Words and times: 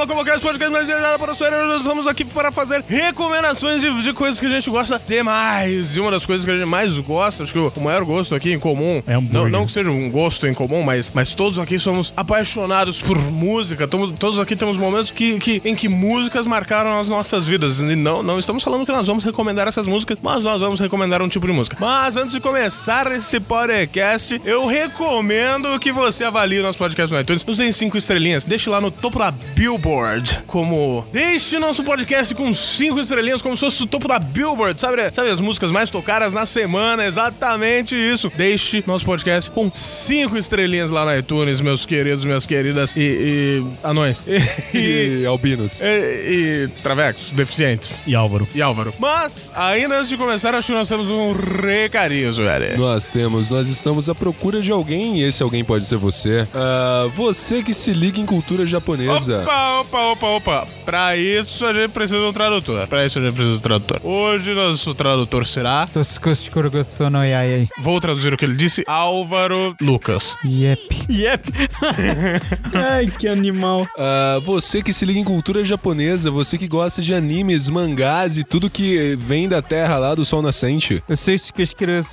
Locomocast, 0.00 0.40
podcast 0.40 0.72
mais 0.72 0.88
para 1.18 1.32
o 1.32 1.34
senhor. 1.34 1.66
Nós 1.66 1.82
estamos 1.82 2.06
aqui 2.06 2.24
para 2.24 2.50
fazer 2.50 2.82
recomendações 2.88 3.82
de, 3.82 4.02
de 4.02 4.14
coisas 4.14 4.40
que 4.40 4.46
a 4.46 4.48
gente 4.48 4.70
gosta 4.70 4.98
demais. 5.06 5.94
E 5.94 6.00
uma 6.00 6.10
das 6.10 6.24
coisas 6.24 6.42
que 6.42 6.50
a 6.50 6.56
gente 6.56 6.66
mais 6.66 6.96
gosta, 6.96 7.42
acho 7.42 7.52
que 7.52 7.58
o, 7.58 7.70
maior 7.82 8.02
gosto 8.02 8.34
aqui 8.34 8.50
em 8.50 8.58
comum, 8.58 9.02
É 9.06 9.12
hambúrguer. 9.12 9.50
não, 9.52 9.60
não 9.60 9.66
que 9.66 9.72
seja 9.72 9.90
um 9.90 10.10
gosto 10.10 10.46
em 10.46 10.54
comum, 10.54 10.82
mas, 10.82 11.10
mas 11.14 11.34
todos 11.34 11.58
aqui 11.58 11.78
somos 11.78 12.14
apaixonados 12.16 12.98
por 13.02 13.18
música. 13.18 13.86
Tomo- 13.86 14.10
todos 14.12 14.38
aqui 14.38 14.56
temos 14.56 14.78
momentos 14.78 15.10
que, 15.10 15.38
que, 15.38 15.60
em 15.66 15.74
que 15.74 15.86
músicas 15.86 16.46
marcaram 16.46 16.98
as 16.98 17.06
nossas 17.06 17.46
vidas. 17.46 17.80
E 17.80 17.94
não, 17.94 18.22
não 18.22 18.38
estamos 18.38 18.62
falando 18.64 18.86
que 18.86 18.92
nós 18.92 19.06
vamos 19.06 19.22
recomendar 19.22 19.68
essas 19.68 19.86
músicas, 19.86 20.16
mas 20.22 20.42
nós 20.42 20.62
vamos 20.62 20.80
recomendar 20.80 21.20
um 21.20 21.28
tipo 21.28 21.46
de 21.46 21.52
música. 21.52 21.76
Mas 21.78 22.16
antes 22.16 22.32
de 22.32 22.40
começar 22.40 23.12
esse 23.12 23.38
podcast, 23.38 24.40
eu 24.46 24.66
recomendo 24.66 25.78
que 25.78 25.92
você 25.92 26.24
avalie 26.24 26.58
o 26.60 26.62
nosso 26.62 26.78
podcast 26.78 27.14
no 27.14 27.20
iTunes. 27.20 27.44
Nos 27.44 27.58
deem 27.58 27.70
cinco 27.70 27.98
estrelinhas. 27.98 28.44
Deixe 28.44 28.70
lá 28.70 28.80
no 28.80 28.90
topo 28.90 29.18
da 29.18 29.30
Billboard. 29.30 29.89
Como. 30.46 31.04
Deixe 31.12 31.58
nosso 31.58 31.82
podcast 31.82 32.32
com 32.36 32.54
cinco 32.54 33.00
estrelinhas, 33.00 33.42
como 33.42 33.56
se 33.56 33.64
fosse 33.64 33.82
o 33.82 33.86
topo 33.86 34.06
da 34.06 34.20
Billboard. 34.20 34.80
Sabe, 34.80 35.10
sabe 35.12 35.30
as 35.30 35.40
músicas 35.40 35.72
mais 35.72 35.90
tocadas 35.90 36.32
na 36.32 36.46
semana? 36.46 37.04
Exatamente 37.04 37.96
isso. 37.96 38.30
Deixe 38.36 38.84
nosso 38.86 39.04
podcast 39.04 39.50
com 39.50 39.68
cinco 39.74 40.38
estrelinhas 40.38 40.90
lá 40.90 41.04
no 41.04 41.18
iTunes, 41.18 41.60
meus 41.60 41.84
queridos, 41.84 42.24
minhas 42.24 42.46
queridas 42.46 42.92
e. 42.96 43.00
e 43.00 43.64
anões. 43.82 44.22
E. 44.74 45.22
E 45.22 45.26
albinos. 45.26 45.80
e, 45.80 45.84
e 45.84 46.68
travecos, 46.84 47.32
deficientes. 47.32 48.00
E 48.06 48.14
Álvaro. 48.14 48.46
E 48.54 48.62
Álvaro. 48.62 48.94
Mas, 48.96 49.50
ainda 49.56 49.96
antes 49.96 50.08
de 50.08 50.16
começar, 50.16 50.54
acho 50.54 50.68
que 50.68 50.72
nós 50.72 50.88
temos 50.88 51.08
um 51.08 51.32
recadinho, 51.32 52.32
velho. 52.32 52.78
Nós 52.78 53.08
temos, 53.08 53.50
nós 53.50 53.66
estamos 53.66 54.08
à 54.08 54.14
procura 54.14 54.60
de 54.60 54.70
alguém 54.70 55.18
e 55.18 55.24
esse 55.24 55.42
alguém 55.42 55.64
pode 55.64 55.84
ser 55.84 55.96
você. 55.96 56.46
Ah, 56.54 57.08
você 57.16 57.60
que 57.60 57.74
se 57.74 57.92
liga 57.92 58.20
em 58.20 58.26
cultura 58.26 58.64
japonesa. 58.64 59.42
Opa, 59.42 59.79
opa, 59.80 59.98
opa, 60.12 60.26
opa. 60.26 60.68
Pra 60.84 61.16
isso 61.16 61.64
a 61.64 61.72
gente 61.72 61.90
precisa 61.90 62.18
de 62.18 62.26
um 62.26 62.32
tradutor. 62.32 62.86
Pra 62.86 63.04
isso 63.04 63.18
a 63.18 63.22
gente 63.22 63.34
precisa 63.34 63.52
de 63.52 63.58
um 63.58 63.62
tradutor. 63.62 64.00
Hoje 64.04 64.54
nosso 64.54 64.94
tradutor 64.94 65.46
será. 65.46 65.88
Vou 67.78 68.00
traduzir 68.00 68.32
o 68.32 68.36
que 68.36 68.44
ele 68.44 68.56
disse: 68.56 68.84
Álvaro 68.86 69.74
Lucas. 69.80 70.36
Yep. 70.44 71.06
Yep. 71.10 71.52
Ai, 72.74 73.06
que 73.06 73.28
animal. 73.28 73.86
Ah, 73.96 74.38
você 74.42 74.82
que 74.82 74.92
se 74.92 75.04
liga 75.04 75.18
em 75.18 75.24
cultura 75.24 75.64
japonesa, 75.64 76.30
você 76.30 76.58
que 76.58 76.68
gosta 76.68 77.00
de 77.00 77.14
animes, 77.14 77.68
mangás 77.68 78.38
e 78.38 78.44
tudo 78.44 78.70
que 78.70 79.14
vem 79.16 79.48
da 79.48 79.62
terra 79.62 79.98
lá 79.98 80.14
do 80.14 80.24
sol 80.24 80.42
nascente. 80.42 81.02
Eu 81.08 81.16
sei 81.16 81.38
que 81.38 81.62
as 81.62 81.72
crianças 81.72 82.10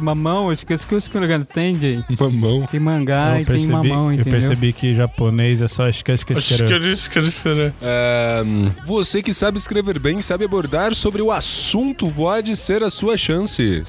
mamão, 0.00 0.46
eu 0.46 0.52
esqueci 0.52 0.86
que 0.86 0.94
os 0.94 1.08
crianças 1.08 1.48
têm, 1.52 1.76
gente. 1.78 2.20
Mamão. 2.20 2.66
Tem 2.70 2.80
mangá 2.80 3.36
Eu 3.36 3.42
e 3.42 3.44
tem 3.44 3.54
percebi, 3.54 3.88
eu 4.18 4.24
percebi 4.24 4.72
que 4.72 4.94
japonês 4.94 5.60
é 5.62 5.68
só 5.68 5.88
esquece 5.88 6.24
que 6.24 6.34
que 6.84 6.88
eu 6.88 6.94
disse 6.94 7.10
que 7.10 7.18
eu 7.18 7.22
disse, 7.22 7.48
né? 7.54 7.72
Você 8.86 9.22
que 9.22 9.32
sabe 9.32 9.58
escrever 9.58 9.98
bem, 9.98 10.20
sabe 10.20 10.44
abordar 10.44 10.94
sobre 10.94 11.22
o 11.22 11.30
assunto, 11.30 12.10
pode 12.10 12.56
ser 12.56 12.82
a 12.82 12.90
sua 12.90 13.16
chance. 13.16 13.82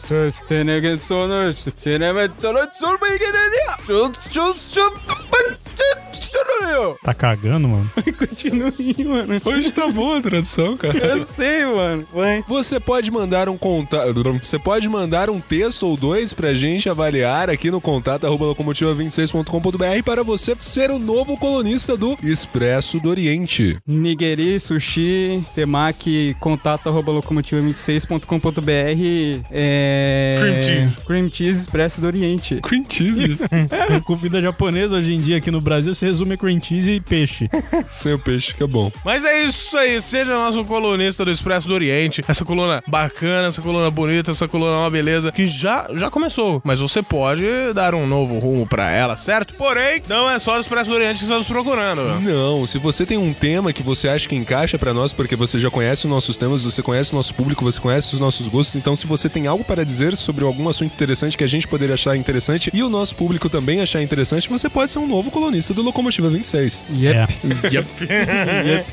Tá 7.04 7.14
cagando, 7.14 7.68
mano? 7.68 7.90
Continue, 8.18 9.06
mano. 9.06 9.42
Hoje 9.46 9.72
tá 9.72 9.88
boa 9.88 10.18
a 10.18 10.22
tradução, 10.22 10.76
cara. 10.76 10.98
Eu 10.98 11.26
sei, 11.26 11.66
mano. 11.66 12.06
Vai. 12.14 12.44
Você 12.48 12.80
pode 12.80 13.12
mandar 13.12 13.48
um 13.48 13.58
contato. 13.58 14.14
Você 14.42 14.60
pode 14.60 14.90
mandar 14.90 15.30
um 15.30 15.40
texto 15.40 15.84
ou 15.84 15.96
dois 15.96 16.34
pra 16.34 16.54
gente 16.54 16.90
avaliar 16.90 17.50
aqui 17.50 17.72
no 17.72 17.80
contato 17.80 18.26
arroba 18.26 18.46
locomotiva26.com.br 18.46 20.04
para 20.04 20.24
você 20.24 20.56
ser 20.60 20.92
o 20.92 21.00
novo 21.00 21.38
colunista 21.38 21.96
do 21.96 22.18
Expresso 22.24 23.00
do 23.00 23.10
Oriente. 23.10 23.78
Nigeri, 23.88 24.60
sushi, 24.60 25.44
temaki, 25.54 26.36
contato 26.40 26.90
arroba 26.90 27.12
locomotiva26.com.br 27.14 29.46
é... 29.52 30.38
Cream 30.40 30.64
cheese. 30.64 31.02
Cream 31.02 31.30
cheese 31.30 31.60
expresso 31.62 32.02
do 32.02 32.08
Oriente. 32.08 32.60
Cream 32.62 32.86
cheese. 32.90 33.38
Comida 34.06 34.42
japonesa 34.42 34.98
hoje 34.98 35.14
em 35.14 35.20
dia 35.20 35.38
aqui 35.38 35.52
no 35.52 35.62
Brasil 35.66 35.96
se 35.96 36.06
resume 36.06 36.36
a 36.36 36.38
cream 36.38 36.62
cheese 36.62 36.92
e 36.92 37.02
peixe. 37.02 37.50
Sem 37.90 38.14
o 38.14 38.20
peixe 38.20 38.54
fica 38.54 38.68
bom. 38.68 38.92
Mas 39.04 39.26
é 39.26 39.44
isso 39.44 39.76
aí, 39.76 40.00
seja 40.00 40.34
nosso 40.36 40.64
colunista 40.64 41.26
do 41.26 41.32
Expresso 41.32 41.68
do 41.68 41.74
Oriente. 41.74 42.24
Essa 42.28 42.46
coluna 42.46 42.84
bacana, 42.88 43.48
essa 43.48 43.62
coluna 43.62 43.90
bonita, 43.90 44.32
essa 44.32 44.48
coluna 44.48 44.74
é 44.74 44.80
uma 44.82 44.90
beleza 44.92 45.32
que 45.32 45.48
já, 45.48 45.90
já 45.96 46.12
começou. 46.12 46.62
Mas 46.64 46.80
você 46.80 47.02
pode 47.02 47.44
dar 47.74 47.96
um 47.96 48.06
novo 48.06 48.38
rumo 48.38 48.68
pra 48.68 48.92
ela, 48.92 49.18
certo? 49.18 49.56
Porém, 49.56 50.04
não 50.08 50.30
é 50.30 50.38
só 50.38 50.56
o 50.56 50.60
Expresso 50.60 50.90
do 50.90 50.96
Oriente 50.96 51.18
que 51.18 51.24
estamos 51.24 51.48
procurando. 51.48 52.22
Não, 52.22 52.68
se 52.68 52.78
você 52.78 53.06
tem 53.06 53.18
um 53.18 53.34
tema 53.34 53.74
que 53.74 53.82
você 53.82 54.08
acha 54.08 54.30
que 54.30 54.36
encaixa 54.36 54.78
pra 54.78 54.94
nós, 54.94 55.14
porque 55.14 55.36
você 55.36 55.60
já 55.60 55.72
conhece 55.72 56.06
os 56.06 56.12
nossos 56.12 56.38
temas, 56.38 56.64
você 56.64 56.84
conhece 56.84 57.12
o 57.12 57.16
nosso 57.16 57.34
público, 57.34 57.64
você 57.64 57.80
conhece 57.80 58.14
os 58.14 58.20
nossos 58.20 58.48
gostos, 58.48 58.76
então 58.76 58.96
se 58.96 59.08
você 59.08 59.28
tem 59.28 59.48
algo 59.48 59.64
para 59.64 59.84
dizer 59.84 60.16
sobre 60.16 60.46
algum 60.46 60.70
assunto 60.70 60.94
interessante 60.94 61.36
que 61.36 61.44
a 61.44 61.48
gente 61.48 61.68
poderia 61.68 61.96
achar 61.96 62.16
interessante 62.16 62.70
e 62.72 62.84
o 62.84 62.90
nosso 62.90 63.16
público 63.16 63.50
também 63.50 63.82
achar 63.82 64.02
interessante, 64.02 64.48
você 64.48 64.70
pode 64.70 64.92
ser 64.92 65.00
um 65.00 65.08
novo 65.08 65.32
colunista 65.32 65.55
do 65.74 65.82
Locomotiva 65.82 66.30
26. 66.30 66.84
Yep. 66.96 68.08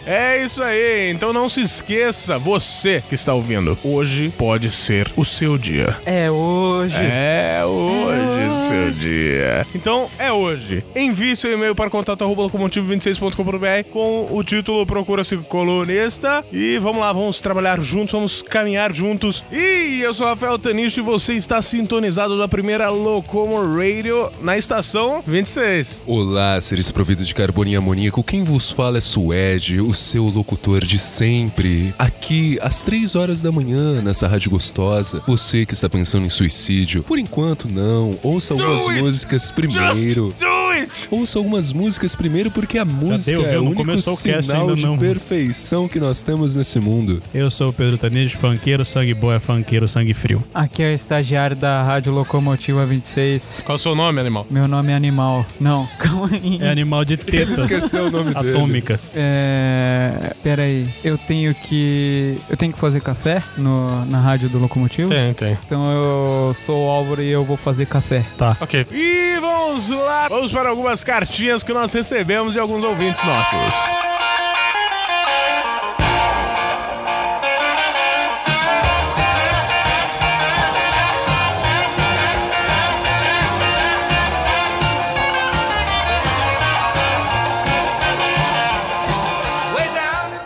É 0.07 0.43
isso 0.45 0.63
aí, 0.63 1.11
então 1.11 1.33
não 1.33 1.49
se 1.49 1.61
esqueça, 1.61 2.39
você 2.39 3.03
que 3.09 3.15
está 3.15 3.33
ouvindo, 3.35 3.77
hoje 3.83 4.33
pode 4.37 4.71
ser 4.71 5.11
o 5.17 5.25
seu 5.25 5.57
dia. 5.57 5.97
É 6.05 6.31
hoje. 6.31 6.97
É 6.97 7.63
hoje 7.65 8.51
seu 8.69 8.91
dia. 8.91 9.67
Então 9.75 10.09
é 10.19 10.33
hoje. 10.33 10.85
Envie 10.95 11.37
seu 11.37 11.53
e-mail 11.53 11.75
para 11.75 11.91
contato 11.91 12.23
arroba 12.23 12.43
locomotivo26.com.br 12.45 13.89
com 13.91 14.29
o 14.31 14.43
título 14.43 14.87
Procura-se 14.87 15.37
colunista. 15.37 16.45
E 16.53 16.79
vamos 16.79 17.01
lá, 17.01 17.13
vamos 17.13 17.41
trabalhar 17.41 17.81
juntos, 17.81 18.13
vamos 18.13 18.43
caminhar 18.43 18.93
juntos. 18.93 19.45
E 19.51 20.01
eu 20.01 20.13
sou 20.13 20.27
Rafael 20.27 20.59
Tanicho 20.59 21.01
e 21.01 21.03
você 21.03 21.35
está 21.35 21.61
sintonizado 21.63 22.39
da 22.39 22.49
primeira 22.49 22.89
Locomo 22.89 23.77
Radio 23.77 24.31
na 24.41 24.57
estação 24.57 25.23
26. 25.27 26.05
Olá, 26.07 26.52
seres 26.61 26.91
providos 26.91 27.27
de 27.27 27.35
carbono 27.35 27.71
e 27.71 27.77
amoníaco. 27.77 28.23
Quem 28.23 28.43
vos 28.43 28.71
fala 28.71 28.99
é 28.99 29.01
Suede, 29.01 29.81
o 29.81 29.95
seu 29.95 30.25
locutor 30.25 30.85
de 30.85 30.99
sempre. 30.99 31.95
Aqui, 31.99 32.59
às 32.61 32.83
três 32.83 33.15
horas 33.15 33.43
da 33.43 33.51
manhã, 33.53 34.01
nessa 34.03 34.27
rádio 34.27 34.51
gostosa. 34.51 35.23
Você 35.27 35.65
que 35.65 35.75
está 35.75 35.89
pensando 35.89 36.27
em 36.27 36.31
suicídio, 36.31 37.03
por 37.03 37.19
enquanto 37.19 37.69
não. 37.69 38.19
Ouça 38.23 38.55
algumas 38.55 38.87
músicas 38.99 39.43
Just 39.43 39.55
primeiro. 39.55 40.35
do 40.39 40.62
it! 40.83 41.09
Ouça 41.11 41.39
algumas 41.39 41.73
músicas 41.73 42.15
primeiro, 42.15 42.51
porque 42.51 42.79
a 42.79 42.85
música 42.85 43.39
deu, 43.39 43.51
é 43.51 43.59
o 43.59 43.63
único 43.63 43.77
começou 43.77 44.15
o 44.15 44.17
cast 44.17 44.43
sinal 44.43 44.63
ainda 44.63 44.77
de 44.77 44.83
não. 44.87 44.99
perfeição 44.99 45.89
que 45.89 45.99
nós 45.99 46.23
temos 46.23 46.55
nesse 46.55 46.79
mundo. 46.79 47.23
Eu 47.35 47.51
sou 47.51 47.71
o 47.71 47.73
Pedro 47.73 47.97
Tanide, 47.99 48.37
funkeiro, 48.37 48.85
sangue 48.85 49.15
bom 49.15 49.33
é 49.33 49.39
funkeiro, 49.39 49.89
sangue 49.89 50.15
frio. 50.15 50.43
Aqui 50.55 50.83
é 50.83 50.93
o 50.93 50.95
estagiário 50.95 51.57
da 51.57 51.83
Rádio 51.83 52.13
Locomotiva 52.13 52.85
26. 52.85 53.63
Qual 53.65 53.77
é 53.77 53.77
o 53.77 53.79
seu 53.79 53.95
nome, 53.95 54.21
animal? 54.21 54.47
Meu 54.51 54.69
nome 54.69 54.93
é 54.93 54.95
Animal. 54.95 55.45
Não, 55.61 55.89
calma 55.99 56.31
aí. 56.33 56.59
É 56.61 56.69
animal 56.71 57.05
de 57.05 57.17
tetas 57.17 57.61
Esqueceu 57.61 58.07
o 58.07 58.11
nome 58.11 58.35
dele. 58.35 58.51
atômicas. 58.51 59.11
É. 59.15 60.35
Pera 60.43 60.63
aí. 60.63 60.89
Eu 61.05 61.17
tenho 61.19 61.55
que. 61.55 62.37
Eu 62.51 62.57
tenho 62.57 62.73
que 62.73 62.79
fazer 62.79 63.01
café 63.01 63.43
no, 63.57 64.05
na 64.07 64.21
rádio 64.21 64.49
do 64.49 64.59
Locomotivo? 64.59 65.09
Tem, 65.11 65.33
tem. 65.35 65.59
Então 65.65 65.85
eu 65.91 66.55
sou 66.55 66.87
o 66.87 66.91
Álvaro 66.91 67.23
e 67.23 67.29
eu 67.29 67.45
vou 67.45 67.57
fazer 67.57 67.87
café. 67.87 68.25
Tá. 68.37 68.57
Ok. 68.61 68.87
E 68.93 69.39
vamos 69.41 69.89
lá. 69.91 70.29
Vamos 70.29 70.51
para 70.53 70.72
algumas 70.73 71.05
cartinhas 71.05 71.63
que 71.63 71.73
nós 71.73 71.93
recebemos 71.93 72.55
de 72.55 72.59
alguns 72.59 72.83
ouvintes 72.83 73.23
nossos. 73.23 73.75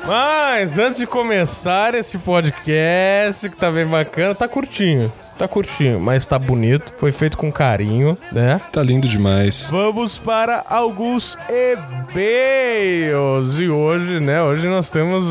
Mas 0.08 0.78
antes 0.78 0.96
de 0.96 1.06
começar 1.06 1.94
esse 1.94 2.18
podcast, 2.18 3.48
que 3.48 3.56
tá 3.56 3.70
bem 3.70 3.86
bacana, 3.86 4.34
tá 4.34 4.48
curtinho. 4.48 5.12
Tá 5.38 5.46
curtinho, 5.46 6.00
mas 6.00 6.26
tá 6.26 6.38
bonito. 6.38 6.92
Foi 6.98 7.12
feito 7.12 7.36
com 7.36 7.52
carinho, 7.52 8.16
né? 8.32 8.60
Tá 8.72 8.82
lindo 8.82 9.06
demais. 9.06 9.68
Vamos 9.70 10.18
para 10.18 10.64
alguns 10.68 11.36
e-mails. 11.50 13.58
E 13.58 13.68
hoje, 13.68 14.20
né? 14.20 14.42
Hoje 14.42 14.66
nós 14.66 14.90
temos 14.90 15.24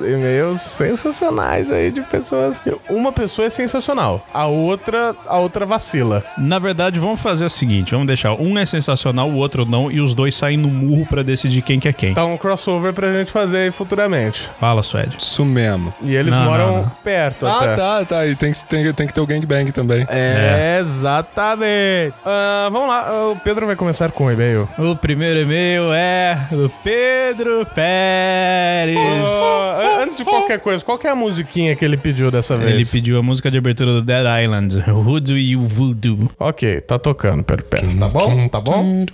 e-mails 0.00 0.60
sensacionais 0.60 1.70
aí 1.72 1.90
de 1.90 2.00
pessoas. 2.02 2.62
Uma 2.88 3.12
pessoa 3.12 3.46
é 3.46 3.50
sensacional, 3.50 4.24
a 4.32 4.46
outra, 4.46 5.14
a 5.26 5.38
outra 5.38 5.64
vacila. 5.64 6.24
Na 6.36 6.58
verdade, 6.58 6.98
vamos 6.98 7.20
fazer 7.20 7.44
o 7.44 7.50
seguinte: 7.50 7.92
vamos 7.92 8.06
deixar 8.06 8.32
um 8.34 8.58
é 8.58 8.66
sensacional, 8.66 9.28
o 9.30 9.36
outro 9.36 9.64
não, 9.64 9.90
e 9.90 10.00
os 10.00 10.14
dois 10.14 10.34
saem 10.34 10.56
no 10.56 10.68
murro 10.68 11.06
pra 11.06 11.22
decidir 11.22 11.62
quem 11.62 11.78
que 11.78 11.88
é 11.88 11.92
quem. 11.92 12.14
Tá 12.14 12.24
um 12.24 12.36
crossover 12.36 12.92
pra 12.92 13.12
gente 13.12 13.30
fazer 13.30 13.58
aí 13.58 13.70
futuramente. 13.70 14.50
Fala, 14.58 14.82
Suede. 14.82 15.16
Isso 15.18 15.44
mesmo. 15.44 15.92
E 16.02 16.14
eles 16.14 16.34
Não, 16.34 16.44
moram 16.44 16.66
não, 16.68 16.76
não. 16.82 16.92
perto 17.04 17.46
até. 17.46 17.72
Ah, 17.72 17.76
tá, 17.76 18.04
tá. 18.04 18.26
E 18.26 18.34
tem, 18.34 18.52
que- 18.52 18.64
tem, 18.64 18.92
tem 18.92 19.06
que 19.06 19.12
ter 19.12 19.20
o 19.20 19.26
gangbang 19.28 19.70
também. 19.72 20.06
É, 20.08 20.78
exatamente. 20.80 22.14
Ah, 22.24 22.68
vamos 22.72 22.88
lá, 22.88 23.30
o 23.30 23.36
Pedro 23.36 23.66
vai 23.66 23.76
começar 23.76 24.10
com 24.10 24.26
o 24.26 24.32
e-mail. 24.32 24.68
O 24.78 24.96
primeiro 24.96 25.40
e-mail 25.40 25.92
é 25.92 26.48
do 26.50 26.70
Pedro 26.82 27.66
Pérez. 27.74 28.98
Ah, 28.98 30.00
antes 30.02 30.16
de 30.16 30.24
qualquer 30.24 30.60
coisa, 30.60 30.84
qual 30.84 30.98
que 30.98 31.06
é 31.06 31.10
a 31.10 31.14
musiquinha 31.14 31.76
que 31.76 31.84
ele 31.84 31.96
pediu 31.96 32.30
dessa 32.30 32.56
vez? 32.56 32.72
Ele 32.72 32.84
pediu 32.84 33.18
a 33.18 33.22
música 33.22 33.50
de 33.50 33.58
abertura 33.58 33.92
do 33.92 34.02
Dead 34.02 34.24
Island, 34.44 34.82
Who 34.90 35.20
Do 35.20 35.36
You 35.36 35.64
Voodoo. 35.64 36.30
Ok, 36.38 36.80
tá 36.80 36.98
tocando, 36.98 37.42
Pedro 37.42 37.64
Pérez. 37.66 37.94
Tá 37.94 38.08
bom? 38.08 38.48
Tá 38.48 38.60
bom? 38.60 39.06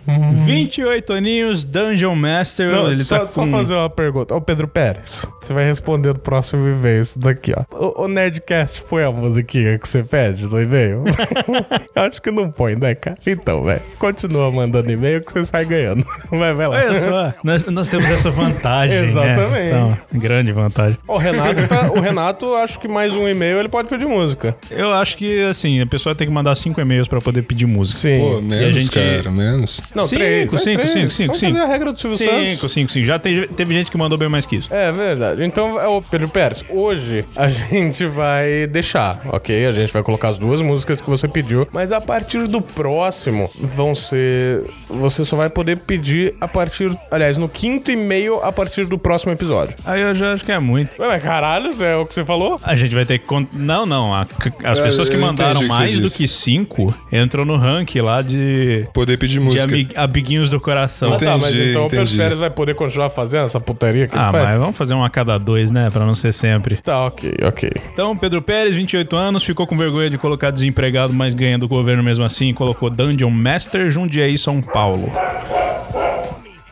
28 0.47 1.13
aninhos, 1.13 1.65
Dungeon 1.65 2.15
Master. 2.15 2.71
Não, 2.71 2.91
ele 2.91 3.03
só, 3.03 3.21
tá 3.21 3.33
só 3.33 3.45
com... 3.45 3.51
fazer 3.51 3.75
uma 3.75 3.91
pergunta. 3.91 4.35
Ô, 4.35 4.41
Pedro 4.41 4.69
Pérez, 4.69 5.27
você 5.41 5.53
vai 5.53 5.65
responder 5.65 6.11
no 6.11 6.19
próximo 6.19 6.67
e-mail 6.69 7.01
isso 7.01 7.19
daqui, 7.19 7.53
ó. 7.57 7.65
O, 7.77 8.05
o 8.05 8.09
Nerdcast 8.09 8.83
foi 8.83 9.05
a 9.05 9.11
musiquinha 9.11 9.79
que 9.79 9.89
você 9.89 10.04
pede 10.05 10.47
no 10.47 10.61
e-mail? 10.61 11.03
Acho 11.95 12.21
que 12.21 12.31
não 12.31 12.51
põe, 12.51 12.77
né, 12.77 12.95
cara? 12.95 13.17
Então, 13.27 13.63
velho, 13.63 13.81
continua 13.99 14.51
mandando 14.51 14.91
e-mail 14.91 15.21
que 15.21 15.33
você 15.33 15.45
sai 15.45 15.65
ganhando. 15.65 16.05
Vai, 16.31 16.53
vai 16.53 16.67
lá. 16.67 16.77
Olha 16.77 16.95
só, 16.97 17.35
nós, 17.45 17.65
nós 17.67 17.89
temos 17.89 18.07
essa 18.11 18.31
vantagem. 18.31 19.03
né? 19.03 19.09
Exatamente. 19.09 19.67
Então, 19.69 19.99
grande 20.15 20.53
vantagem. 20.53 20.99
O 21.07 21.17
Renato, 21.17 21.69
tá, 21.69 21.91
o 21.93 22.01
Renato, 22.01 22.55
acho 22.55 22.81
que 22.81 22.89
mais 22.89 23.15
um 23.15 23.29
e-mail 23.29 23.59
ele 23.59 23.69
pode 23.69 23.89
pedir 23.89 24.07
música. 24.07 24.57
Eu 24.71 24.93
acho 24.93 25.17
que, 25.17 25.43
assim, 25.45 25.81
a 25.81 25.87
pessoa 25.87 26.15
tem 26.15 26.27
que 26.27 26.33
mandar 26.33 26.55
cinco 26.57 26.81
e-mails 26.81 27.07
pra 27.07 27.21
poder 27.21 27.43
pedir 27.43 27.67
música. 27.67 27.99
Sim. 27.99 28.19
Pô, 28.21 28.41
menos, 28.41 28.75
gente- 28.83 28.91
cara, 28.91 29.31
menos. 29.31 29.81
não, 29.95 30.05
cinco, 30.07 30.19
três. 30.21 30.51
cinco, 30.51 30.57
três. 30.77 30.91
cinco, 30.91 31.11
cinco, 31.11 31.27
Vamos 31.29 31.39
cinco. 31.41 31.53
fazer 31.53 31.65
a 31.65 31.69
regra 31.73 31.93
do 31.93 31.99
Silvio 32.01 32.19
Cinco, 32.19 32.31
Santos. 32.33 32.73
cinco, 32.73 32.91
cinco. 32.93 33.07
Já 33.07 33.19
teve, 33.19 33.47
teve 33.49 33.75
gente 33.75 33.91
que 33.91 33.97
mandou 33.97 34.19
bem 34.19 34.29
mais 34.29 34.45
que 34.47 34.57
isso. 34.57 34.73
É 34.75 34.91
verdade. 34.91 35.45
Então, 35.45 35.81
é 35.81 35.87
o 35.87 36.03
Pedro 36.03 36.29
Pérez, 36.29 36.65
hoje 36.69 37.25
a 37.37 37.47
gente 37.49 38.07
vai 38.07 38.67
deixar, 38.67 39.21
ok? 39.29 39.67
A 39.67 39.73
gente 39.73 39.93
vai 39.95 40.03
colocar 40.03 40.29
as 40.29 40.39
duas 40.39 40.61
músicas 40.61 41.01
que 41.01 41.09
você 41.09 41.27
pediu, 41.27 41.67
mas 41.73 41.91
a 41.93 42.01
partir 42.01 42.47
do 42.47 42.61
próximo 42.61 43.51
vão 43.59 43.95
ser. 43.95 44.63
Você 44.89 45.25
só 45.25 45.37
vai 45.37 45.49
poder 45.49 45.79
pedir 45.79 46.35
a 46.41 46.47
partir. 46.47 46.91
Aliás, 47.11 47.39
no 47.39 47.49
quinto 47.49 47.91
e-mail 47.91 48.37
a 48.43 48.53
partir 48.53 48.85
do 48.85 48.99
próximo 48.99 49.33
episódio. 49.33 49.75
Aí 49.85 50.01
eu 50.03 50.15
já 50.15 50.35
acho 50.35 50.45
que 50.45 50.53
é 50.53 50.59
muito. 50.59 51.01
Ué, 51.01 51.09
Mas 51.09 51.23
caralho, 51.23 51.71
é 51.83 51.97
o 51.97 52.05
que 52.07 52.15
você 52.15 52.25
falou? 52.25 52.61
A 52.63 52.77
gente 52.77 52.95
vai 52.95 53.05
ter 53.05 53.19
que. 53.19 53.25
con- 53.27 53.47
Não, 53.53 53.87
não. 53.87 54.15
a- 54.15 54.27
as 54.65 54.79
É, 54.79 54.83
pessoas 54.83 55.09
que 55.09 55.17
mandaram 55.17 55.53
entendi 55.63 55.69
que 55.71 55.79
mais 55.79 56.01
do 56.01 56.11
que 56.11 56.29
cinco 56.29 56.95
entram 57.13 57.45
no 57.45 57.57
ranking 57.57 58.01
lá 58.01 58.21
de. 58.23 58.87
Poder 58.93 59.17
pedir 59.19 59.35
De 59.35 59.41
música. 59.41 59.65
ami- 59.75 59.89
amiguinhos 59.95 60.49
do 60.51 60.61
coração. 60.61 61.15
ah, 61.15 61.17
tá, 61.19 61.37
mas 61.39 61.51
Entendi, 61.55 61.71
então 61.71 61.87
o 61.87 61.91
Pedro 61.91 62.05
entendi. 62.05 62.19
Pérez 62.19 62.39
vai 62.39 62.51
poder 62.51 62.75
continuar 62.75 63.09
fazendo 63.09 63.45
essa 63.45 63.61
putaria 63.61 64.07
que 64.09 64.17
Ah, 64.19 64.23
ele 64.25 64.33
faz? 64.33 64.45
mas 64.45 64.59
vamos 64.59 64.77
fazer 64.77 64.95
um 64.95 65.05
a 65.05 65.11
cada 65.11 65.39
dois, 65.39 65.71
né? 65.71 65.89
Pra 65.91 66.05
não 66.05 66.15
ser 66.15 66.33
sempre. 66.33 66.77
Tá, 66.77 67.07
ok, 67.07 67.35
ok. 67.47 67.71
Então, 67.93 68.17
Pedro 68.17 68.43
Pérez, 68.43 68.75
28 68.75 69.17
anos, 69.17 69.43
ficou 69.45 69.67
com 69.67 69.77
vergonha 69.85 70.11
de 70.11 70.19
colocar 70.19 70.51
desempregado, 70.51 71.13
mas 71.13 71.35
ganha 71.35 71.59
do 71.59 71.69
governo 71.69 72.03
mesmo 72.03 72.25
assim, 72.25 72.55
colocou 72.55 72.89
Dungeon 72.89 73.31
Master, 73.31 73.91
Jundiaí, 73.91 74.39
São 74.39 74.61
Paulo. 74.61 75.13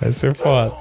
Vai 0.01 0.13
ser 0.13 0.35
foda. 0.35 0.75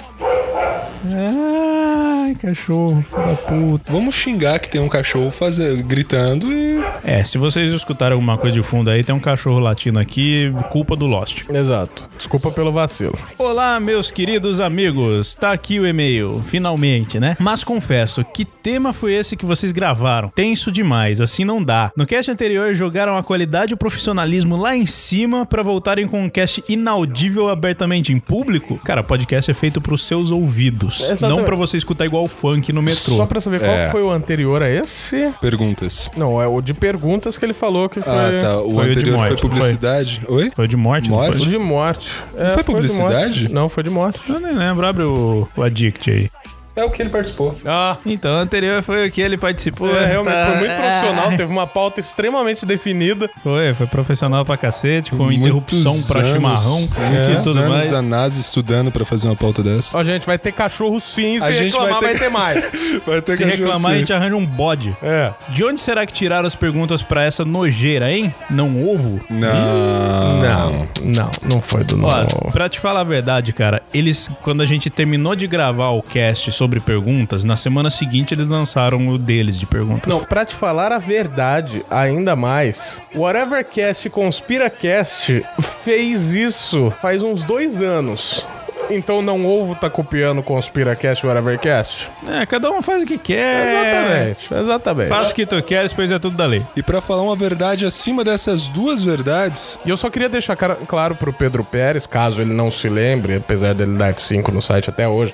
Ai, 2.24 2.36
cachorro, 2.36 3.04
filho 3.10 3.26
da 3.26 3.36
puta. 3.36 3.92
Vamos 3.92 4.14
xingar 4.14 4.60
que 4.60 4.70
tem 4.70 4.80
um 4.80 4.88
cachorro 4.88 5.32
fazer, 5.32 5.82
gritando 5.82 6.54
e. 6.54 6.80
É, 7.04 7.24
se 7.24 7.40
vocês 7.40 7.74
escutarem 7.74 8.14
alguma 8.14 8.38
coisa 8.38 8.54
de 8.54 8.62
fundo 8.62 8.92
aí, 8.92 9.04
tem 9.04 9.14
um 9.16 9.20
cachorro 9.20 9.58
latindo 9.58 9.98
aqui, 10.00 10.54
culpa 10.70 10.96
do 10.96 11.08
Lost. 11.08 11.50
Exato. 11.50 12.08
Desculpa 12.16 12.52
pelo 12.52 12.72
vacilo. 12.72 13.18
Olá, 13.40 13.80
meus 13.80 14.12
queridos 14.12 14.60
amigos. 14.60 15.34
Tá 15.34 15.52
aqui 15.52 15.80
o 15.80 15.88
e-mail, 15.88 16.44
finalmente, 16.48 17.20
né? 17.20 17.36
Mas 17.40 17.64
confesso, 17.64 18.24
que 18.24 18.46
tema 18.46 18.94
foi 18.94 19.14
esse 19.14 19.36
que 19.36 19.46
vocês 19.46 19.72
gravaram? 19.72 20.30
Tenso 20.30 20.72
demais, 20.72 21.20
assim 21.20 21.44
não 21.44 21.64
dá. 21.64 21.92
No 21.98 22.06
cast 22.06 22.30
anterior 22.30 22.76
jogaram 22.76 23.18
a 23.18 23.24
qualidade 23.24 23.72
e 23.72 23.74
o 23.74 23.78
profissionalismo 23.78 24.58
lá 24.58 24.76
em 24.76 24.86
cima 24.86 25.44
pra 25.44 25.64
voltarem 25.64 26.08
com 26.08 26.24
um 26.24 26.30
cast 26.30 26.64
inaudível 26.70 27.50
abertamente 27.50 28.14
em 28.14 28.20
público? 28.20 28.78
Cara, 28.84 29.02
podcast 29.02 29.50
é 29.50 29.54
feito 29.56 29.82
pros 29.82 30.06
seus 30.06 30.30
ouvidos, 30.30 31.02
Exatamente. 31.02 31.40
não 31.40 31.46
pra 31.46 31.56
você 31.56 31.78
escutar 31.78 32.11
igual 32.12 32.28
funk 32.28 32.74
no 32.74 32.82
metrô. 32.82 33.16
Só 33.16 33.26
pra 33.26 33.40
saber 33.40 33.60
qual 33.60 33.72
É. 33.72 33.90
foi 33.90 34.04
o 34.04 34.12
anterior 34.12 34.62
a 34.62 34.70
esse. 34.70 35.32
Perguntas. 35.40 36.12
Não, 36.18 36.42
é 36.42 36.48
o 36.48 36.62
de 36.62 36.74
perguntas 36.74 37.38
que 37.38 37.46
ele 37.46 37.54
falou 37.54 37.88
que 37.88 38.02
foi. 38.02 38.12
Ah, 38.14 38.40
tá. 38.42 38.62
O 38.62 38.74
Foi 38.74 38.84
o 38.84 38.86
de 38.86 38.92
anterior 39.00 39.18
foi 39.20 39.30
morte, 39.30 39.44
não 39.44 39.50
publicidade. 39.50 40.22
Oi? 40.28 40.52
Foi 40.56 40.68
de 40.68 40.76
morte, 40.78 41.10
Morte? 41.10 41.30
não 41.30 41.36
O 41.36 41.40
foi? 41.40 41.48
de 41.50 41.58
morte. 41.58 42.10
É, 42.38 42.50
foi 42.50 42.58
de 42.58 42.64
publicidade? 42.64 43.40
morte. 43.42 43.54
Não, 43.54 43.70
foi 43.70 43.84
de 43.84 43.90
morte. 43.90 44.20
Eu 44.28 44.40
nem 44.40 44.54
lembro, 44.54 44.86
abre 44.86 45.04
o, 45.04 45.48
o 45.56 45.64
Addict 45.64 46.10
aí. 46.12 46.30
É 46.76 46.84
o 46.86 46.90
que 46.90 47.02
ele 47.02 47.10
participou. 47.10 47.56
Ah, 47.66 47.98
Então, 48.06 48.32
o 48.32 48.36
anterior 48.38 48.82
foi 48.82 49.08
o 49.08 49.12
que 49.12 49.20
ele 49.22 49.38
participou. 49.38 49.90
é, 49.96 50.06
realmente 50.06 50.36
tá? 50.38 50.46
foi 50.46 50.56
muito 50.58 50.76
profissional, 50.80 51.32
É. 51.32 51.38
teve 51.38 51.52
uma 51.52 51.68
pauta 51.68 52.00
extremamente 52.00 52.66
definida. 52.66 53.30
Foi, 53.44 53.74
foi 53.74 53.88
profissional 53.88 54.46
pra 54.46 54.56
cacete, 54.56 55.12
com 55.12 55.18
Muitos 55.24 55.42
interrupção 55.42 56.02
pra 56.08 56.22
anos- 56.22 56.34
chimarrão 56.34 56.90
Muitos 57.10 57.30
e 57.30 57.44
tudo 57.44 57.60
anos 57.60 57.70
mais. 57.72 57.94
a 57.94 58.02
NASA 58.02 58.40
estudando 58.40 58.90
pra 58.92 59.04
fazer 59.04 59.28
uma 59.28 59.36
pauta 59.36 59.62
dessa. 59.62 59.98
Ó, 59.98 60.04
gente, 60.04 60.26
vai 60.26 60.38
ter 60.38 60.54
cachorro 60.54 61.00
sim, 61.02 61.38
A 61.38 61.42
se 61.42 61.54
gente 61.54 61.72
reclamar 61.74 61.92
vai 62.00 62.02
vai 62.02 62.14
ter- 62.14 62.20
ter, 62.20 62.30
mais. 62.30 62.72
Vai 63.06 63.22
ter 63.22 63.36
Se 63.38 63.44
reclamar, 63.44 63.92
a 63.92 63.98
gente 63.98 64.14
arranja 64.14 64.36
um 64.36 64.46
bode. 64.46 64.96
É. 65.04 65.32
De 65.50 65.64
onde 65.66 65.82
será 65.82 66.06
que 66.06 66.14
tiraram 66.14 66.48
as 66.48 66.56
perguntas 66.56 67.02
pra 67.02 67.24
essa 67.24 67.44
nojeira, 67.44 68.12
hein? 68.12 68.34
Não 68.50 68.88
ovo? 68.88 69.20
Não. 69.30 70.42
Não, 70.42 70.88
não, 71.04 71.32
não 71.50 71.62
foi 71.62 71.84
do 71.84 71.98
novo. 71.98 72.52
pra 72.52 72.70
te 72.70 72.80
falar 72.80 73.02
a 73.02 73.04
verdade, 73.04 73.52
cara, 73.54 73.82
eles, 73.94 74.30
quando 74.42 74.62
a 74.62 74.66
gente 74.66 74.90
terminou 74.90 75.36
de 75.36 75.48
gravar 75.48 75.90
o 75.90 76.02
cast 76.02 76.52
sobre 76.62 76.80
perguntas, 76.80 77.44
na 77.44 77.58
semana 77.58 77.90
seguinte 77.90 78.36
eles 78.36 78.48
lançaram 78.48 79.08
o 79.08 79.18
deles 79.18 79.58
de 79.58 79.66
perguntas. 79.66 80.14
Não, 80.14 80.24
pra 80.24 80.46
te 80.46 80.54
falar 80.54 80.92
a 80.92 81.00
verdade, 81.00 81.84
ainda 81.90 82.36
mais, 82.36 83.02
o 83.16 83.22
Whatevercast 83.22 84.08
Conspiracast 84.12 85.44
fez 85.84 86.36
isso 86.36 86.94
faz 87.02 87.24
uns 87.24 87.44
dois 87.44 87.82
anos. 87.82 88.46
Então 88.92 89.22
não 89.22 89.46
ovo 89.46 89.76
tá 89.76 89.90
copiando 89.90 90.40
o 90.40 90.44
Conspiracast 90.44 91.24
e 91.24 91.28
o 91.28 91.30
Whatevercast? 91.30 92.10
É, 92.30 92.46
cada 92.46 92.70
um 92.70 92.82
faz 92.82 93.04
o 93.04 93.06
que 93.06 93.18
quer. 93.18 93.68
Exatamente, 93.68 94.54
exatamente. 94.54 95.10
Faz 95.10 95.30
o 95.32 95.34
que 95.36 95.46
tu 95.46 95.62
queres, 95.64 95.94
pois 95.94 96.12
é 96.12 96.20
tudo 96.20 96.36
da 96.36 96.46
lei. 96.46 96.64
E 96.76 96.84
pra 96.84 97.02
falar 97.02 97.22
uma 97.22 97.36
verdade 97.36 97.86
acima 97.86 98.24
dessas 98.24 98.70
duas 98.70 99.04
verdades, 99.04 99.80
E 99.86 99.90
eu 99.90 99.98
só 99.98 100.10
queria 100.10 100.30
deixar 100.30 100.56
claro 100.56 101.16
pro 101.16 101.32
Pedro 101.34 101.64
Pérez, 101.64 102.06
caso 102.06 102.42
ele 102.42 102.54
não 102.54 102.70
se 102.70 102.90
lembre, 102.90 103.36
apesar 103.38 103.74
dele 103.74 103.98
dar 103.98 104.14
F5 104.14 104.50
no 104.50 104.62
site 104.62 104.90
até 104.90 105.08
hoje. 105.08 105.34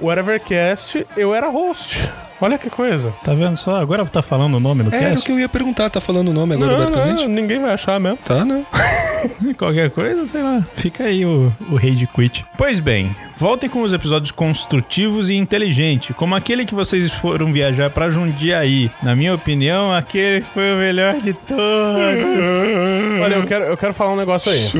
o 0.00 0.06
Whatevercast, 0.12 1.06
eu 1.16 1.34
era 1.34 1.48
host. 1.48 2.10
Olha 2.42 2.58
que 2.58 2.68
coisa. 2.68 3.14
Tá 3.22 3.32
vendo 3.34 3.56
só? 3.56 3.76
Agora 3.80 4.04
tá 4.04 4.20
falando 4.20 4.56
o 4.56 4.60
nome 4.60 4.82
do 4.82 4.92
é, 4.92 4.96
era 4.96 5.06
o 5.06 5.10
cast? 5.10 5.24
que 5.24 5.30
eu 5.30 5.38
ia 5.38 5.48
perguntar. 5.48 5.88
Tá 5.88 6.00
falando 6.00 6.28
o 6.28 6.32
nome 6.32 6.54
agora 6.56 6.72
Não, 6.72 6.82
abertamente? 6.82 7.22
não, 7.22 7.28
ninguém 7.28 7.60
vai 7.60 7.72
achar 7.72 8.00
mesmo. 8.00 8.18
Tá, 8.24 8.44
né? 8.44 8.66
Qualquer 9.56 9.92
coisa, 9.92 10.26
sei 10.26 10.42
lá. 10.42 10.66
Fica 10.74 11.04
aí 11.04 11.24
o, 11.24 11.52
o 11.70 11.76
rei 11.76 11.94
de 11.94 12.04
quit. 12.08 12.44
Pois 12.58 12.80
bem, 12.80 13.14
voltem 13.42 13.68
com 13.68 13.82
os 13.82 13.92
episódios 13.92 14.30
construtivos 14.30 15.28
e 15.28 15.34
inteligentes, 15.34 16.14
como 16.14 16.32
aquele 16.32 16.64
que 16.64 16.76
vocês 16.76 17.10
foram 17.10 17.52
viajar 17.52 17.90
pra 17.90 18.08
Jundiaí. 18.08 18.88
Na 19.02 19.16
minha 19.16 19.34
opinião, 19.34 19.92
aquele 19.92 20.42
foi 20.42 20.72
o 20.72 20.76
melhor 20.76 21.14
de 21.14 21.32
todos. 21.34 21.58
Olha, 23.20 23.34
eu 23.34 23.44
quero, 23.44 23.64
eu 23.64 23.76
quero 23.76 23.92
falar 23.92 24.12
um 24.12 24.16
negócio 24.16 24.52
aí. 24.52 24.70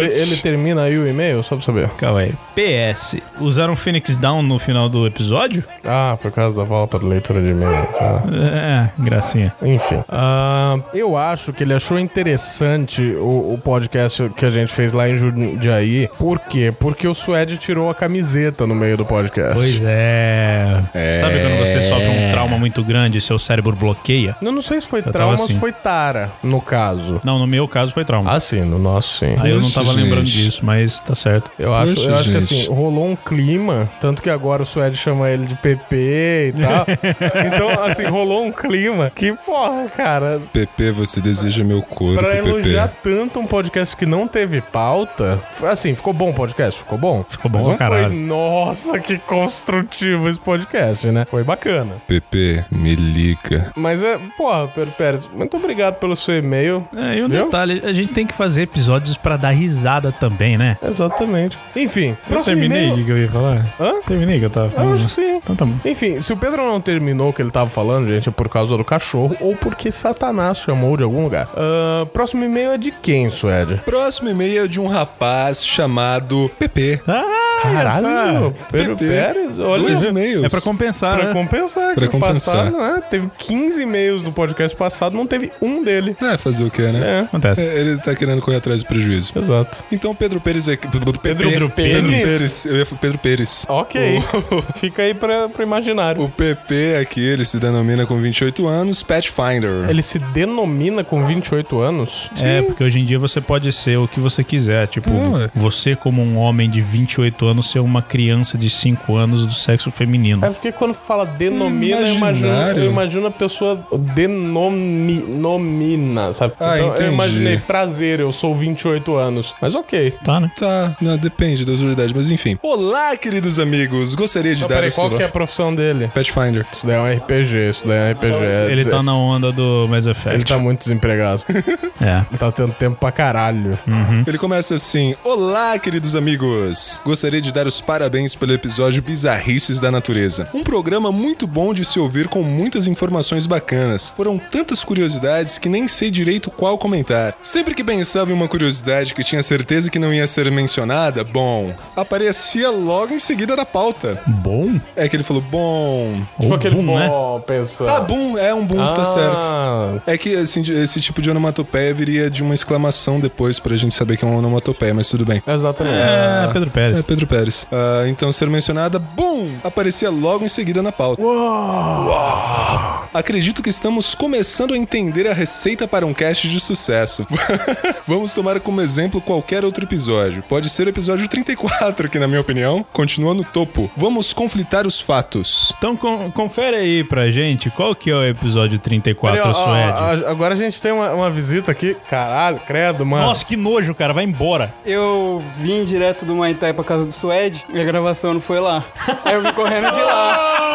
Ele, 0.00 0.20
ele 0.20 0.36
termina 0.38 0.82
aí 0.82 0.98
o 0.98 1.06
e-mail, 1.06 1.44
só 1.44 1.54
pra 1.54 1.64
saber. 1.64 1.88
Calma 1.90 2.22
aí. 2.22 2.34
PS, 2.56 3.18
usaram 3.40 3.76
Phoenix 3.76 4.16
Down 4.16 4.42
no 4.42 4.58
final 4.58 4.88
do 4.88 5.06
episódio? 5.06 5.62
Ah, 5.84 6.18
por 6.20 6.32
causa 6.32 6.56
da 6.56 6.64
volta 6.64 6.98
da 6.98 7.06
leitura 7.06 7.40
de 7.40 7.50
e-mail. 7.50 7.86
Tá. 7.96 8.22
É, 8.52 8.90
gracinha. 8.98 9.54
Enfim. 9.62 10.02
Ah, 10.08 10.76
eu 10.92 11.16
acho 11.16 11.52
que 11.52 11.62
ele 11.62 11.72
achou 11.72 12.00
interessante 12.00 13.00
o, 13.14 13.54
o 13.54 13.60
podcast 13.62 14.28
que 14.30 14.44
a 14.44 14.50
gente 14.50 14.72
fez 14.72 14.92
lá 14.92 15.08
em 15.08 15.16
Jundiaí. 15.16 16.08
Por 16.18 16.40
quê? 16.40 16.74
Porque 16.76 17.06
o 17.06 17.14
Suede 17.14 17.56
tirou 17.56 17.75
a 17.90 17.94
camiseta 17.94 18.66
no 18.66 18.74
meio 18.74 18.96
do 18.96 19.04
podcast. 19.04 19.54
Pois 19.54 19.82
é. 19.84 20.82
Sabe 21.20 21.40
quando 21.40 21.58
você 21.58 21.82
sofre 21.82 22.08
um 22.08 22.30
trauma 22.30 22.58
muito 22.58 22.82
grande 22.82 23.18
e 23.18 23.20
seu 23.20 23.38
cérebro 23.38 23.74
bloqueia? 23.74 24.36
Eu 24.40 24.52
não 24.52 24.62
sei 24.62 24.80
se 24.80 24.86
foi 24.86 25.02
tava 25.02 25.12
trauma 25.12 25.38
ou 25.38 25.44
assim. 25.44 25.54
se 25.54 25.58
foi 25.58 25.72
tara, 25.72 26.30
no 26.42 26.60
caso. 26.60 27.20
Não, 27.22 27.38
no 27.38 27.46
meu 27.46 27.68
caso 27.68 27.92
foi 27.92 28.04
trauma. 28.04 28.32
Ah, 28.32 28.40
sim, 28.40 28.62
no 28.62 28.78
nosso 28.78 29.18
sim. 29.18 29.36
Aí 29.40 29.50
eu 29.50 29.60
não 29.60 29.70
tava 29.70 29.92
lembrando 29.92 30.24
gente. 30.24 30.44
disso, 30.44 30.64
mas 30.64 31.00
tá 31.00 31.14
certo. 31.14 31.50
Eu 31.58 31.74
acho, 31.74 32.08
eu 32.08 32.14
acho 32.14 32.30
que 32.30 32.36
assim, 32.36 32.66
rolou 32.68 33.06
um 33.06 33.16
clima, 33.16 33.88
tanto 34.00 34.22
que 34.22 34.30
agora 34.30 34.62
o 34.62 34.66
Suede 34.66 34.96
chama 34.96 35.30
ele 35.30 35.46
de 35.46 35.54
PP 35.56 36.54
e 36.56 36.60
tal. 36.60 36.86
então, 37.46 37.84
assim, 37.84 38.04
rolou 38.04 38.44
um 38.44 38.52
clima 38.52 39.10
que, 39.14 39.32
porra, 39.32 39.88
cara, 39.96 40.40
PP, 40.52 40.92
você 40.92 41.20
deseja 41.20 41.64
meu 41.64 41.82
corpo, 41.82 42.18
pra 42.18 42.30
PP. 42.30 42.48
elogiar 42.48 42.92
tanto 43.02 43.40
um 43.40 43.46
podcast 43.46 43.96
que 43.96 44.06
não 44.06 44.26
teve 44.26 44.60
pauta. 44.60 45.38
Assim, 45.62 45.94
ficou 45.94 46.12
bom 46.12 46.30
o 46.30 46.34
podcast? 46.34 46.80
Ficou 46.80 46.98
bom? 46.98 47.24
Ficou 47.28 47.50
bom. 47.50 47.65
Não 47.70 47.76
caralho. 47.76 48.08
foi, 48.10 48.18
nossa, 48.18 48.98
que 48.98 49.18
construtivo 49.18 50.28
esse 50.28 50.38
podcast, 50.40 51.06
né? 51.08 51.26
Foi 51.30 51.42
bacana. 51.42 51.94
PP, 52.06 52.64
me 52.70 52.94
liga. 52.94 53.72
Mas 53.76 54.02
é, 54.02 54.18
porra, 54.36 54.68
Pedro 54.68 54.92
Pérez, 54.92 55.28
muito 55.32 55.56
obrigado 55.56 55.94
pelo 55.96 56.14
seu 56.16 56.36
e-mail. 56.38 56.86
É, 56.96 57.18
e 57.18 57.22
um 57.24 57.28
Viu? 57.28 57.44
detalhe, 57.46 57.82
a 57.84 57.92
gente 57.92 58.12
tem 58.12 58.26
que 58.26 58.34
fazer 58.34 58.62
episódios 58.62 59.16
pra 59.16 59.36
dar 59.36 59.50
risada 59.50 60.12
também, 60.12 60.56
né? 60.56 60.76
Exatamente. 60.82 61.58
Enfim, 61.74 62.10
Eu 62.10 62.16
próximo 62.28 62.56
terminei 62.56 62.84
o 62.84 62.92
e-mail. 62.92 63.04
que 63.04 63.10
eu 63.10 63.18
ia 63.18 63.28
falar? 63.30 63.66
Hã? 63.80 63.92
Terminei 64.06 64.36
o 64.36 64.40
que 64.40 64.46
eu 64.46 64.50
tava 64.50 64.66
Eu 64.66 64.70
falando. 64.70 64.94
acho 64.94 65.06
que 65.06 65.12
sim. 65.12 65.36
Então 65.36 65.56
tá 65.56 65.64
bom. 65.64 65.74
Enfim, 65.84 66.20
se 66.22 66.32
o 66.32 66.36
Pedro 66.36 66.64
não 66.66 66.80
terminou 66.80 67.30
o 67.30 67.32
que 67.32 67.42
ele 67.42 67.50
tava 67.50 67.68
falando, 67.70 68.06
gente, 68.06 68.28
é 68.28 68.32
por 68.32 68.48
causa 68.48 68.76
do 68.76 68.84
cachorro 68.84 69.36
ou 69.40 69.56
porque 69.56 69.90
Satanás 69.92 70.58
chamou 70.58 70.96
de 70.96 71.02
algum 71.02 71.22
lugar. 71.22 71.48
Ah, 71.56 72.06
próximo 72.12 72.44
e-mail 72.44 72.72
é 72.72 72.78
de 72.78 72.90
quem, 72.90 73.30
Suede? 73.30 73.76
Próximo 73.84 74.28
e-mail 74.28 74.64
é 74.64 74.68
de 74.68 74.80
um 74.80 74.86
rapaz 74.86 75.64
chamado 75.64 76.50
PP. 76.58 77.00
Ah, 77.06 77.24
Caralho, 77.62 78.54
Pedro 78.70 78.96
PP. 78.96 79.10
Pérez, 79.10 79.58
olha 79.58 79.82
Dois 79.82 80.02
e-mails. 80.02 80.44
É 80.44 80.48
pra 80.48 80.60
compensar, 80.60 81.16
Pra 81.16 81.26
né? 81.28 81.32
compensar, 81.32 81.94
Pra 81.94 82.06
que 82.06 82.16
o 82.16 82.20
compensar. 82.20 82.54
passado, 82.72 82.76
né? 82.76 83.02
Teve 83.10 83.28
15 83.38 83.82
e-mails 83.82 84.22
no 84.22 84.32
podcast 84.32 84.76
passado, 84.76 85.16
não 85.16 85.26
teve 85.26 85.50
um 85.60 85.82
dele. 85.82 86.16
É, 86.20 86.36
fazer 86.38 86.64
o 86.64 86.70
quê, 86.70 86.82
né? 86.82 87.00
É, 87.02 87.20
Acontece. 87.20 87.66
É, 87.66 87.78
Ele 87.78 87.96
tá 87.98 88.14
querendo 88.14 88.40
correr 88.40 88.56
atrás 88.58 88.82
do 88.82 88.86
prejuízo. 88.86 89.32
exato. 89.36 89.84
Então 89.90 90.14
Pedro 90.14 90.40
Pérez 90.40 90.68
é. 90.68 90.76
Pedro, 90.76 91.00
Pedro 91.18 91.20
Pedro 91.44 91.70
Pérez. 91.70 92.04
Pérez. 92.24 92.66
Eu 92.66 92.76
ia 92.76 92.86
falar 92.86 93.00
Pedro 93.00 93.18
Pérez. 93.18 93.66
Ok. 93.68 94.22
Fica 94.76 95.02
aí 95.02 95.14
pra, 95.14 95.48
pro 95.48 95.62
imaginário. 95.62 96.22
O 96.22 96.28
PP 96.28 96.98
aqui, 97.00 97.20
ele 97.20 97.44
se 97.44 97.58
denomina 97.58 98.06
com 98.06 98.18
28 98.18 98.66
anos 98.66 99.02
Pathfinder. 99.02 99.88
Ele 99.88 100.02
se 100.02 100.18
denomina 100.18 101.02
com 101.04 101.24
28 101.24 101.78
anos? 101.80 102.30
É, 102.40 102.62
porque 102.62 102.82
hoje 102.84 103.00
em 103.00 103.04
dia 103.04 103.18
você 103.18 103.40
pode 103.40 103.72
ser 103.72 103.98
o 103.98 104.06
que 104.08 104.20
você 104.20 104.42
quiser. 104.44 104.86
Tipo, 104.88 105.10
é. 105.10 105.50
você, 105.54 105.96
como 105.96 106.22
um 106.22 106.36
homem 106.38 106.68
de 106.70 106.80
28 106.80 107.44
anos, 107.44 107.45
ser 107.62 107.80
uma 107.80 108.02
criança 108.02 108.56
de 108.58 108.68
5 108.70 109.16
anos 109.16 109.44
do 109.46 109.52
sexo 109.52 109.90
feminino. 109.90 110.44
É 110.44 110.50
porque 110.50 110.72
quando 110.72 110.94
fala 110.94 111.24
denomina, 111.24 112.00
eu 112.00 112.14
imagino, 112.14 112.48
eu 112.76 112.90
imagino 112.90 113.26
a 113.26 113.30
pessoa 113.30 113.78
denomi, 114.14 115.22
nomina, 115.28 116.32
sabe? 116.32 116.54
Ah, 116.60 116.76
então 116.78 116.88
entendi. 116.90 117.04
eu 117.08 117.12
imaginei, 117.12 117.58
prazer, 117.58 118.20
eu 118.20 118.32
sou 118.32 118.54
28 118.54 119.14
anos. 119.16 119.54
Mas 119.60 119.74
ok. 119.74 120.12
Tá, 120.24 120.40
né? 120.40 120.50
Tá, 120.58 120.96
não, 121.00 121.16
depende 121.16 121.64
da 121.64 121.72
autoridade, 121.72 122.12
mas 122.14 122.30
enfim. 122.30 122.58
Olá, 122.62 123.16
queridos 123.16 123.58
amigos. 123.58 124.14
Gostaria 124.14 124.54
de 124.54 124.58
Então, 124.64 124.68
dar 124.68 124.76
peraí, 124.76 124.92
qual 124.92 125.10
que 125.10 125.22
é 125.22 125.26
a 125.26 125.28
profissão 125.28 125.74
dele? 125.74 126.10
Pathfinder. 126.14 126.66
Isso 126.72 126.86
daí 126.86 126.96
é 126.96 127.00
um 127.00 127.16
RPG, 127.18 127.68
isso 127.70 127.86
daí 127.86 127.98
é 127.98 128.02
um 128.08 128.12
RPG. 128.12 128.34
é 128.44 128.66
Ele 128.66 128.76
dizer- 128.76 128.90
tá 128.90 129.02
na 129.02 129.14
onda 129.16 129.52
do 129.52 129.86
Mass 129.88 130.06
Effect. 130.06 130.34
ele 130.36 130.44
tá 130.44 130.58
muito 130.58 130.78
desempregado. 130.80 131.42
É. 131.98 132.18
ele 132.30 132.38
tá 132.38 132.52
tendo 132.52 132.72
tempo 132.74 132.96
pra 132.96 133.10
caralho. 133.10 133.78
Ele 134.26 134.36
começa 134.36 134.74
assim: 134.74 135.14
Olá, 135.24 135.78
queridos 135.78 136.14
amigos! 136.14 137.00
Gostaria 137.04 137.35
de 137.40 137.52
dar 137.52 137.66
os 137.66 137.80
parabéns 137.80 138.34
pelo 138.34 138.52
episódio 138.52 139.02
Bizarrices 139.02 139.78
da 139.78 139.90
Natureza. 139.90 140.48
Um 140.54 140.62
programa 140.62 141.10
muito 141.12 141.46
bom 141.46 141.72
de 141.74 141.84
se 141.84 141.98
ouvir 141.98 142.28
com 142.28 142.42
muitas 142.42 142.86
informações 142.86 143.46
bacanas. 143.46 144.12
Foram 144.16 144.38
tantas 144.38 144.82
curiosidades 144.84 145.58
que 145.58 145.68
nem 145.68 145.86
sei 145.88 146.10
direito 146.10 146.50
qual 146.50 146.78
comentar. 146.78 147.36
Sempre 147.40 147.74
que 147.74 147.84
pensava 147.84 148.30
em 148.30 148.34
uma 148.34 148.48
curiosidade 148.48 149.14
que 149.14 149.24
tinha 149.24 149.42
certeza 149.42 149.90
que 149.90 149.98
não 149.98 150.12
ia 150.12 150.26
ser 150.26 150.50
mencionada, 150.50 151.22
bom, 151.24 151.74
aparecia 151.94 152.70
logo 152.70 153.14
em 153.14 153.18
seguida 153.18 153.56
na 153.56 153.64
pauta. 153.64 154.20
Bom? 154.26 154.78
É 154.94 155.08
que 155.08 155.16
ele 155.16 155.22
falou: 155.24 155.42
Bom. 155.42 156.20
Tipo 156.40 156.48
Ou 156.48 156.54
aquele 156.54 156.76
boom, 156.76 156.98
né? 156.98 157.08
bom, 157.08 157.40
pensa. 157.46 157.84
Ah, 157.90 158.00
boom, 158.00 158.38
é 158.38 158.54
um 158.54 158.64
boom, 158.64 158.94
tá 158.94 159.04
certo. 159.04 159.46
Ah, 159.46 159.94
É 160.06 160.16
que 160.18 160.34
assim, 160.36 160.62
esse 160.72 161.00
tipo 161.00 161.20
de 161.22 161.30
onomatopeia 161.30 161.92
viria 161.94 162.30
de 162.30 162.42
uma 162.42 162.54
exclamação 162.54 163.18
depois 163.20 163.58
pra 163.58 163.76
gente 163.76 163.94
saber 163.94 164.16
que 164.16 164.24
é 164.24 164.28
uma 164.28 164.38
onomatopeia, 164.38 164.94
mas 164.94 165.08
tudo 165.08 165.24
bem. 165.24 165.42
Exatamente. 165.46 165.96
É, 165.96 166.50
Pedro 166.52 166.70
Pérez. 166.70 166.98
É 166.98 167.02
Pedro 167.02 167.25
Pérez. 167.26 167.66
Ah, 167.72 168.04
então, 168.08 168.32
ser 168.32 168.48
mencionada, 168.48 168.98
bum! 168.98 169.54
Aparecia 169.64 170.10
logo 170.10 170.44
em 170.44 170.48
seguida 170.48 170.82
na 170.82 170.92
pauta. 170.92 171.22
Uau! 171.22 173.08
Acredito 173.14 173.62
que 173.62 173.70
estamos 173.70 174.14
começando 174.14 174.74
a 174.74 174.76
entender 174.76 175.26
a 175.26 175.32
receita 175.32 175.88
para 175.88 176.04
um 176.04 176.12
cast 176.12 176.48
de 176.48 176.60
sucesso. 176.60 177.26
Vamos 178.06 178.32
tomar 178.34 178.60
como 178.60 178.80
exemplo 178.80 179.20
qualquer 179.20 179.64
outro 179.64 179.84
episódio. 179.84 180.42
Pode 180.42 180.68
ser 180.68 180.86
o 180.86 180.90
episódio 180.90 181.26
34, 181.26 182.08
que, 182.10 182.18
na 182.18 182.26
minha 182.28 182.40
opinião, 182.40 182.84
continua 182.92 183.32
no 183.32 183.42
topo. 183.44 183.90
Vamos 183.96 184.32
conflitar 184.32 184.86
os 184.86 185.00
fatos. 185.00 185.72
Então 185.78 185.96
con- 185.96 186.30
confere 186.32 186.76
aí 186.76 187.04
pra 187.04 187.30
gente 187.30 187.70
qual 187.70 187.94
que 187.94 188.10
é 188.10 188.14
o 188.14 188.24
episódio 188.24 188.78
34, 188.78 189.40
Peraí, 189.42 189.54
ó, 189.54 189.58
ó, 189.58 189.64
Suede. 189.64 190.24
ó, 190.24 190.30
agora 190.30 190.54
a 190.54 190.56
gente 190.56 190.80
tem 190.82 190.92
uma, 190.92 191.10
uma 191.12 191.30
visita 191.30 191.72
aqui. 191.72 191.96
Caralho, 192.10 192.60
credo, 192.66 193.04
mano. 193.06 193.26
Nossa, 193.28 193.44
que 193.44 193.56
nojo, 193.56 193.94
cara. 193.94 194.12
Vai 194.12 194.24
embora. 194.24 194.74
Eu 194.84 195.42
vim 195.58 195.84
direto 195.84 196.24
do 196.26 196.34
Maitai 196.36 196.72
pra 196.74 196.84
casa 196.84 197.04
do 197.06 197.12
Suede 197.16 197.64
e 197.72 197.80
a 197.80 197.84
gravação 197.84 198.34
não 198.34 198.40
foi 198.40 198.60
lá. 198.60 198.84
Aí 199.24 199.34
eu 199.34 199.42
vim 199.42 199.52
correndo 199.52 199.90
de 199.90 200.00
lá. 200.00 200.62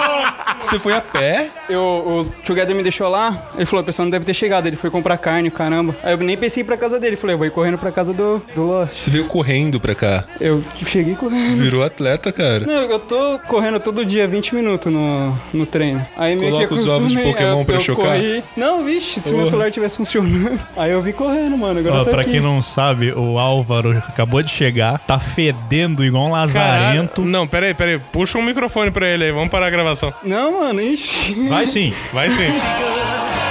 Você 0.59 0.77
foi 0.79 0.93
a 0.93 1.01
pé? 1.01 1.47
Eu, 1.69 1.81
o 1.81 2.25
Together 2.45 2.75
me 2.75 2.83
deixou 2.83 3.09
lá, 3.09 3.49
ele 3.55 3.65
falou, 3.65 3.81
a 3.81 3.85
pessoa 3.85 4.05
não 4.05 4.09
deve 4.11 4.25
ter 4.25 4.33
chegado, 4.33 4.67
ele 4.67 4.75
foi 4.75 4.89
comprar 4.89 5.17
carne, 5.17 5.49
caramba. 5.49 5.95
Aí 6.03 6.13
eu 6.13 6.17
nem 6.17 6.37
pensei 6.37 6.61
em 6.61 6.63
ir 6.63 6.67
pra 6.67 6.77
casa 6.77 6.99
dele, 6.99 7.15
falei, 7.15 7.33
eu 7.33 7.37
vou 7.37 7.47
ir 7.47 7.51
correndo 7.51 7.77
pra 7.77 7.91
casa 7.91 8.13
do, 8.13 8.41
do 8.55 8.63
Lost. 8.65 8.93
Você 8.97 9.09
veio 9.09 9.25
correndo 9.25 9.79
pra 9.79 9.95
cá. 9.95 10.23
Eu 10.39 10.63
cheguei 10.85 11.15
correndo. 11.15 11.57
Virou 11.61 11.83
atleta, 11.83 12.31
cara. 12.31 12.65
Não, 12.65 12.83
eu 12.83 12.99
tô 12.99 13.39
correndo 13.47 13.79
todo 13.79 14.05
dia 14.05 14.27
20 14.27 14.55
minutos 14.55 14.91
no, 14.91 15.37
no 15.53 15.65
treino. 15.65 16.05
Aí 16.15 16.35
meio 16.35 16.51
Coloca 16.51 16.67
que 16.67 16.73
os 16.73 16.87
ovos 16.87 17.11
de 17.11 17.19
Pokémon 17.19 17.63
pra 17.65 17.75
eu 17.75 17.81
chocar? 17.81 18.15
Corri. 18.15 18.43
Não, 18.55 18.83
vixe, 18.83 19.19
se 19.21 19.29
meu 19.29 19.37
Porra. 19.39 19.49
celular 19.49 19.71
tivesse 19.71 19.97
funcionando. 19.97 20.59
Aí 20.75 20.91
eu 20.91 21.01
vim 21.01 21.11
correndo, 21.11 21.57
mano. 21.57 21.79
Agora 21.79 21.95
Ó, 21.95 21.99
eu 21.99 22.05
tô 22.05 22.11
pra 22.11 22.21
aqui. 22.21 22.31
quem 22.31 22.39
não 22.41 22.61
sabe, 22.61 23.11
o 23.11 23.37
Álvaro 23.39 23.97
acabou 24.07 24.41
de 24.41 24.51
chegar, 24.51 24.99
tá 24.99 25.19
fedendo 25.19 26.03
igual 26.03 26.25
um 26.27 26.31
Caralho. 26.31 26.47
lazarento. 26.47 27.21
Não, 27.25 27.47
peraí, 27.47 27.73
peraí. 27.73 27.99
Puxa 28.11 28.37
um 28.37 28.43
microfone 28.43 28.91
pra 28.91 29.07
ele 29.07 29.25
aí. 29.25 29.31
Vamos 29.31 29.49
parar 29.49 29.67
a 29.67 29.69
gravação. 29.69 30.13
Não, 30.23 30.40
mano, 30.49 30.81
ixi. 30.81 31.33
Vai 31.47 31.67
sim. 31.67 31.93
Vai 32.11 32.31
sim. 32.31 32.47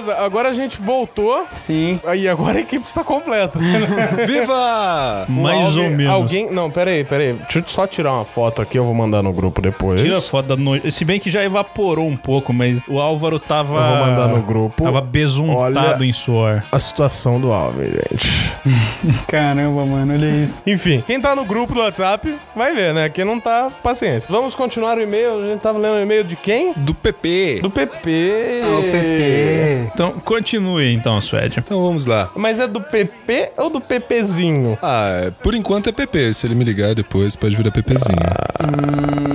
beleza. 0.00 0.22
Agora 0.22 0.48
a 0.48 0.52
gente 0.52 0.80
voltou. 0.80 1.46
Sim. 1.50 2.00
Aí 2.04 2.28
agora 2.28 2.58
a 2.58 2.60
equipe 2.60 2.84
está 2.86 3.02
completa. 3.04 3.58
Viva! 4.26 5.26
Mais 5.28 5.66
Alguém- 5.66 5.84
ou 5.84 5.90
menos. 5.96 6.12
Alguém. 6.12 6.50
Não, 6.52 6.70
peraí, 6.70 7.04
peraí. 7.04 7.32
Deixa 7.34 7.58
eu 7.58 7.64
só 7.66 7.86
tirar 7.86 8.12
uma 8.12 8.24
foto 8.24 8.62
aqui, 8.62 8.78
eu 8.78 8.84
vou 8.84 8.94
mandar 8.94 9.22
no 9.22 9.32
grupo 9.32 9.60
depois. 9.60 10.00
Tira 10.00 10.20
foto 10.20 10.46
da 10.46 10.56
noite. 10.56 10.90
Se 10.90 11.04
bem 11.04 11.18
que 11.20 11.30
já 11.30 11.42
evaporou 11.44 12.06
um 12.06 12.16
pouco, 12.16 12.52
mas 12.52 12.80
o 12.88 12.98
Álvaro 12.98 13.38
tava. 13.38 13.76
Eu 13.76 13.82
vou 13.82 14.06
mandar 14.06 14.28
no 14.28 14.42
grupo. 14.42 14.82
Tava 14.82 15.00
besuntado 15.00 15.78
Olha- 15.78 16.04
em 16.04 16.12
suor. 16.12 16.62
A 16.72 16.78
situação 16.78 17.40
do 17.40 17.52
Alvin, 17.52 17.86
gente. 17.86 18.50
Caramba, 19.26 19.84
mano, 19.84 20.14
olha 20.14 20.44
isso. 20.44 20.62
Enfim, 20.66 21.02
quem 21.06 21.20
tá 21.20 21.34
no 21.34 21.44
grupo 21.44 21.74
do 21.74 21.80
WhatsApp 21.80 22.34
vai 22.54 22.74
ver, 22.74 22.92
né? 22.94 23.08
Quem 23.08 23.24
não 23.24 23.40
tá, 23.40 23.68
paciência. 23.82 24.28
Vamos 24.30 24.54
continuar 24.54 24.98
o 24.98 25.00
e-mail. 25.02 25.42
A 25.44 25.46
gente 25.48 25.60
tava 25.60 25.78
lendo 25.78 25.94
o 25.96 26.02
e-mail 26.02 26.24
de 26.24 26.36
quem? 26.36 26.72
Do 26.76 26.94
PP. 26.94 27.60
Do 27.62 27.70
PP. 27.70 28.62
o 28.78 28.82
PP. 28.82 29.89
Então, 29.92 30.12
continue 30.12 30.92
então, 30.92 31.20
Suede. 31.20 31.58
Então 31.58 31.82
vamos 31.82 32.06
lá. 32.06 32.30
Mas 32.34 32.58
é 32.58 32.66
do 32.66 32.80
PP 32.80 33.52
ou 33.56 33.70
do 33.70 33.80
PPzinho? 33.80 34.78
Ah, 34.82 35.08
é, 35.26 35.30
por 35.30 35.54
enquanto 35.54 35.88
é 35.88 35.92
PP. 35.92 36.34
Se 36.34 36.46
ele 36.46 36.54
me 36.54 36.64
ligar 36.64 36.94
depois, 36.94 37.36
pode 37.36 37.56
virar 37.56 37.70
PPzinho. 37.70 38.18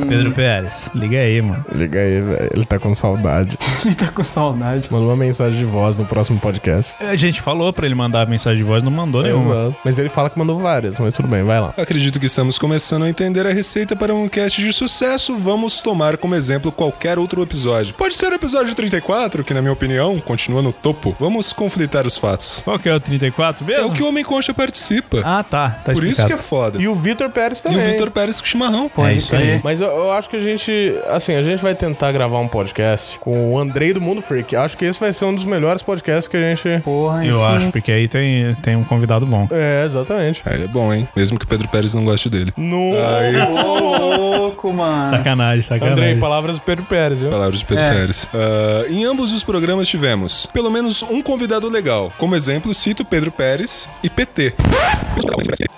Pedro 0.08 0.32
Pérez, 0.32 0.90
liga 0.94 1.20
aí, 1.20 1.42
mano. 1.42 1.66
Liga 1.74 2.00
aí, 2.00 2.22
velho. 2.22 2.50
Ele 2.54 2.66
tá 2.66 2.80
com 2.80 2.94
saudade. 2.94 3.58
Ele 3.86 3.96
tá 3.96 4.08
com 4.08 4.24
saudade. 4.24 4.88
Mandou 4.92 5.10
uma 5.10 5.16
mensagem 5.16 5.60
de 5.60 5.66
voz 5.66 5.96
no 5.96 6.06
próximo 6.06 6.40
podcast. 6.40 6.96
A 7.00 7.16
gente 7.16 7.42
falou 7.42 7.72
pra 7.72 7.86
ele 7.86 7.96
mandar 7.96 8.28
mensagem 8.28 8.58
de 8.58 8.64
voz, 8.64 8.82
não 8.82 8.92
mandou 8.92 9.22
nenhuma. 9.22 9.54
Exato. 9.54 9.76
Mas 9.84 10.00
ele 10.00 10.10
fala 10.10 10.30
que 10.30 10.38
mandou 10.38 10.58
várias, 10.58 10.98
mas 10.98 11.14
tudo 11.14 11.28
bem, 11.28 11.44
vai 11.44 11.60
lá. 11.60 11.74
Acredito 11.78 12.20
que 12.20 12.26
estamos 12.26 12.58
começando 12.58 13.04
a 13.04 13.10
entender 13.10 13.46
a 13.46 13.52
receita 13.52 13.96
para 13.96 14.14
um 14.14 14.28
cast 14.28 14.62
de 14.62 14.74
sucesso. 14.74 15.36
Vamos 15.38 15.82
tomar 15.82 16.18
como 16.18 16.36
exemplo 16.36 16.72
qualquer 16.72 17.20
outro 17.20 17.42
episódio. 17.42 17.94
Pode 17.94 18.16
ser 18.16 18.32
o 18.32 18.36
episódio 18.36 18.74
34, 18.74 19.44
que 19.44 19.54
na 19.54 19.62
minha 19.62 19.74
opinião 19.74 20.20
continua 20.20 20.45
no 20.62 20.72
topo. 20.74 21.16
Vamos 21.20 21.52
conflitar 21.54 22.06
os 22.08 22.18
fatos. 22.18 22.62
Qual 22.64 22.78
que 22.80 22.88
é 22.90 22.94
o 22.96 23.00
34 23.00 23.64
É 23.64 23.68
mesmo? 23.78 23.90
o 23.90 23.94
que 23.94 24.04
o 24.04 24.08
Homem 24.08 24.24
Concha 24.24 24.54
participa. 24.54 25.22
Ah, 25.24 25.44
tá. 25.44 25.70
Tá 25.84 25.94
Por 25.94 26.04
isso 26.04 26.26
que 26.26 26.34
é 26.34 26.38
foda. 26.38 26.82
E 26.82 26.88
o 26.88 26.96
Vitor 26.96 27.30
Pérez 27.30 27.60
E 27.60 27.64
também. 27.64 27.80
o 27.80 27.92
Vitor 27.92 28.12
Pérez 28.12 28.40
com 28.40 28.48
chimarrão. 28.48 28.90
É 28.98 29.14
isso 29.14 29.36
aí. 29.36 29.60
Mas 29.64 29.80
eu, 29.82 29.88
eu 29.88 30.12
acho 30.12 30.30
que 30.30 30.36
a 30.36 30.40
gente, 30.40 30.72
assim, 31.10 31.36
a 31.36 31.42
gente 31.42 31.62
vai 31.62 31.76
tentar 31.76 32.12
gravar 32.12 32.40
um 32.40 32.48
podcast 32.48 33.18
com 33.20 33.54
o 33.54 33.60
Andrei 33.60 33.94
do 33.94 34.02
Mundo 34.02 34.22
Freak. 34.22 34.56
Acho 34.56 34.78
que 34.78 34.86
esse 34.86 35.00
vai 35.00 35.12
ser 35.14 35.26
um 35.26 35.34
dos 35.36 35.46
melhores 35.46 35.82
podcasts 35.82 36.28
que 36.28 36.38
a 36.38 36.42
gente. 36.42 36.82
Porra, 36.84 37.26
Eu 37.26 37.36
sim. 37.36 37.44
acho, 37.46 37.72
porque 37.72 37.92
aí 37.92 38.08
tem, 38.08 38.54
tem 38.56 38.76
um 38.76 38.84
convidado 38.84 39.26
bom. 39.26 39.48
É, 39.52 39.84
exatamente. 39.86 40.42
É, 40.46 40.54
ele 40.54 40.64
é 40.66 40.68
bom, 40.68 40.94
hein? 40.94 41.08
Mesmo 41.16 41.38
que 41.40 41.46
o 41.46 41.48
Pedro 41.48 41.68
Pérez 41.68 41.94
não 41.94 42.04
goste 42.04 42.30
dele. 42.30 42.52
No. 42.58 42.94
Aí, 42.96 43.36
louco, 43.54 44.72
mano. 44.74 45.10
Sacanagem, 45.10 45.64
sacanagem. 45.64 45.94
Andrei, 46.04 46.16
palavras 46.20 46.58
do 46.58 46.62
Pedro 46.62 46.86
Pérez, 46.86 47.22
viu? 47.22 47.30
palavras 47.30 47.60
de 47.60 47.66
Pedro 47.66 47.84
É. 47.84 47.92
Pérez. 47.94 48.28
Ah, 48.34 48.86
em 48.90 49.06
ambos 49.06 49.34
os 49.34 49.44
programas 49.44 49.88
tivemos 49.88 50.35
pelo 50.46 50.72
menos 50.72 51.04
um 51.04 51.22
convidado 51.22 51.70
legal. 51.70 52.12
Como 52.18 52.36
exemplo, 52.36 52.74
cito 52.74 53.06
Pedro 53.06 53.32
Pérez 53.32 53.88
e 54.04 54.10
PT. 54.10 54.54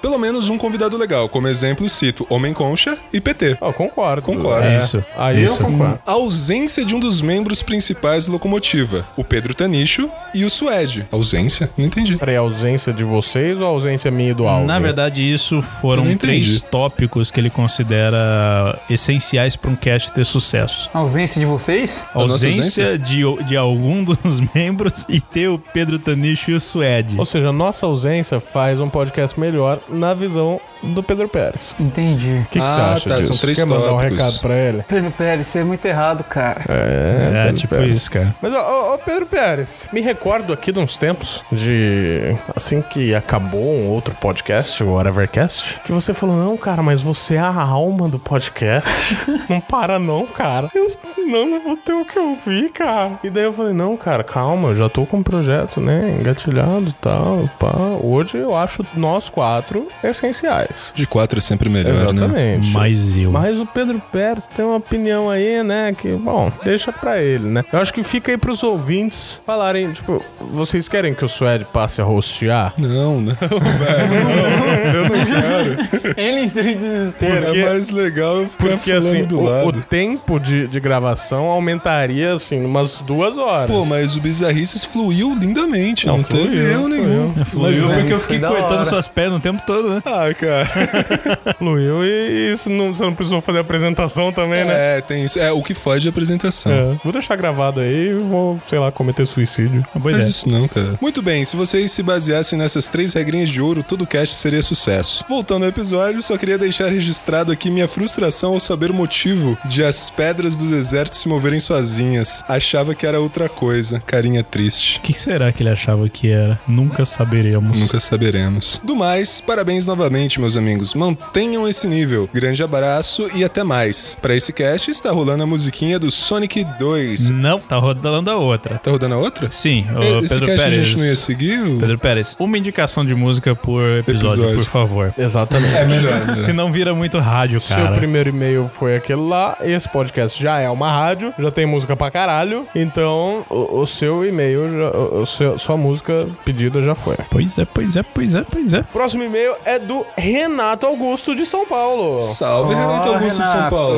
Pelo 0.02 0.18
menos 0.18 0.50
um 0.50 0.58
convidado 0.58 0.96
legal. 0.96 1.28
Como 1.28 1.48
exemplo, 1.48 1.90
cito 1.90 2.26
Homem 2.30 2.54
Concha 2.54 2.98
e 3.12 3.20
PT. 3.20 3.58
Eu 3.62 3.74
concordo. 3.74 4.22
Concordo. 4.22 4.68
É. 4.68 4.80
Isso. 4.80 5.04
Aí 5.18 5.44
Isso. 5.44 5.62
eu 5.62 5.68
concordo. 5.68 6.00
A 6.06 6.12
ausência 6.14 6.86
de 6.86 6.96
um 6.96 7.00
dos 7.00 7.22
membros 7.22 7.62
principais 7.62 8.26
do 8.26 8.32
Locomotiva, 8.32 9.06
o 9.18 9.24
Pedro 9.24 9.54
Tanicho 9.54 10.10
e 10.34 10.46
o 10.46 10.50
Suede. 10.50 11.06
Ausência? 11.12 11.70
Não 11.78 11.86
entendi. 11.86 12.16
Peraí, 12.16 12.38
a 12.38 12.40
ausência 12.40 12.94
de 12.94 13.04
vocês 13.04 13.60
ou 13.60 13.66
a 13.66 13.70
ausência 13.70 14.10
minha 14.10 14.32
e 14.32 14.34
do 14.34 14.48
Alvin? 14.48 14.68
Na 14.68 14.80
verdade, 14.80 15.22
isso 15.22 15.62
foram 15.62 16.16
três 16.16 16.62
tópicos 16.62 17.30
que 17.30 17.40
ele 17.40 17.50
considera 17.50 18.80
essenciais 18.90 19.56
para 19.56 19.70
um 19.70 19.76
cast 19.76 20.12
ter 20.12 20.26
sucesso. 20.26 20.90
A 20.94 21.00
ausência 21.00 21.40
de 21.40 21.46
vocês? 21.46 22.04
A 22.14 22.20
A 22.20 22.28
nossa 22.28 22.48
ausência 22.48 22.98
de, 22.98 23.24
de 23.44 23.58
algum 23.58 24.04
dos 24.24 24.40
membros 24.54 25.06
e 25.10 25.20
ter 25.22 25.48
o 25.48 25.58
Pedro 25.60 25.98
Tanicho 26.00 26.52
e 26.52 26.54
o 26.56 26.60
Suede. 26.60 27.16
Ou 27.18 27.26
seja, 27.26 27.52
nossa 27.52 27.86
ausência 27.86 28.40
faz 28.40 28.80
um 28.80 28.90
podcast 28.90 29.40
melhor 29.40 29.80
na 29.90 30.14
visão 30.14 30.60
do 30.84 31.02
Pedro 31.02 31.28
Pérez. 31.28 31.76
Entendi. 31.80 32.42
O 32.46 32.50
que, 32.50 32.60
que 32.60 32.66
Ah, 32.66 32.68
você 32.68 32.82
acha 32.82 33.10
tá, 33.10 33.16
disso? 33.18 33.34
são 33.34 33.38
três 33.42 33.58
Quer 33.58 33.66
mandar 33.66 33.94
um 33.94 33.98
recado 33.98 34.40
pra 34.42 34.56
ele? 34.58 34.84
Pedro 34.88 35.12
Pérez, 35.12 35.48
você 35.48 35.60
é 35.60 35.64
muito 35.64 35.84
errado, 35.86 36.24
cara. 36.24 36.62
É, 36.70 37.32
É, 37.34 37.44
Pedro 37.46 37.60
tipo 37.60 37.76
Pérez. 37.76 37.96
isso, 37.96 38.12
cara. 38.12 38.36
Mas, 38.42 38.54
ó, 38.54 38.60
ó, 38.60 38.94
ó, 38.94 38.98
Pedro 38.98 39.26
Pérez, 39.26 39.88
me 39.92 40.02
recordo 40.02 40.54
aqui 40.54 40.72
de 40.72 40.80
uns 40.80 40.96
tempos 40.96 41.44
de. 41.52 42.36
Assim 42.56 42.82
que 42.82 43.14
acabou 43.16 43.74
um 43.74 43.88
outro 43.90 44.14
podcast, 44.16 44.84
o 44.84 44.94
Whatevercast, 44.94 45.80
que 45.84 45.92
você 45.92 46.14
falou: 46.14 46.36
Não, 46.36 46.56
cara, 46.58 46.84
mas 46.84 47.02
você 47.02 47.36
é 47.36 47.40
a 47.40 47.48
alma 47.62 48.08
do 48.08 48.20
podcast. 48.20 48.88
não 49.50 49.60
para, 49.60 49.98
não, 49.98 50.26
cara. 50.28 50.70
Eu 50.76 50.86
não, 51.26 51.48
não 51.50 51.64
vou 51.64 51.76
ter 51.78 51.94
o 51.94 52.06
que 52.06 52.20
ouvir, 52.20 52.70
cara. 52.72 53.20
E 53.24 53.30
daí 53.30 53.44
eu 53.44 53.54
falei: 53.54 53.74
Não, 53.74 53.98
cara, 53.98 54.24
calma, 54.24 54.37
eu 54.42 54.76
já 54.76 54.90
tô 54.90 55.06
com 55.06 55.18
um 55.18 55.24
projeto, 55.24 55.80
né? 55.82 56.16
Engatilhado 56.20 56.90
e 56.90 56.94
tal. 57.02 57.50
Pá. 57.60 57.72
Hoje 58.02 58.38
eu 58.38 58.56
acho 58.56 58.86
nós 58.96 59.30
quatro 59.30 59.88
essenciais. 60.04 60.92
De 60.96 61.06
quatro 61.08 61.40
é 61.40 61.42
sempre 61.42 61.70
melhor, 61.70 61.94
né? 61.94 62.02
Exatamente. 62.04 62.72
Mas 62.72 63.18
eu. 63.18 63.32
Mas 63.32 63.60
o 63.60 63.66
Pedro 63.66 64.02
Pérez 64.12 64.46
tem 64.56 64.64
uma 64.66 64.78
opinião 64.78 65.30
aí, 65.30 65.64
né? 65.64 65.94
Que, 65.98 66.10
bom, 66.14 66.52
deixa 66.64 66.92
pra 66.92 67.22
ele, 67.22 67.48
né? 67.48 67.64
Eu 67.72 67.80
acho 67.80 67.94
que 67.94 68.04
fica 68.04 68.32
aí 68.32 68.38
pros 68.38 68.62
ouvintes 68.64 69.42
falarem, 69.46 69.92
tipo, 69.92 70.24
vocês 70.52 70.88
querem 70.88 71.14
que 71.14 71.26
o 71.26 71.28
Suede 71.28 71.66
passe 71.66 72.02
a 72.02 72.04
rostear? 72.06 72.74
Não, 72.78 73.20
não, 73.20 73.34
velho. 73.42 74.24
Não, 74.24 74.94
eu 74.94 75.04
não 75.04 75.26
quero. 75.26 76.20
Ele 76.20 76.40
entrou 76.42 76.66
em 76.66 76.78
desespero. 76.78 77.46
Porque- 77.46 77.60
É 77.60 77.66
mais 77.66 77.90
legal 77.90 78.38
eu 78.38 78.48
ficar 78.50 78.68
Porque, 78.70 78.92
assim, 78.92 79.24
do 79.26 79.40
o, 79.40 79.44
o 79.44 79.50
lado. 79.50 79.82
tempo 79.90 80.40
de, 80.40 80.68
de 80.68 80.80
gravação 80.80 81.46
aumentaria, 81.46 82.34
assim, 82.34 82.64
umas 82.64 83.00
duas 83.00 83.38
horas. 83.38 83.70
Pô, 83.70 83.86
mas 83.86 84.16
o 84.16 84.20
Bizarrices 84.28 84.84
fluiu 84.84 85.34
lindamente. 85.34 86.06
Não, 86.06 86.18
Não, 86.18 86.24
teve 86.24 86.44
fluiu, 86.48 86.68
erro 86.70 86.84
fluiu. 86.84 87.02
nenhum. 87.08 87.46
Fluiu 87.46 87.68
Mas, 87.68 87.80
porque 87.80 88.04
né, 88.04 88.12
eu 88.14 88.20
fiquei 88.20 88.40
cortando 88.40 88.72
hora. 88.80 88.86
suas 88.86 89.08
pernas 89.08 89.40
o 89.40 89.42
tempo 89.42 89.62
todo, 89.66 89.90
né? 89.90 90.02
Ah, 90.06 90.34
cara. 90.34 91.54
Fluiu 91.58 92.04
e 92.06 92.52
isso 92.52 92.70
não, 92.70 92.94
você 92.94 93.04
não 93.04 93.14
precisou 93.14 93.40
fazer 93.42 93.60
a 93.60 93.62
apresentação 93.62 94.32
também, 94.34 94.66
né? 94.66 94.98
É, 94.98 95.02
tem 95.02 95.24
isso. 95.24 95.40
É 95.40 95.52
o 95.52 95.62
que 95.64 95.74
foge 95.74 96.08
a 96.08 96.12
apresentação. 96.12 96.72
É. 96.72 96.96
Vou 97.04 97.14
deixar 97.14 97.36
gravado 97.38 97.80
aí 97.80 98.10
e 98.10 98.14
vou, 98.14 98.60
sei 98.68 98.80
lá, 98.80 98.92
cometer 98.92 99.26
suicídio. 99.26 99.86
Uma 99.96 100.02
boa 100.02 100.12
Faz 100.14 100.16
ideia. 100.18 100.30
isso 100.30 100.50
não, 100.50 100.68
cara. 100.68 100.98
Muito 101.02 101.22
bem, 101.22 101.46
se 101.46 101.56
vocês 101.56 101.92
se 101.92 102.04
baseassem 102.04 102.60
nessas 102.60 102.88
três 102.90 103.14
regrinhas 103.14 103.50
de 103.50 103.62
ouro, 103.62 103.82
todo 103.84 104.04
o 104.04 104.08
cast 104.08 104.36
seria 104.36 104.62
sucesso. 104.62 105.24
Voltando 105.30 105.64
ao 105.64 105.70
episódio, 105.70 106.22
só 106.22 106.38
queria 106.38 106.58
deixar 106.58 106.92
registrado 106.92 107.52
aqui 107.52 107.70
minha 107.72 107.88
frustração 107.88 108.54
ao 108.54 108.60
saber 108.60 108.92
o 108.92 108.94
motivo 108.94 109.58
de 109.66 109.84
as 109.84 110.10
pedras 110.10 110.58
do 110.58 110.66
deserto 110.68 111.16
se 111.16 111.28
moverem 111.30 111.60
sozinhas. 111.60 112.44
Achava 112.48 112.94
que 112.94 113.06
era 113.06 113.20
outra 113.20 113.48
coisa. 113.48 114.02
Carinha 114.18 114.44
triste. 114.44 114.98
O 114.98 115.02
que 115.04 115.14
será 115.14 115.52
que 115.52 115.62
ele 115.62 115.70
achava 115.70 116.10
que 116.10 116.32
era? 116.32 116.60
Nunca 116.68 117.06
saberemos. 117.06 117.80
Nunca 117.80 118.00
saberemos. 118.00 118.82
Do 118.84 118.96
mais, 118.96 119.40
parabéns 119.40 119.86
novamente, 119.86 120.40
meus 120.42 120.58
amigos. 120.58 120.96
Mantenham 120.96 121.68
esse 121.68 121.88
nível. 121.88 122.28
Grande 122.34 122.64
abraço 122.64 123.30
e 123.36 123.44
até 123.44 123.64
mais. 123.64 124.18
Pra 124.20 124.36
esse 124.36 124.52
cast 124.52 124.90
está 124.90 125.12
rolando 125.12 125.44
a 125.44 125.46
musiquinha 125.46 126.00
do 126.00 126.10
Sonic 126.10 126.64
2. 126.80 127.30
Não, 127.30 127.60
tá 127.60 127.78
rodando 127.78 128.32
a 128.32 128.38
outra. 128.38 128.80
Tá 128.80 128.90
rodando 128.90 129.14
a 129.14 129.18
outra? 129.20 129.52
Sim, 129.52 129.86
o 129.96 130.24
Esse 130.26 130.34
Pedro 130.34 130.48
cast 130.48 130.64
Pérez. 130.64 130.80
a 130.80 130.84
gente 130.84 130.98
não 130.98 131.06
ia 131.06 131.16
seguir? 131.16 131.60
o- 131.62 131.78
Pedro 131.78 132.00
Pérez, 132.00 132.36
uma 132.40 132.58
indicação 132.58 133.06
de 133.06 133.14
música 133.14 133.54
por 133.56 133.84
episódio, 134.00 134.46
Episódio. 134.46 134.56
por 134.56 134.66
favor. 134.66 135.14
Exatamente. 135.16 135.76
É 135.76 135.86
melhor, 135.86 136.26
né? 136.26 136.42
Senão 136.42 136.72
vira 136.72 136.96
muito 136.96 137.20
rádio, 137.20 137.62
Seu 137.62 137.76
cara. 137.78 137.92
primeiro 137.94 138.30
e-mail 138.30 138.68
foi 138.68 138.96
aquele 138.96 139.22
lá, 139.22 139.58
esse 139.62 139.88
podcast 139.88 140.42
já 140.42 140.60
é 140.60 140.68
uma 140.68 140.92
rádio, 140.92 141.32
já 141.38 141.52
tem 141.52 141.68
música 141.68 141.96
pra 141.96 142.10
caralho, 142.10 142.66
então 142.74 143.46
o, 143.48 143.82
o 143.82 143.86
seu 143.86 144.07
e-mail, 144.26 144.72
já- 144.78 144.98
o, 144.98 145.26
seu- 145.26 145.58
sua 145.58 145.78
música 145.78 146.28
pedida 146.46 146.82
já 146.82 146.96
foi. 146.96 147.16
Pois 147.30 147.58
é, 147.58 147.66
pois 147.66 147.96
é, 147.96 148.04
pois 148.04 148.36
é, 148.36 148.42
pois 148.50 148.74
é. 148.74 148.82
Próximo 148.84 149.24
e-mail 149.24 149.54
é 149.66 149.78
do 149.80 150.06
Renato 150.18 150.86
Augusto 150.86 151.36
de 151.36 151.46
São 151.46 151.66
Paulo. 151.66 152.20
Salve, 152.20 152.74
Renato 152.74 153.10
Augusto 153.10 153.42
de 153.42 153.48
São 153.48 153.56
Renato. 153.56 153.76
Paulo. 153.76 153.98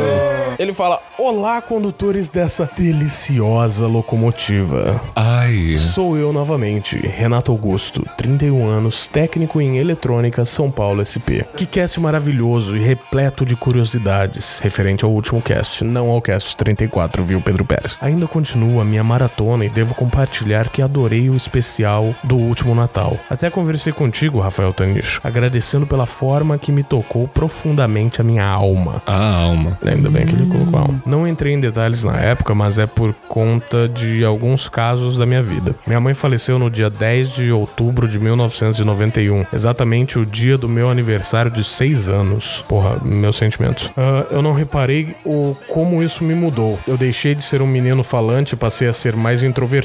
Ele 0.57 0.73
fala: 0.73 1.01
Olá, 1.17 1.61
condutores 1.61 2.29
dessa 2.29 2.69
deliciosa 2.77 3.87
locomotiva. 3.87 5.01
Ai. 5.15 5.75
Sou 5.77 6.17
eu 6.17 6.31
novamente, 6.33 6.97
Renato 6.97 7.51
Augusto, 7.51 8.05
31 8.17 8.67
anos, 8.67 9.07
técnico 9.07 9.59
em 9.61 9.77
eletrônica, 9.77 10.43
São 10.45 10.69
Paulo 10.69 11.03
SP. 11.05 11.43
Que 11.55 11.65
cast 11.65 11.99
maravilhoso 11.99 12.75
e 12.75 12.79
repleto 12.79 13.45
de 13.45 13.55
curiosidades, 13.55 14.59
referente 14.59 15.03
ao 15.03 15.11
último 15.11 15.41
cast, 15.41 15.83
não 15.83 16.09
ao 16.09 16.21
cast 16.21 16.55
34, 16.55 17.23
viu, 17.23 17.41
Pedro 17.41 17.65
Pérez? 17.65 17.97
Ainda 18.01 18.27
continuo 18.27 18.79
a 18.79 18.85
minha 18.85 19.03
maratona 19.03 19.65
e 19.65 19.69
devo 19.69 19.95
compartilhar 19.99 20.69
que 20.69 20.81
adorei 20.81 21.29
o 21.29 21.35
especial 21.35 22.15
do 22.23 22.37
último 22.37 22.73
Natal. 22.73 23.19
Até 23.29 23.49
conversei 23.49 23.91
contigo, 23.91 24.39
Rafael 24.39 24.71
Tanicho, 24.71 25.19
agradecendo 25.21 25.85
pela 25.85 26.05
forma 26.05 26.57
que 26.57 26.71
me 26.71 26.83
tocou 26.83 27.27
profundamente 27.27 28.21
a 28.21 28.23
minha 28.23 28.45
alma. 28.45 29.01
A 29.05 29.33
alma. 29.41 29.77
Ainda 29.85 30.09
bem 30.09 30.25
que 30.25 30.33
ele 30.33 30.45
colocou 30.45 30.79
alma. 30.79 31.03
Não 31.05 31.27
entrei 31.27 31.53
em 31.53 31.59
detalhes 31.59 32.05
na 32.05 32.15
época, 32.15 32.55
mas 32.55 32.79
é 32.79 32.87
por 32.87 33.13
conta 33.27 33.89
de 33.89 34.23
alguns 34.23 34.69
casos 34.69 35.17
da 35.17 35.25
minha 35.25 35.43
vida. 35.43 35.75
Minha 35.85 35.99
mãe 35.99 36.13
faleceu 36.13 36.57
no 36.57 36.69
dia 36.69 36.89
10 36.89 37.35
de 37.35 37.51
outubro 37.51 38.07
de 38.07 38.17
1991, 38.17 39.47
exatamente 39.51 40.17
o 40.17 40.25
dia 40.25 40.57
do 40.57 40.69
meu 40.69 40.89
aniversário 40.89 41.51
de 41.51 41.61
6 41.61 42.07
anos. 42.07 42.63
Porra, 42.69 42.97
meus 43.03 43.35
sentimentos. 43.35 43.91
Ah, 43.97 44.27
eu 44.31 44.41
não 44.41 44.53
reparei 44.53 45.13
o 45.25 45.57
como 45.67 46.01
isso 46.01 46.23
me 46.23 46.33
mudou. 46.33 46.79
Eu 46.87 46.95
deixei 46.95 47.35
de 47.35 47.43
ser 47.43 47.61
um 47.61 47.67
menino 47.67 48.01
falante 48.01 48.53
e 48.53 48.57
passei 48.57 48.87
a 48.87 48.93
ser 48.93 49.13
mais 49.13 49.43
introvertido, 49.43 49.78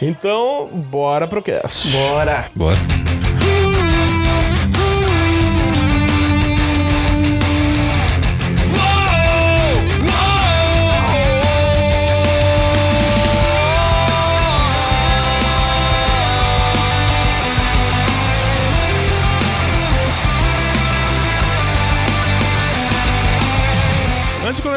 Então, 0.00 0.68
bora 0.72 1.26
pro 1.26 1.42
cast. 1.42 1.88
Bora! 1.88 2.46
Bora. 2.54 2.76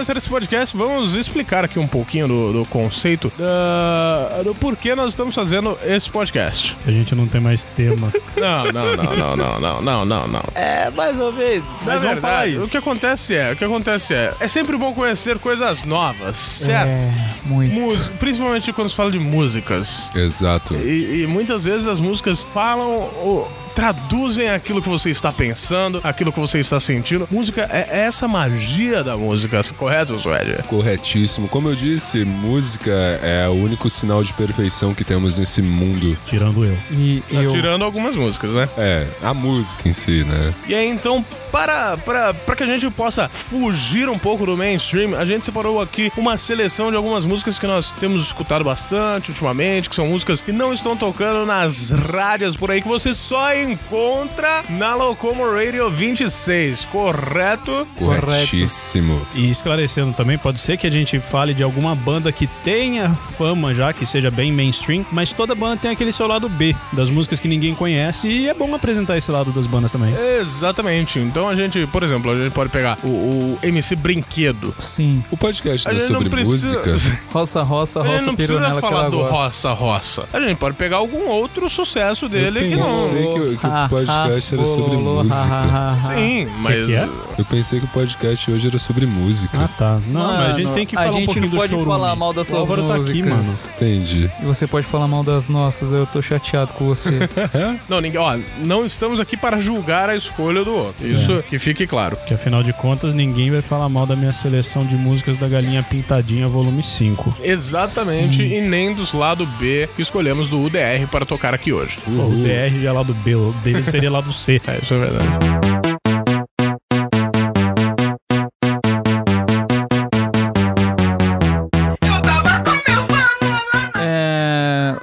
Começar 0.09 0.17
esse 0.17 0.29
podcast, 0.29 0.75
vamos 0.75 1.13
explicar 1.13 1.63
aqui 1.63 1.77
um 1.77 1.87
pouquinho 1.87 2.27
do, 2.27 2.51
do 2.53 2.65
conceito 2.65 3.31
da- 3.37 4.41
do 4.43 4.55
porquê 4.55 4.95
nós 4.95 5.09
estamos 5.09 5.35
fazendo 5.35 5.77
esse 5.85 6.09
podcast. 6.09 6.75
A 6.87 6.89
gente 6.89 7.13
não 7.13 7.27
tem 7.27 7.39
mais 7.39 7.67
tema. 7.67 8.11
Não, 8.39 8.63
não, 8.71 8.95
não, 8.95 9.03
não, 9.03 9.35
não, 9.35 9.59
não, 9.59 9.81
não, 9.81 10.05
não, 10.05 10.27
não. 10.27 10.43
é, 10.55 10.89
mais 10.91 11.19
ou 11.19 11.33
menos. 11.33 11.85
Na 11.85 11.93
Mas 11.93 12.01
vamos 12.03 12.21
falar 12.21 12.39
aí. 12.39 12.57
o 12.57 12.69
que 12.69 12.77
acontece 12.77 13.35
é, 13.35 13.51
o 13.51 13.55
que 13.57 13.65
acontece 13.65 14.13
é, 14.13 14.33
é 14.39 14.47
sempre 14.47 14.77
bom 14.77 14.93
conhecer 14.93 15.37
coisas 15.39 15.83
novas, 15.83 16.37
certo? 16.37 16.87
É, 16.89 17.33
muito. 17.43 17.73
Música, 17.73 18.15
principalmente 18.17 18.71
quando 18.71 18.87
se 18.87 18.95
fala 18.95 19.11
de 19.11 19.19
músicas. 19.19 20.09
Exato. 20.15 20.73
E, 20.75 21.23
e 21.23 21.27
muitas 21.27 21.65
vezes 21.65 21.85
as 21.85 21.99
músicas 21.99 22.47
falam, 22.53 22.89
ou 23.21 23.51
traduzem 23.69 24.49
aquilo 24.49 24.81
que 24.81 24.89
você 24.89 25.09
está 25.09 25.31
pensando, 25.31 25.99
aquilo 26.03 26.31
que 26.31 26.39
você 26.39 26.59
está 26.59 26.79
sentindo. 26.79 27.27
Música 27.31 27.67
é 27.71 27.87
essa 28.01 28.27
magia 28.27 29.03
da 29.03 29.15
música, 29.17 29.61
correto, 29.77 30.17
Suede? 30.19 30.63
Corretíssimo. 30.67 31.47
Como 31.47 31.69
eu 31.69 31.75
disse, 31.75 32.23
música 32.25 32.91
é 33.23 33.47
o 33.47 33.53
único 33.53 33.89
sinal 33.89 34.23
de 34.23 34.33
perfeição 34.33 34.93
que 34.93 35.03
temos 35.03 35.37
nesse 35.37 35.61
mundo. 35.61 36.17
Tirando 36.27 36.65
eu. 36.65 36.77
E 36.91 37.23
eu. 37.29 37.51
Tirando 37.51 37.83
algumas 37.83 38.15
músicas, 38.15 38.53
né? 38.53 38.67
É, 38.77 39.05
a 39.21 39.33
música 39.33 39.87
em 39.87 39.93
si, 39.93 40.23
né? 40.23 40.53
E 40.67 40.75
aí, 40.75 40.89
então, 40.89 41.23
para, 41.51 41.97
para, 41.97 42.33
para 42.33 42.55
que 42.55 42.63
a 42.63 42.65
gente 42.65 42.89
possa 42.91 43.29
fugir 43.29 44.09
um 44.09 44.17
pouco 44.17 44.45
do 44.45 44.57
mainstream, 44.57 45.17
a 45.17 45.25
gente 45.25 45.45
separou 45.45 45.81
aqui 45.81 46.11
uma 46.17 46.37
seleção 46.37 46.89
de 46.89 46.97
algumas 46.97 47.25
músicas 47.25 47.59
que 47.59 47.67
nós 47.67 47.91
temos 47.99 48.23
escutado 48.23 48.63
bastante 48.63 49.29
ultimamente, 49.29 49.89
que 49.89 49.95
são 49.95 50.07
músicas 50.07 50.41
que 50.41 50.51
não 50.51 50.73
estão 50.73 50.95
tocando 50.95 51.45
nas 51.45 51.91
rádios 51.91 52.55
por 52.55 52.71
aí, 52.71 52.81
que 52.81 52.87
você 52.87 53.13
só 53.13 53.55
encontra 53.55 54.63
na 54.69 54.95
Locomo 54.95 55.49
Radio 55.49 55.89
26, 55.89 56.85
correto? 56.85 57.87
Corretíssimo. 57.97 59.21
E 59.33 59.49
esclarecendo 59.49 60.13
também, 60.13 60.37
pode 60.37 60.59
ser 60.59 60.77
que 60.77 60.87
a 60.87 60.91
gente 60.91 61.19
fale 61.19 61.53
de 61.53 61.63
alguma 61.63 61.95
banda 61.95 62.31
que 62.31 62.47
tenha 62.63 63.09
fama 63.37 63.73
já, 63.73 63.93
que 63.93 64.05
seja 64.05 64.29
bem 64.29 64.51
mainstream, 64.51 65.05
mas 65.11 65.31
toda 65.31 65.55
banda 65.55 65.77
tem 65.77 65.91
aquele 65.91 66.11
seu 66.11 66.27
lado 66.27 66.47
B, 66.49 66.75
das 66.93 67.09
músicas 67.09 67.39
que 67.39 67.47
ninguém 67.47 67.73
conhece, 67.73 68.27
e 68.27 68.47
é 68.47 68.53
bom 68.53 68.73
apresentar 68.75 69.17
esse 69.17 69.31
lado 69.31 69.51
das 69.51 69.67
bandas 69.67 69.91
também. 69.91 70.13
Exatamente. 70.39 71.19
Então 71.19 71.38
a 71.47 71.55
gente, 71.55 71.85
por 71.87 72.03
exemplo, 72.03 72.31
a 72.31 72.35
gente 72.35 72.51
pode 72.51 72.69
pegar 72.69 72.97
o, 73.03 73.07
o 73.07 73.59
MC 73.63 73.95
Brinquedo. 73.95 74.73
Sim. 74.79 75.23
O 75.31 75.37
podcast 75.37 75.87
A 75.87 75.91
não 75.91 75.97
é 75.97 76.01
gente 76.01 76.11
não 76.11 76.19
sobre 76.21 76.29
precisa- 76.29 76.79
música. 76.85 77.19
Roça, 77.31 77.61
roça, 77.63 77.99
A 77.99 78.03
gente 78.03 78.13
roça 78.13 78.25
não 78.25 78.35
precisa 78.35 78.59
que 78.75 78.81
falar 78.81 78.99
ela 79.01 79.09
do 79.11 79.17
gosta. 79.19 79.33
roça 79.35 79.73
roça. 79.73 80.25
A 80.33 80.39
gente 80.39 80.57
pode 80.57 80.75
pegar 80.75 80.97
algum 80.97 81.27
outro 81.27 81.69
sucesso 81.69 82.27
dele 82.27 82.61
que 82.61 82.71
Eu 82.73 82.77
não. 82.79 82.85
pensei 82.85 83.27
que, 83.33 83.39
o- 83.39 83.57
que 83.57 83.65
Ah, 83.65 83.85
o 83.85 83.89
podcast 83.89 84.53
era 84.55 84.65
sobre 84.65 84.97
música. 84.97 85.97
Sim, 86.15 86.47
mas. 86.59 86.85
que 86.85 86.95
é? 86.95 87.09
Eu 87.37 87.45
pensei 87.45 87.79
que 87.79 87.85
o 87.85 87.89
podcast 87.89 88.51
hoje 88.51 88.67
era 88.67 88.79
sobre 88.79 89.05
música. 89.05 89.57
Ah, 89.63 89.69
tá. 89.77 89.99
Não, 90.07 90.21
mas 90.27 90.49
a 90.55 90.57
gente 90.59 90.69
tem 90.73 90.85
que 90.85 90.95
falar 90.95 91.07
a 91.07 91.09
um 91.09 91.13
gente 91.13 91.25
pouquinho 91.25 91.45
não 91.49 91.57
pode 91.57 91.71
showroom. 91.71 91.89
falar 91.91 92.15
mal 92.15 92.33
das 92.33 92.47
suas 92.47 92.67
músicas. 92.67 93.05
tá 93.05 93.09
aqui, 93.09 93.23
mano. 93.23 93.53
Entendi. 93.75 94.31
E 94.41 94.45
você 94.45 94.67
pode 94.67 94.85
falar 94.87 95.07
mal 95.07 95.23
das 95.23 95.47
nossas, 95.47 95.91
eu 95.91 96.05
tô 96.05 96.21
chateado 96.21 96.73
com 96.73 96.85
você. 96.85 97.09
Não, 97.87 98.01
ninguém, 98.01 98.19
ó, 98.19 98.37
não 98.65 98.85
estamos 98.85 99.19
aqui 99.19 99.37
para 99.37 99.57
julgar 99.59 100.09
a 100.09 100.15
escolha 100.15 100.63
do 100.63 100.73
outro. 100.73 101.05
Isso 101.07 101.28
que 101.49 101.59
fique 101.59 101.87
claro. 101.87 102.17
Que 102.27 102.33
afinal 102.33 102.63
de 102.63 102.73
contas, 102.73 103.13
ninguém 103.13 103.51
vai 103.51 103.61
falar 103.61 103.89
mal 103.89 104.05
da 104.05 104.15
minha 104.15 104.31
seleção 104.31 104.85
de 104.85 104.95
músicas 104.95 105.37
da 105.37 105.47
Galinha 105.47 105.83
Pintadinha, 105.83 106.47
volume 106.47 106.83
5. 106.83 107.35
Exatamente, 107.43 108.43
e 108.43 108.61
nem 108.61 108.93
dos 108.93 109.13
lado 109.13 109.45
B 109.59 109.89
que 109.95 110.01
escolhemos 110.01 110.49
do 110.49 110.61
UDR 110.61 111.07
para 111.11 111.25
tocar 111.25 111.53
aqui 111.53 111.71
hoje. 111.71 111.97
O 112.07 112.29
DR 112.29 112.81
já 112.81 112.89
é 112.89 112.91
lá 112.91 113.03
do 113.03 113.13
B, 113.13 113.35
o 113.35 113.51
dele 113.63 113.83
seria 113.83 114.11
lá 114.11 114.21
do 114.21 114.33
C. 114.33 114.61
É, 114.67 114.77
isso 114.77 114.93
é 114.93 114.97
verdade. 114.97 115.88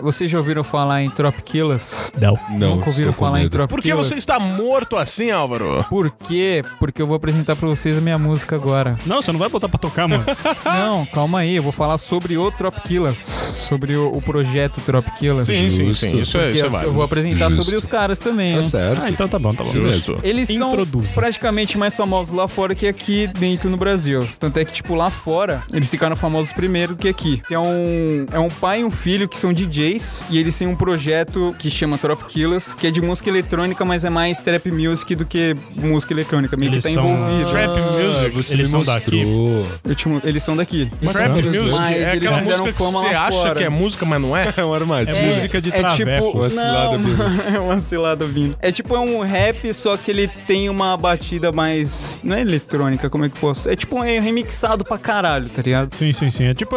Vocês 0.06 0.30
já 0.30 0.38
ouviram 0.38 0.62
falar 0.64 1.02
em 1.02 1.10
Tropquilas? 1.10 2.12
Não. 2.20 2.38
Não, 2.50 2.76
Nunca 2.76 2.90
ouviram 2.90 3.12
falar 3.12 3.38
em 3.38 3.42
medo. 3.42 3.52
Tropquilas? 3.52 3.82
Por 3.82 3.82
que 3.82 4.08
você 4.08 4.18
está 4.18 4.38
morto 4.38 4.96
assim, 4.96 5.30
Álvaro? 5.30 5.84
Por 5.88 6.10
quê? 6.10 6.64
Porque 6.78 7.02
eu 7.02 7.06
vou 7.06 7.16
apresentar 7.16 7.56
pra 7.56 7.68
vocês 7.68 7.98
a 7.98 8.00
minha 8.00 8.18
música 8.18 8.54
agora. 8.56 8.96
Não, 9.04 9.20
você 9.20 9.32
não 9.32 9.38
vai 9.38 9.48
botar 9.48 9.68
pra 9.68 9.78
tocar, 9.78 10.06
mano. 10.08 10.24
Não, 10.64 11.04
calma 11.06 11.40
aí, 11.40 11.56
eu 11.56 11.62
vou 11.62 11.72
falar 11.72 11.98
sobre 11.98 12.36
o 12.38 12.50
Tropquilas, 12.50 13.18
sobre 13.18 13.96
o, 13.96 14.08
o 14.16 14.22
projeto 14.22 14.80
Tropquilas. 14.80 15.46
Sim, 15.46 15.70
sim, 15.70 15.92
sim. 15.92 16.18
Isso 16.20 16.38
é, 16.38 16.48
isso 16.48 16.62
é 16.64 16.66
eu, 16.66 16.70
válido. 16.70 16.90
eu 16.90 16.92
vou 16.94 17.02
apresentar 17.02 17.48
Justo. 17.50 17.64
sobre 17.64 17.78
os 17.80 17.86
caras 17.86 18.18
também, 18.18 18.52
Tá 18.52 18.56
né? 18.58 18.62
certo. 18.62 19.02
ah, 19.04 19.10
então 19.10 19.28
tá 19.28 19.38
bom, 19.38 19.54
tá 19.54 19.64
bom. 19.64 19.70
Justo. 19.72 20.18
Eles 20.22 20.48
Introduz. 20.50 21.08
são 21.08 21.14
praticamente 21.14 21.76
mais 21.78 21.94
famosos 21.96 22.32
lá 22.32 22.46
fora 22.48 22.74
que 22.74 22.86
aqui 22.86 23.26
dentro 23.38 23.68
no 23.70 23.76
Brasil. 23.76 24.26
Tanto 24.38 24.58
é 24.58 24.64
que, 24.64 24.72
tipo, 24.72 24.94
lá 24.94 25.10
fora, 25.10 25.62
eles 25.72 25.90
ficaram 25.90 26.14
famosos 26.16 26.52
primeiro 26.52 26.94
do 26.94 26.98
que 27.00 27.08
aqui. 27.08 27.42
Que 27.46 27.54
é 27.54 27.58
um, 27.58 28.26
é 28.32 28.38
um 28.38 28.48
pai 28.48 28.80
e 28.80 28.84
um 28.84 28.90
filho 28.90 29.28
que 29.28 29.36
são 29.38 29.52
DJs 29.52 29.95
e 30.30 30.38
eles 30.38 30.56
têm 30.58 30.66
um 30.66 30.76
projeto 30.76 31.54
que 31.58 31.70
chama 31.70 31.98
Trop 31.98 32.24
Killers, 32.24 32.74
que 32.74 32.86
é 32.86 32.90
de 32.90 33.00
música 33.00 33.28
eletrônica, 33.30 33.84
mas 33.84 34.04
é 34.04 34.10
mais 34.10 34.40
trap 34.42 34.70
music 34.70 35.14
do 35.14 35.24
que 35.24 35.56
música 35.74 36.12
eletrônica. 36.12 36.56
Meio 36.56 36.72
Eles 36.72 36.84
que 36.84 36.92
tá 36.94 37.00
são- 37.02 37.08
envolvido. 37.12 37.50
Trap 37.50 37.68
music. 37.80 38.26
Ah, 38.26 38.30
você 38.34 38.54
Eles 38.54 38.72
me 38.72 38.84
são 38.84 38.94
daqui? 38.94 39.10
te- 39.10 40.26
eles 40.28 40.42
são 40.42 40.56
daqui. 40.56 40.90
Mas 41.02 41.14
Trap 41.14 41.28
Mas 41.30 41.44
music 41.44 41.58
eles 41.64 41.80
é 41.80 42.12
aquela 42.12 42.38
fizeram 42.38 42.58
música 42.66 42.72
que 42.72 42.92
você 42.92 43.06
acha 43.14 43.38
fora. 43.38 43.54
que 43.54 43.64
é 43.64 43.68
música, 43.68 44.06
mas 44.06 44.20
não 44.20 44.36
é? 44.36 44.52
É 44.56 44.64
um 44.64 44.72
armadilho. 44.74 45.16
É 45.16 45.34
música 45.34 45.60
de 45.60 45.68
é 45.70 45.78
traveco. 45.80 46.26
tipo, 46.26 46.38
Uma 46.38 46.50
cilada 46.50 46.98
não, 46.98 47.04
vindo. 47.04 47.22
é 47.56 47.58
uma 47.60 47.80
cilada 47.80 48.26
vindo. 48.26 48.56
É 48.60 48.72
tipo 48.72 48.94
é 48.94 49.00
um 49.00 49.20
rap, 49.22 49.72
só 49.74 49.96
que 49.96 50.10
ele 50.10 50.28
tem 50.46 50.68
uma 50.68 50.96
batida 50.96 51.52
mais. 51.52 52.18
Não 52.22 52.36
é 52.36 52.40
eletrônica, 52.40 53.08
como 53.10 53.24
é 53.24 53.28
que 53.28 53.38
posso? 53.38 53.68
É 53.68 53.76
tipo 53.76 53.96
um 53.96 54.00
remixado 54.00 54.84
pra 54.84 54.98
caralho, 54.98 55.48
tá 55.48 55.62
ligado? 55.62 55.94
Sim, 55.96 56.12
sim, 56.12 56.30
sim. 56.30 56.44
É 56.44 56.54
tipo 56.54 56.76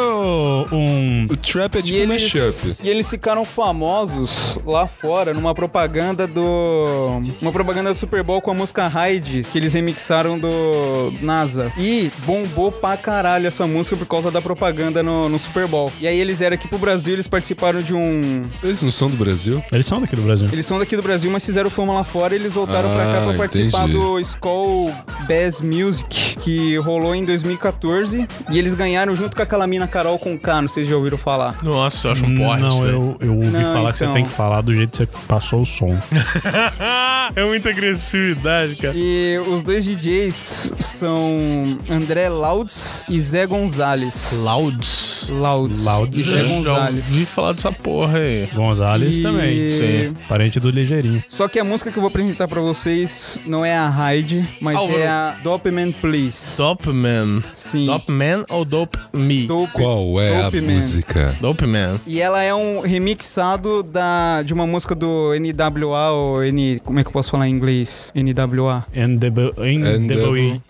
um. 0.72 1.26
O 1.30 1.38
trap 1.38 1.76
é 1.78 1.82
tipo 1.82 1.98
e 1.98 2.02
um 2.02 2.12
eles, 2.14 2.34
mashup. 2.34 2.76
e 2.84 2.90
eles 2.90 3.06
ficaram 3.10 3.44
famosos 3.46 4.60
lá 4.66 4.88
fora 4.88 5.34
numa 5.34 5.54
propaganda 5.56 6.28
do. 6.28 7.22
Uma 7.42 7.52
propaganda 7.52 7.92
do 7.94 7.98
Super 7.98 8.24
Bowl 8.24 8.42
com 8.42 8.52
a 8.52 8.54
música 8.54 8.88
Hyde, 8.88 9.46
que 9.52 9.58
eles 9.58 9.74
remixaram 9.74 10.38
do 10.38 11.14
NASA. 11.22 11.72
E 11.78 12.12
bombou 12.26 12.72
pra 12.72 12.98
caralho 12.98 13.48
essa 13.48 13.66
música 13.66 13.96
por 13.96 14.06
causa 14.06 14.30
da 14.32 14.42
propaganda 14.42 15.02
no, 15.02 15.28
no 15.30 15.40
Super 15.40 15.68
Bowl. 15.68 15.92
E 16.00 16.08
aí 16.08 16.20
eles 16.20 16.42
eram 16.42 16.56
aqui 16.56 16.68
pro 16.68 16.78
Brasil, 16.78 17.14
eles 17.14 17.28
participaram 17.28 17.82
de 17.82 17.94
um. 17.94 18.44
Eles 18.64 18.82
não 18.84 18.92
são 18.92 19.10
do 19.10 19.18
Brasil? 19.18 19.64
Eles 19.72 19.86
são 19.86 20.00
daqui 20.02 20.16
do 20.16 20.22
Brasil. 20.22 20.50
Eles 20.52 20.66
são 20.66 20.78
daqui 20.80 20.96
do 20.96 21.02
Brasil, 21.02 21.30
mas 21.32 21.46
fizeram 21.46 21.70
fama 21.70 21.94
lá 21.94 22.04
fora 22.04 22.34
e 22.34 22.38
eles 22.40 22.54
voltaram 22.54 22.90
pra 22.94 23.04
cá 23.06 23.20
Ah, 23.20 23.26
pra 23.28 23.34
participar 23.36 23.84
entendi. 23.90 23.94
do 23.98 24.20
Skull 24.20 24.94
Bass 25.28 25.62
Music, 25.62 26.38
que 26.40 26.78
rolou 26.78 27.16
em 27.16 27.24
2014. 27.26 28.28
E 28.52 28.58
eles 28.60 28.74
ganharam 28.74 29.16
junto 29.16 29.36
com 29.36 29.42
aquela 29.44 29.66
mina 29.68 29.88
Carol 29.88 30.18
com 30.20 30.38
K, 30.38 30.62
não 30.62 30.70
sei 30.70 30.84
se 30.84 30.90
já 30.90 30.96
ouviram 30.98 31.18
falar. 31.18 31.58
Nossa, 31.64 32.08
eu 32.08 32.12
acho 32.12 32.26
um 32.26 32.36
porre 32.36 32.62
Não, 32.62 32.80
daí. 32.82 32.92
Eu, 33.00 33.18
eu 33.28 33.36
ouvi 33.36 33.52
Não, 33.52 33.74
falar 33.74 33.92
que 33.92 33.98
você 33.98 34.04
então. 34.04 34.14
tem 34.14 34.24
que 34.26 34.32
falar 34.32 34.62
do 34.62 34.74
jeito 34.74 34.92
que 34.92 34.98
você 35.06 35.26
passou 35.28 35.62
o 35.62 35.66
som. 35.66 35.98
é 37.36 37.46
muita 37.46 37.70
agressividade, 37.70 38.76
cara. 38.76 38.94
E 38.96 39.40
os 39.48 39.64
dois 39.64 39.86
DJs 39.86 40.74
são 40.80 41.78
André 41.90 42.30
Lauds 42.30 42.99
e 43.10 43.20
Zé 43.20 43.46
Gonzalez. 43.46 44.40
Louds. 44.44 45.30
Lauds. 45.32 45.84
Lauds. 45.84 46.18
E 46.20 46.22
Zé 46.24 46.38
Já 46.38 46.48
Gonzalez. 46.48 46.96
ouvi 47.12 47.26
falar 47.26 47.54
dessa 47.54 47.72
porra 47.72 48.20
aí. 48.20 48.48
Gonzalez 48.54 49.20
E- 49.20 49.22
também. 49.22 49.70
Sim. 49.70 50.16
Parente 50.28 50.60
do 50.60 50.70
Ligeirinho. 50.70 51.24
Só 51.28 51.48
que 51.48 51.60
a 51.60 51.64
música 51.64 51.92
que 51.92 51.98
eu 51.98 52.02
vou 52.02 52.08
apresentar 52.10 52.48
pra 52.48 52.62
vocês 52.62 53.40
não 53.46 53.64
é 53.66 53.76
a 53.78 53.90
Hyde, 53.90 54.48
mas 54.62 54.78
Álvaro. 54.78 55.00
é 55.00 55.08
a 55.08 55.36
Dope 55.44 55.72
Man 55.72 55.92
Please. 55.92 56.58
Dope 56.58 56.90
Man. 56.92 57.44
Sim. 57.54 57.86
Dope 57.86 58.12
Man 58.12 58.46
ou 58.50 58.64
Dope 58.66 58.98
Me? 59.14 59.46
Dope, 59.48 59.74
Qual 59.74 60.20
é 60.22 60.44
Dope 60.44 60.58
a 60.58 60.62
Man. 60.62 60.72
música? 60.74 61.38
Dope 61.42 61.66
Man. 61.66 62.00
E 62.08 62.20
ela 62.22 62.42
é 62.42 62.54
um 62.54 62.82
remixado 62.82 63.84
da, 63.84 64.42
de 64.44 64.54
uma 64.54 64.66
música 64.66 64.96
do 64.96 65.34
NWA, 65.40 66.12
ou 66.12 66.44
N. 66.44 66.80
Como 66.84 67.00
é 67.00 67.04
que 67.04 67.10
eu 67.10 67.14
posso 67.14 67.32
falar 67.32 67.48
em 67.48 67.52
inglês? 67.52 68.12
NWA. 68.16 68.86
NWA. 68.96 70.62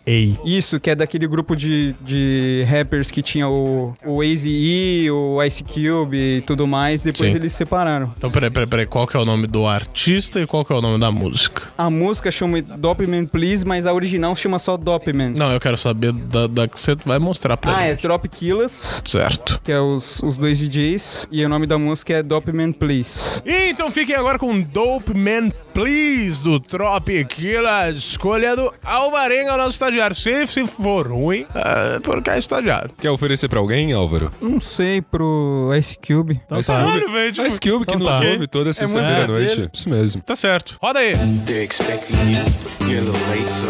Isso, 0.46 0.80
que 0.80 0.90
é 0.90 0.96
daquele 0.96 1.28
grupo 1.28 1.56
de, 1.56 1.94
de 2.02 2.29
rappers 2.68 3.12
que 3.12 3.22
tinha 3.22 3.48
o, 3.48 3.94
o 4.06 4.24
Easy-E, 4.24 5.10
o 5.12 5.42
Ice 5.44 5.64
Cube 5.64 6.18
e 6.18 6.42
tudo 6.42 6.68
mais. 6.68 7.02
Depois 7.02 7.32
Sim. 7.32 7.38
eles 7.40 7.52
se 7.52 7.60
separaram. 7.60 8.12
Então, 8.18 8.30
peraí, 8.32 8.50
peraí, 8.50 8.68
peraí. 8.68 8.86
Qual 8.86 9.06
que 9.08 9.16
é 9.16 9.20
o 9.20 9.26
nome 9.26 9.48
do 9.48 9.68
artista 9.68 10.40
e 10.40 10.48
qual 10.48 10.64
que 10.66 10.72
é 10.72 10.76
o 10.76 10.82
nome 10.82 11.00
da 11.00 11.12
música? 11.12 11.64
A 11.78 11.90
música 11.90 12.32
chama 12.32 12.62
Dope 12.62 13.06
Man 13.08 13.26
Please, 13.26 13.66
mas 13.66 13.86
a 13.86 13.94
original 13.94 14.36
chama 14.36 14.60
só 14.60 14.78
Dope 14.78 15.14
Man. 15.14 15.32
Não, 15.32 15.52
eu 15.52 15.60
quero 15.60 15.78
saber 15.78 16.12
da, 16.12 16.48
da 16.48 16.68
que 16.68 16.80
você 16.80 16.96
vai 17.06 17.20
mostrar 17.20 17.58
pra 17.58 17.76
Ah, 17.78 17.84
é 17.86 17.90
gente. 17.92 18.02
Trop 18.02 18.28
Killers, 18.28 19.02
Certo. 19.06 19.60
que 19.64 19.72
é 19.72 19.80
os, 19.80 20.22
os 20.24 20.38
dois 20.38 20.58
DJs. 20.58 21.28
E 21.32 21.44
o 21.46 21.50
nome 21.50 21.66
da 21.68 21.78
música 21.78 22.14
é 22.14 22.24
Dope 22.24 22.52
Man 22.52 22.72
Please. 22.72 23.42
E 23.46 23.70
então 23.70 23.90
fiquem 23.92 24.16
agora 24.16 24.38
com 24.40 24.60
Dope 24.62 25.14
Man 25.14 25.50
Please 25.74 26.44
do 26.44 26.60
Tropicila, 26.60 27.90
escolha 27.92 28.56
do 28.56 28.74
Alvarenga, 28.84 29.54
o 29.54 29.58
nosso 29.58 29.72
estagiário. 29.72 30.16
Se, 30.16 30.46
se 30.48 30.66
for 30.68 31.08
ruim, 31.08 31.46
é 31.56 32.00
porque 32.16 32.30
é 32.30 32.38
estagiário. 32.38 32.92
Quer 33.00 33.10
oferecer 33.12 33.48
pra 33.48 33.60
alguém, 33.60 33.94
Álvaro? 33.94 34.32
Não 34.42 34.60
sei, 34.60 35.02
pro 35.02 35.72
Ice 35.78 35.96
Cube. 35.98 36.40
Então 36.46 36.60
Ice 36.60 36.68
tá. 36.72 36.80
Cube. 36.80 36.88
Caralho, 36.92 37.12
velho, 37.12 37.32
tipo, 37.32 37.48
Ice 37.48 37.60
Cube 37.60 37.86
que 37.86 37.94
Então 37.96 38.00
nos 38.00 38.08
tá. 38.08 38.28
ouve 38.32 38.48
toda 38.48 38.74
sexta-feira 38.74 39.08
à 39.26 39.28
música 39.28 39.34
noite. 39.34 39.56
dele. 39.56 39.70
Isso 39.74 39.90
mesmo. 39.90 40.22
Tá 40.22 40.36
certo. 40.36 40.78
Roda 40.82 41.00
aí. 41.00 41.14
They're 41.46 41.64
expecting 41.64 42.16
you. 42.32 42.44
You're 42.90 43.00
a 43.00 43.12
little 43.12 43.30
late, 43.30 43.50
so. 43.50 43.68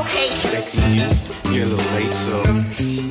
Okay. 0.00 0.28
Expecting 0.28 0.96
you. 0.96 1.08
You're 1.52 1.64
a 1.64 1.68
little 1.68 1.94
late, 1.94 2.14
so. 2.14 3.09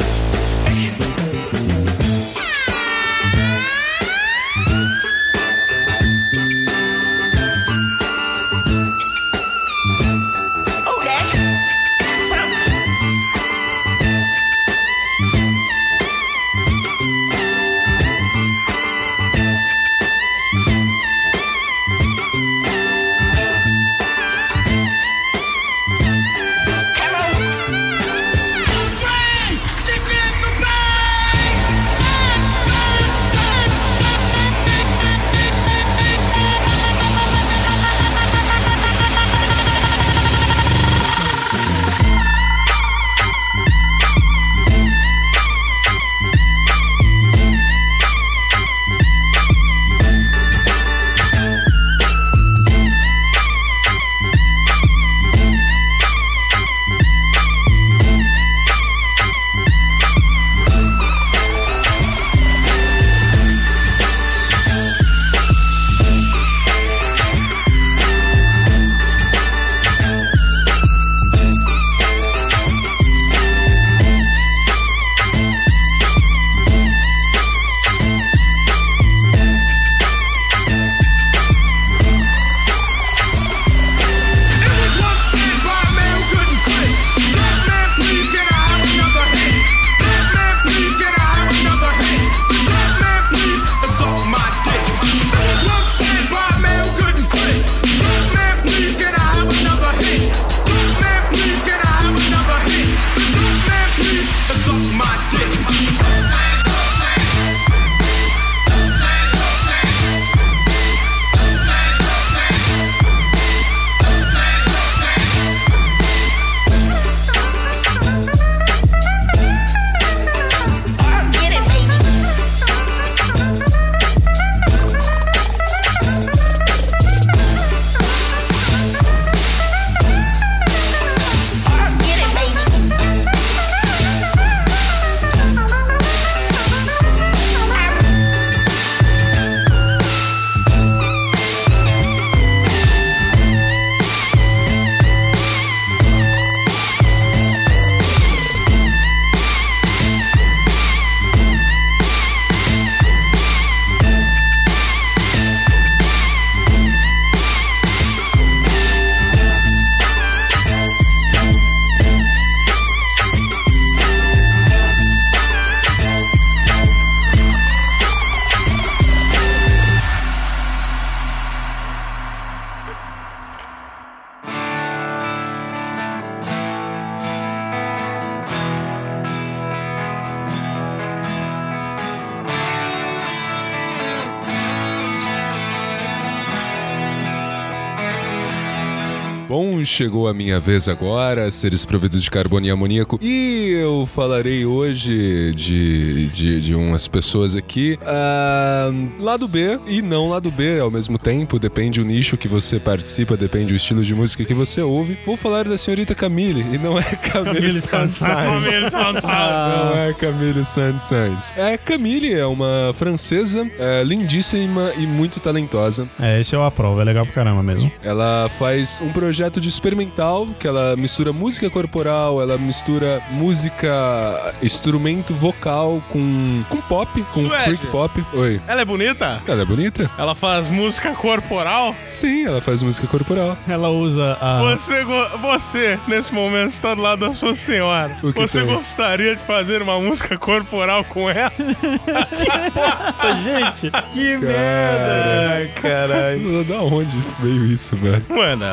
Chegou 189.89 190.27
a 190.27 190.33
minha 190.33 190.59
vez 190.59 190.87
agora, 190.87 191.49
seres 191.51 191.83
providos 191.83 192.21
de 192.23 192.29
carbono 192.29 192.65
e 192.65 192.69
amoníaco, 192.69 193.19
e 193.21 193.71
eu 193.81 194.05
falarei 194.05 194.65
hoje 194.65 195.51
de, 195.53 196.27
de, 196.27 196.61
de 196.61 196.75
umas 196.75 197.07
pessoas 197.07 197.55
aqui. 197.55 197.97
ah, 198.05 198.91
lado 199.19 199.47
B 199.47 199.79
e 199.87 200.01
não 200.01 200.29
lado 200.29 200.51
B 200.51 200.79
ao 200.79 200.91
mesmo 200.91 201.17
tempo, 201.17 201.57
depende 201.59 201.99
o 201.99 202.05
nicho 202.05 202.37
que 202.37 202.47
você 202.47 202.79
participa, 202.79 203.35
depende 203.35 203.73
o 203.73 203.75
estilo 203.75 204.03
de 204.03 204.13
música 204.13 204.45
que 204.45 204.53
você 204.53 204.81
ouve. 204.81 205.17
Vou 205.25 205.35
falar 205.35 205.67
da 205.67 205.77
senhorita 205.77 206.13
Camille, 206.13 206.65
e 206.73 206.77
não 206.77 206.97
é 206.97 207.03
Camille, 207.31 207.55
Camille 207.55 207.81
Saint-Saëns. 207.81 208.63
Saint-Saëns. 208.63 209.23
Não 209.23 209.95
é 209.95 210.13
Camille 210.13 210.65
Saint-Saëns. 210.65 211.53
É, 211.57 211.77
Camille 211.77 212.33
é 212.33 212.45
uma 212.45 212.93
francesa 212.93 213.69
é, 213.79 214.03
lindíssima 214.03 214.91
e 214.97 215.07
muito 215.07 215.39
talentosa. 215.39 216.07
É, 216.19 216.39
esse 216.39 216.55
eu 216.55 216.63
aprovo, 216.63 217.01
é 217.01 217.03
legal 217.03 217.25
pra 217.25 217.33
caramba 217.33 217.63
mesmo. 217.63 217.91
Ela 218.03 218.49
faz 218.59 219.01
um 219.01 219.11
projeto 219.11 219.59
de 219.59 219.67
experimental 219.79 220.45
que 220.59 220.67
ela 220.67 220.95
mistura 220.97 221.31
música 221.31 221.69
corporal, 221.69 222.41
ela 222.41 222.57
mistura 222.57 223.21
música, 223.31 224.53
instrumento 224.61 225.33
vocal 225.33 226.03
com, 226.09 226.61
com 226.69 226.81
pop, 226.81 227.25
com 227.33 227.47
Suede. 227.47 227.63
freak 227.63 227.87
pop. 227.87 228.25
Oi. 228.33 228.59
Ela 228.67 228.81
é 228.81 228.85
bonita? 228.85 229.41
Ela 229.47 229.61
é 229.61 229.65
bonita? 229.65 230.11
Ela 230.17 230.35
faz 230.35 230.67
música 230.67 231.13
corporal? 231.13 231.95
Sim, 232.05 232.45
ela 232.45 232.59
faz 232.59 232.83
música 232.83 233.07
corporal. 233.07 233.57
Ela 233.67 233.89
usa 233.89 234.37
a. 234.41 234.59
Você, 234.63 235.05
você, 235.41 235.97
nesse 236.07 236.33
momento, 236.33 236.71
está 236.73 236.93
do 236.93 237.01
lado 237.01 237.19
da 237.21 237.31
sua 237.33 237.55
senhora. 237.55 238.17
O 238.21 238.33
que 238.33 238.41
Você 238.41 238.61
tem? 238.61 238.75
gostaria 238.75 239.35
de 239.35 239.41
fazer 239.43 239.81
uma 239.81 239.97
música 239.99 240.37
corporal 240.37 241.05
com 241.05 241.29
ela? 241.29 241.51
gente, 243.43 243.91
que 244.13 244.37
Ai, 244.45 245.67
caralho. 245.81 246.59
Da 246.69 246.81
onde 246.81 247.17
veio 247.39 247.65
isso, 247.65 247.95
velho? 247.95 248.23
Mano, 248.29 248.65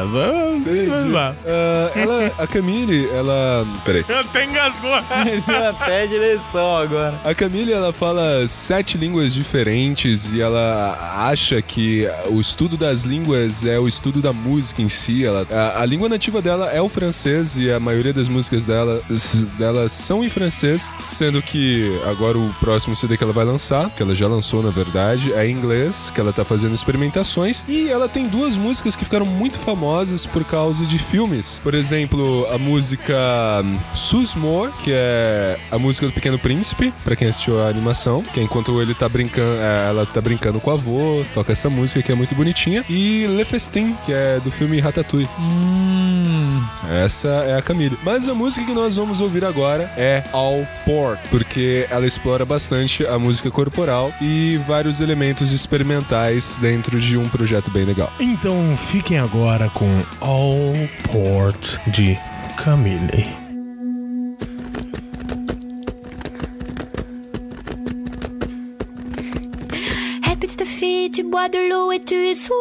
vamos 0.97 1.13
lá. 1.13 1.35
Ah, 1.47 1.91
ela, 1.99 2.33
a 2.39 2.47
Camille, 2.47 3.09
ela. 3.11 3.67
Peraí. 3.85 4.05
Eu 4.09 4.19
até 4.21 4.45
engasgou. 4.45 4.91
Deu 5.47 5.69
até 5.69 6.03
a 6.03 6.07
direção 6.07 6.77
agora. 6.77 7.19
A 7.25 7.35
Camille, 7.35 7.73
ela 7.73 7.93
fala 7.93 8.47
sete 8.49 8.99
línguas 8.99 9.33
diferentes 9.33 10.33
e 10.33 10.41
ela 10.41 10.97
acha 11.29 11.61
que 11.63 12.07
o 12.29 12.41
estudo 12.41 12.77
das 12.77 13.03
línguas 13.03 13.65
é 13.65 13.79
o 13.79 13.89
estudo 13.89 14.21
da 14.21 14.33
música 14.33 14.83
em 14.83 14.89
si. 14.89 15.25
Ela, 15.25 15.47
a, 15.51 15.83
a 15.83 15.87
língua 15.87 16.09
nativa 16.09 16.41
dela 16.43 16.71
é 16.71 16.81
o 16.81 16.89
francês 16.89 17.57
e 17.57 17.71
a 17.71 17.79
maioria 17.81 18.13
das 18.13 18.29
músicas 18.29 18.65
dela, 18.67 19.01
s- 19.11 19.47
dela 19.59 19.89
são 19.89 20.25
em 20.25 20.29
francês, 20.29 20.93
sendo 20.99 21.41
que 21.43 21.91
agora 22.09 22.37
o 22.39 22.53
próximo 22.61 22.95
CD 22.97 23.17
que 23.17 23.25
ela 23.25 23.33
vai 23.33 23.45
lançar, 23.45 23.89
que 23.91 24.03
ela 24.03 24.15
já 24.15 24.27
lançou 24.29 24.63
na 24.63 24.71
verdade, 24.71 25.33
é 25.33 25.47
em 25.47 25.53
inglês, 25.53 26.11
que 26.15 26.21
ela 26.21 26.33
tá 26.33 26.45
fazendo 26.45 26.75
experimentações 26.75 27.65
e 27.69 27.89
ela 27.89 28.09
tem 28.09 28.27
duas 28.29 28.57
músicas 28.57 28.97
que 28.97 29.05
ficaram 29.05 29.27
muito 29.27 29.59
famosas 29.59 30.27
por 30.27 30.45
causa 30.45 30.85
de 30.89 30.99
filmes. 30.99 31.61
Por 31.63 31.75
exemplo, 31.75 32.47
a 32.53 32.59
música 32.59 33.15
hum, 33.65 33.79
Susmore, 33.95 34.73
que 34.83 34.93
é 34.93 35.59
a 35.71 35.79
música 35.79 36.07
do 36.07 36.13
Pequeno 36.13 36.39
Príncipe, 36.39 36.93
pra 37.05 37.17
quem 37.17 37.29
assistiu 37.29 37.63
a 37.63 37.69
animação, 37.69 38.23
que 38.23 38.41
é 38.41 38.43
enquanto 38.43 38.81
ele 38.81 38.95
tá 38.95 39.09
brincando, 39.09 39.61
é, 39.61 39.89
ela 39.89 40.07
tá 40.07 40.21
brincando 40.21 40.61
com 40.61 40.71
o 40.71 40.75
avô, 40.75 41.25
toca 41.35 41.53
essa 41.53 41.69
música 41.69 42.03
que 42.03 42.13
é 42.13 42.15
muito 42.15 42.35
bonitinha, 42.35 42.85
e 42.89 43.27
Le 43.27 43.45
Festin, 43.45 43.97
que 44.05 44.13
é 44.13 44.41
do 44.41 44.51
filme 44.51 44.81
Ratatouille. 44.81 45.29
Essa 46.91 47.29
é 47.29 47.57
a 47.57 47.63
Camille. 47.63 47.97
Mas 48.03 48.29
a 48.29 48.35
música 48.35 48.65
que 48.65 48.73
nós 48.73 48.97
vamos 48.97 49.21
ouvir 49.21 49.45
agora 49.45 49.91
é 49.97 50.23
All 50.33 50.67
Port, 50.85 51.19
porque 51.31 51.87
ela 51.91 52.07
explora 52.07 52.45
bastante 52.45 53.05
a 53.07 53.19
música 53.19 53.51
corporal 53.51 54.13
e 54.21 54.59
vários 54.67 55.01
elementos 55.01 55.53
experimentais 55.53 56.59
dentro 56.61 57.01
de 57.01 57.17
um 57.17 57.29
projeto 57.29 57.71
bem 57.71 57.85
legal. 57.85 58.13
Então 58.21 58.77
fiquem 58.77 59.19
agora 59.19 59.69
com 59.71 59.87
All 60.21 60.76
Port 61.13 61.79
de 61.97 62.15
Camille. 62.63 63.27
Hey 70.25 70.37
petite 70.37 70.65
fille, 70.65 71.11
tu 71.11 71.23
bois 71.23 71.49
de 71.49 71.71
l'eau 71.71 71.93
et 71.93 72.01
tu 72.01 72.15
es 72.15 72.35
saoul. 72.35 72.57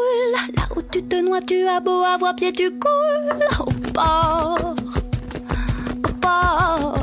Là 0.55 0.63
où 0.75 0.81
tu 0.81 1.03
te 1.03 1.15
noies, 1.15 1.41
tu 1.41 1.67
as 1.67 1.79
beau 1.79 2.03
avoir 2.03 2.35
pied, 2.35 2.53
tu 2.53 2.69
coules. 2.71 3.39
Au 3.59 3.71
port, 3.93 4.75
au 6.07 6.13
port. 6.21 6.95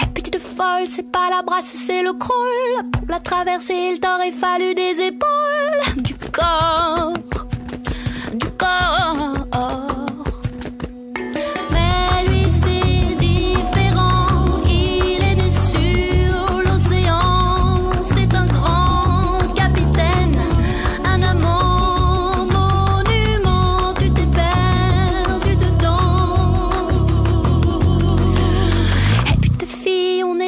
Hey 0.00 0.08
petite 0.14 0.38
folle, 0.38 0.86
c'est 0.88 1.10
pas 1.10 1.30
la 1.30 1.42
brasse, 1.42 1.66
c'est 1.72 2.02
le 2.02 2.12
crawl. 2.14 2.90
Pour 2.92 3.06
la 3.08 3.20
traverser, 3.20 3.92
il 3.92 4.00
t'aurait 4.00 4.32
fallu 4.32 4.74
des 4.74 5.00
épaules. 5.00 6.02
Du 6.02 6.14
corps, 6.14 7.12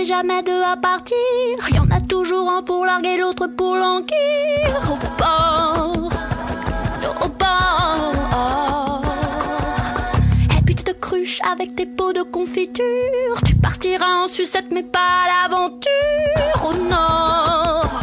jamais 0.04 0.42
deux 0.42 0.62
à 0.62 0.76
partir, 0.76 1.16
y 1.74 1.78
en 1.78 1.90
a 1.90 2.00
toujours 2.00 2.50
un 2.50 2.62
pour 2.62 2.84
larguer 2.84 3.16
l'autre 3.16 3.46
pour 3.46 3.74
au 4.92 5.23
avec 11.50 11.76
tes 11.76 11.86
pots 11.86 12.12
de 12.12 12.22
confiture. 12.22 12.84
Tu 13.46 13.54
partiras 13.54 14.24
en 14.24 14.28
sucette, 14.28 14.68
mais 14.70 14.82
pas 14.82 14.98
l'aventure. 15.28 15.90
Au 16.64 16.72
nord, 16.88 17.93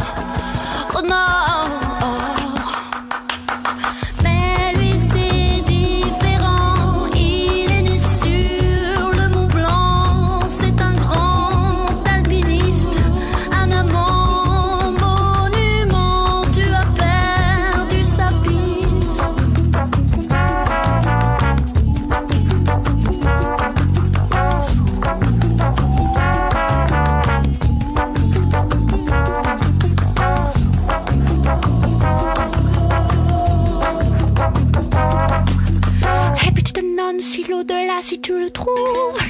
si 38.00 38.20
tu 38.20 38.32
le 38.32 38.50
trouves, 38.50 38.70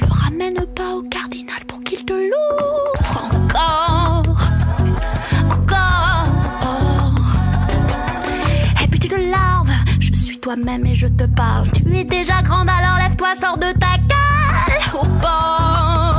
le 0.01 0.07
ramène 0.07 0.65
pas 0.75 0.95
au 0.95 1.01
cardinal 1.03 1.57
pour 1.67 1.83
qu'il 1.83 2.05
te 2.05 2.13
l'ouvre. 2.13 3.29
Encore, 3.31 4.23
encore. 5.51 6.25
Et 8.81 8.87
puis 8.87 8.99
tu 8.99 9.07
te 9.09 9.15
larves, 9.15 9.69
je 9.99 10.13
suis 10.13 10.39
toi-même 10.39 10.85
et 10.85 10.95
je 10.95 11.07
te 11.07 11.25
parle. 11.25 11.69
Tu 11.71 11.83
es 11.95 12.03
déjà 12.03 12.41
grande, 12.41 12.69
alors 12.69 12.97
lève-toi, 12.97 13.35
sors 13.35 13.57
de 13.57 13.71
ta 13.73 13.97
cale. 14.07 14.79
Au 14.93 15.05
port, 15.21 16.12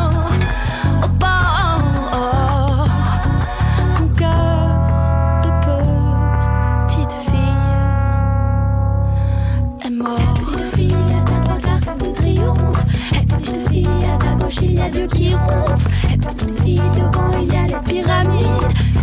gauche, 14.95 14.95
il 14.95 15.01
y 15.01 15.03
a 15.03 15.07
Dieu 15.07 15.07
qui 15.07 15.35
ronfle. 15.35 16.13
Et 16.13 16.17
petite 16.17 16.63
fille, 16.63 16.77
devant, 16.77 17.39
il 17.41 17.53
y 17.53 17.57
a 17.57 17.67
les 17.67 17.85
pyramides. 17.85 18.94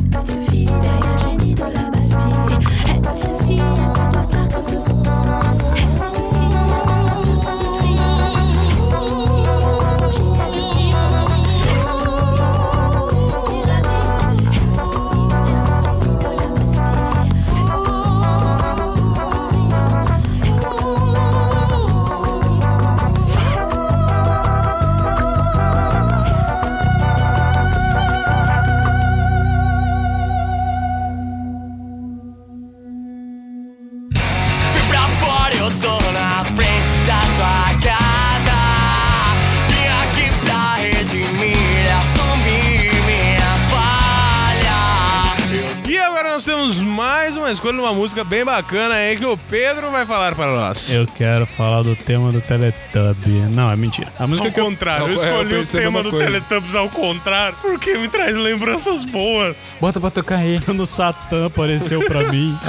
Escolha 47.71 47.81
uma 47.81 47.93
música 47.93 48.23
bem 48.23 48.43
bacana 48.43 48.95
aí 48.95 49.15
que 49.15 49.25
o 49.25 49.37
Pedro 49.37 49.91
vai 49.91 50.05
falar 50.05 50.35
para 50.35 50.47
nós. 50.47 50.93
Eu 50.93 51.07
quero 51.07 51.45
falar 51.45 51.83
do 51.83 51.95
tema 51.95 52.31
do 52.31 52.41
Teletubby. 52.41 53.29
Não, 53.49 53.71
é 53.71 53.75
mentira. 53.75 54.11
A 54.19 54.27
música 54.27 54.47
Ao 54.47 54.53
que 54.53 54.59
eu... 54.59 54.65
contrário, 54.65 55.07
eu 55.07 55.13
eu 55.13 55.15
escolhi 55.15 55.53
o 55.53 55.59
pensei 55.59 55.79
a 55.79 55.83
tema 55.83 56.03
do 56.03 56.09
coisa. 56.09 56.25
Teletubbies 56.25 56.75
ao 56.75 56.89
contrário, 56.89 57.57
porque 57.61 57.97
me 57.97 58.09
traz 58.09 58.35
lembranças 58.35 59.05
boas. 59.05 59.77
Bota 59.79 59.99
pra 59.99 60.11
tocar 60.11 60.39
aí. 60.39 60.59
Quando 60.65 60.81
o 60.81 60.87
Satã 60.87 61.45
apareceu 61.45 62.01
pra 62.01 62.29
mim. 62.29 62.57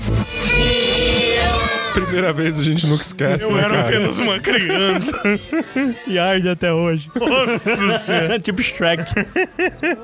Hey. 0.00 0.77
Primeira 2.04 2.32
vez 2.32 2.58
a 2.58 2.64
gente 2.64 2.86
nunca 2.86 3.02
esquece, 3.02 3.44
Eu 3.44 3.52
né, 3.52 3.60
era 3.60 3.68
cara? 3.70 3.80
apenas 3.88 4.18
uma 4.18 4.38
criança. 4.40 5.18
E 6.06 6.18
arde 6.18 6.48
até 6.48 6.72
hoje. 6.72 7.10
Nossa 7.14 7.90
senhora. 7.98 8.38
tipo 8.38 8.62
Shrek. 8.62 9.02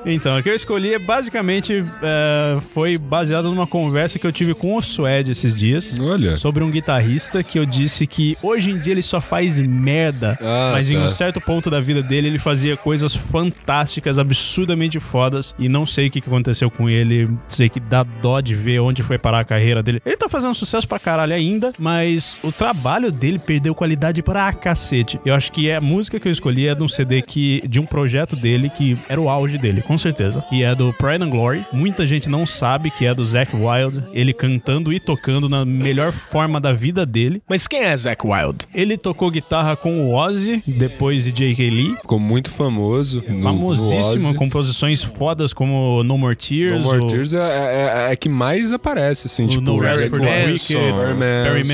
então, 0.05 0.37
o 0.37 0.43
que 0.43 0.49
eu 0.49 0.55
escolhi 0.55 0.93
é 0.93 0.99
basicamente 0.99 1.83
é, 2.01 2.57
foi 2.73 2.97
baseado 2.97 3.45
numa 3.49 3.65
conversa 3.67 4.19
que 4.19 4.25
eu 4.25 4.31
tive 4.31 4.53
com 4.53 4.75
o 4.75 4.81
Suede 4.81 5.31
esses 5.31 5.55
dias. 5.55 5.95
Olha. 5.99 6.37
Sobre 6.37 6.63
um 6.63 6.69
guitarrista 6.69 7.43
que 7.43 7.57
eu 7.57 7.65
disse 7.65 8.05
que 8.07 8.37
hoje 8.43 8.71
em 8.71 8.77
dia 8.77 8.93
ele 8.93 9.01
só 9.01 9.19
faz 9.19 9.59
merda, 9.59 10.37
Ah, 10.41 10.71
mas 10.73 10.89
em 10.89 10.95
tá. 10.95 11.03
um 11.05 11.09
certo 11.09 11.41
ponto 11.41 11.69
da 11.69 11.79
vida 11.79 12.01
dele 12.03 12.27
ele 12.27 12.39
fazia 12.39 12.77
coisas 12.77 13.15
fantásticas, 13.15 14.17
absurdamente 14.19 14.99
fodas, 14.99 15.55
e 15.57 15.67
não 15.69 15.85
sei 15.85 16.07
o 16.07 16.11
que 16.11 16.21
que 16.21 16.27
aconteceu 16.27 16.69
com 16.69 16.89
ele, 16.89 17.29
sei 17.47 17.67
que 17.69 17.79
dá 17.79 18.03
dó 18.03 18.39
de 18.41 18.55
ver 18.55 18.79
onde 18.79 19.03
foi 19.03 19.17
parar 19.17 19.39
a 19.39 19.45
carreira 19.45 19.81
dele. 19.83 20.01
Ele 20.05 20.17
tá 20.17 20.29
fazendo 20.29 20.53
sucesso 20.53 20.87
pra 20.87 20.99
caralho 20.99 21.33
ainda, 21.33 21.73
mas 21.85 22.39
o 22.43 22.51
trabalho 22.51 23.11
dele 23.11 23.37
perdeu 23.37 23.75
qualidade 23.75 24.23
pra 24.23 24.51
cacete. 24.51 25.19
Eu 25.23 25.35
acho 25.35 25.51
que 25.51 25.69
é 25.69 25.75
a 25.75 25.81
música 25.81 26.19
que 26.19 26.27
eu 26.27 26.31
escolhi 26.31 26.67
é 26.67 26.73
de 26.73 26.81
um 26.83 26.87
CD 26.87 27.21
que 27.21 27.61
de 27.67 27.79
um 27.79 27.85
projeto 27.85 28.35
dele 28.35 28.69
que 28.69 28.97
era 29.07 29.21
o 29.21 29.29
auge 29.29 29.59
dele, 29.59 29.81
com 29.83 29.95
certeza. 29.97 30.43
E 30.51 30.63
é 30.63 30.73
do 30.73 30.91
Pride 30.93 31.23
and 31.23 31.29
Glory. 31.29 31.63
Muita 31.71 32.07
gente 32.07 32.27
não 32.27 32.43
sabe 32.45 32.89
que 32.89 33.05
é 33.05 33.13
do 33.13 33.23
Zac 33.23 33.55
Wild, 33.55 34.03
ele 34.11 34.33
cantando 34.33 34.91
e 34.91 34.99
tocando 34.99 35.47
na 35.47 35.63
melhor 35.63 36.11
forma 36.11 36.59
da 36.59 36.73
vida 36.73 37.05
dele. 37.05 37.41
Mas 37.47 37.67
quem 37.67 37.81
é 37.83 37.95
Zack 37.95 38.25
Wild? 38.25 38.59
Ele 38.73 38.97
tocou 38.97 39.29
guitarra 39.29 39.75
com 39.75 40.01
o 40.09 40.15
Ozzy, 40.15 40.63
depois 40.65 41.23
de 41.23 41.31
J.K. 41.31 41.69
Lee. 41.69 41.95
Ficou 42.01 42.19
muito 42.19 42.49
famoso. 42.49 43.23
no- 43.27 43.35
no 43.37 43.43
Famosíssimo, 43.43 44.29
Ozzy. 44.29 44.33
composições 44.37 45.03
fodas 45.03 45.53
como 45.53 46.01
No 46.03 46.17
More 46.17 46.35
Tears. 46.35 46.73
No 46.73 46.81
More 46.91 47.05
Tears 47.05 47.33
é, 47.33 47.37
é, 47.37 48.07
é- 48.09 48.13
é 48.13 48.15
que 48.15 48.27
mais 48.29 48.71
aparece, 48.71 49.27
assim, 49.27 49.45
o 49.45 49.47
tipo... 49.47 49.61
No 49.61 49.77
Rest 49.79 49.99
Zac 49.99 50.09
for 50.09 50.19
the 50.19 50.45
Wicked. 50.45 50.73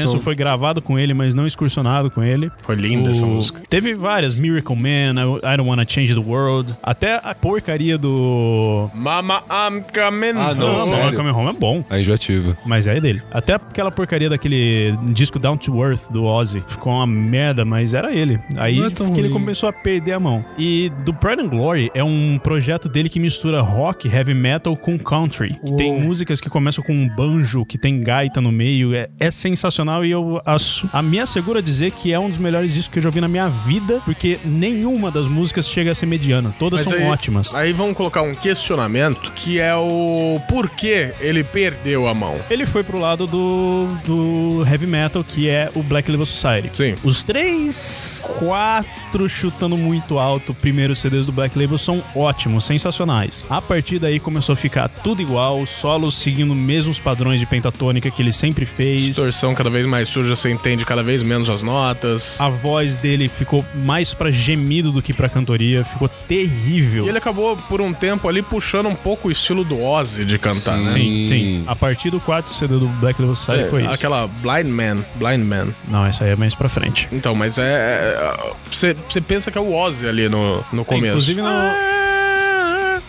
Manson 0.06 0.20
foi 0.20 0.36
gravado 0.36 0.82
com 0.82 0.98
ele, 0.98 1.14
mas 1.14 1.34
não 1.34 1.46
excursionado 1.46 2.10
com 2.12 2.24
ele. 2.24 2.52
Foi 2.62 2.76
linda 2.76 3.10
essa 3.12 3.26
O- 3.26 3.30
música. 3.30 3.62
Teve 3.70 3.94
várias, 3.94 4.40
Miracle 4.40 4.76
Man, 4.76 5.14
I 5.22 5.54
I 5.54 5.58
Don't 5.58 5.70
Wanna 5.70 5.86
Change 5.88 6.14
the 6.14 6.20
World, 6.20 6.76
até 6.84 7.20
a 7.24 7.34
porcaria 7.36 7.98
do... 7.98 8.90
Mama, 8.94 9.44
I'm 9.50 9.82
coming 9.94 10.32
Ah, 10.36 10.54
não, 10.56 10.74
Não, 10.74 10.80
sério? 10.80 11.06
não, 11.06 11.14
Come 11.18 11.30
Home 11.32 11.50
é 11.50 11.54
bom, 11.60 11.84
A 11.90 12.00
enjoativa. 12.00 12.58
mas 12.66 12.88
é 12.88 13.00
dele. 13.00 13.22
Até 13.32 13.54
aquela 13.56 13.92
porcaria 13.92 14.30
daquele 14.30 14.96
disco 15.14 15.38
Down 15.40 15.58
to 15.58 15.84
Earth 15.84 16.10
do 16.12 16.24
Ozzy. 16.24 16.64
Ficou 16.68 16.94
uma 16.94 17.08
merda, 17.08 17.64
mas 17.66 17.94
era 17.94 18.14
ele. 18.14 18.40
Aí 18.58 18.80
é 18.82 18.90
que 18.90 19.20
ele 19.20 19.30
começou 19.30 19.70
a 19.70 19.74
perder 19.74 20.14
a 20.14 20.20
mão. 20.20 20.44
E 20.58 20.92
do 21.06 21.14
Pride 21.14 21.42
and 21.42 21.48
Glory 21.50 21.92
é 21.94 22.04
um 22.04 22.40
projeto 22.42 22.88
dele 22.90 23.10
que 23.10 23.20
mistura 23.20 23.62
rock, 23.62 24.08
heavy 24.08 24.34
metal 24.34 24.76
com 24.78 24.98
country. 24.98 25.56
Que 25.66 25.76
tem 25.76 26.00
músicas 26.02 26.40
que 26.42 26.50
começam 26.50 26.84
com 26.84 26.94
um 26.94 27.08
banjo, 27.08 27.66
que 27.66 27.78
tem 27.78 28.00
gaita 28.02 28.40
no 28.42 28.52
meio. 28.52 28.94
É, 28.94 29.10
é 29.20 29.30
sensacional 29.32 29.91
e 30.06 30.12
eu 30.12 30.42
assu- 30.46 30.90
a 30.94 31.02
me 31.02 31.20
asseguro 31.20 31.60
a 31.60 31.62
dizer 31.62 31.92
que 31.92 32.12
é 32.14 32.20
um 32.20 32.30
dos 32.30 32.38
melhores 32.38 32.74
discos 32.74 32.94
que 32.94 33.00
eu 33.00 33.04
já 33.04 33.10
ouvi 33.10 33.22
na 33.22 33.28
minha 33.28 33.48
vida, 33.50 34.02
porque 34.06 34.38
nenhuma 34.46 35.12
das 35.12 35.28
músicas 35.28 35.68
chega 35.68 35.92
a 35.92 35.96
ser 35.96 36.06
mediana. 36.06 36.54
Todas 36.58 36.86
Mas 36.86 36.90
são 36.90 36.98
aí- 36.98 37.12
ótimas. 37.12 37.54
Aí 37.54 37.74
vamos 37.74 37.96
colocar 37.96 38.22
um 38.22 38.34
questionamento 38.36 39.32
que 39.36 39.60
é 39.60 39.76
o 39.76 40.40
porquê 40.50 41.14
ele 41.20 41.44
perdeu 41.44 42.08
a 42.08 42.14
mão. 42.14 42.40
Ele 42.50 42.66
foi 42.66 42.84
pro 42.84 43.00
lado 43.00 43.26
do, 43.28 43.88
do 44.06 44.66
heavy 44.70 44.88
metal, 44.88 45.24
que 45.24 45.50
é 45.50 45.70
o 45.76 45.84
Black 45.84 46.10
Label 46.10 46.26
Society. 46.26 46.70
Sim. 46.76 46.96
Os 47.04 47.24
três, 47.24 48.22
quatro 48.40 49.28
chutando 49.28 49.78
muito 49.78 50.18
alto 50.20 50.54
primeiros 50.54 51.00
CDs 51.00 51.26
do 51.26 51.32
Black 51.32 51.58
Label 51.58 51.78
são 51.78 52.02
ótimos, 52.16 52.66
sensacionais. 52.66 53.44
A 53.50 53.62
partir 53.62 54.00
daí 54.00 54.20
começou 54.20 54.54
a 54.54 54.56
ficar 54.56 54.88
tudo 54.90 55.22
igual, 55.22 55.66
solos 55.66 56.16
seguindo 56.16 56.52
os 56.52 56.58
mesmos 56.58 57.00
padrões 57.00 57.40
de 57.40 57.46
pentatônica 57.46 58.10
que 58.12 58.22
ele 58.22 58.34
sempre 58.34 58.66
fez. 58.66 59.04
Distorção 59.04 59.54
cada 59.56 59.70
vez 59.72 59.86
mais 59.86 60.08
suja, 60.08 60.36
você 60.36 60.52
entende 60.52 60.86
cada 60.86 61.02
vez 61.02 61.24
menos 61.24 61.50
as 61.50 61.64
notas. 61.64 62.40
A 62.40 62.50
voz 62.50 62.96
dele 62.96 63.28
ficou 63.28 63.66
mais 63.74 64.14
pra 64.14 64.30
gemido 64.30 64.92
do 64.92 65.02
que 65.02 65.14
pra 65.14 65.28
cantoria, 65.28 65.84
ficou 65.84 66.08
terrível. 66.08 67.06
E 67.06 67.10
ele 67.10 67.18
acabou 67.18 67.56
por 67.58 67.82
um 67.82 67.92
tempo 67.94 68.28
ali 68.30 68.42
puxando 68.42 68.88
um 68.88 68.96
pouco 68.96 69.28
o 69.30 69.32
estilo 69.32 69.64
do 69.64 69.82
Ozzy 69.82 70.26
de 70.26 70.38
cantar, 70.38 70.78
né? 70.78 70.92
Sim, 70.92 71.26
sim. 71.28 71.64
A 71.68 71.76
partir 71.76 72.10
do 72.10 72.20
quarto 72.20 72.54
CD 72.54 72.76
do 72.78 72.88
Black 73.00 73.20
Label 73.22 73.36
Society 73.36 73.66
É, 73.66 73.70
foi 73.70 73.82
isso. 73.84 73.92
Aquela 73.92 74.28
Blind 74.28 74.68
Man, 74.68 74.98
Blind 75.16 75.44
Man. 75.46 75.68
Não, 75.88 76.06
essa 76.06 76.26
aí 76.26 76.32
é 76.32 76.36
mais 76.36 76.54
pra 76.54 76.70
frente. 76.70 77.08
Então, 77.12 77.34
mas 77.34 77.58
é. 77.58 77.64
é- 77.64 78.52
Você 78.72 78.96
você 79.08 79.22
pensa 79.22 79.50
que 79.52 79.58
é 79.58 79.62
o 79.62 79.74
Ozzy 79.74 80.08
ali 80.08 80.28
no, 80.30 80.64
no 80.72 80.84
começo. 80.86 81.08
Inclusive 81.08 81.42
no, 81.42 81.48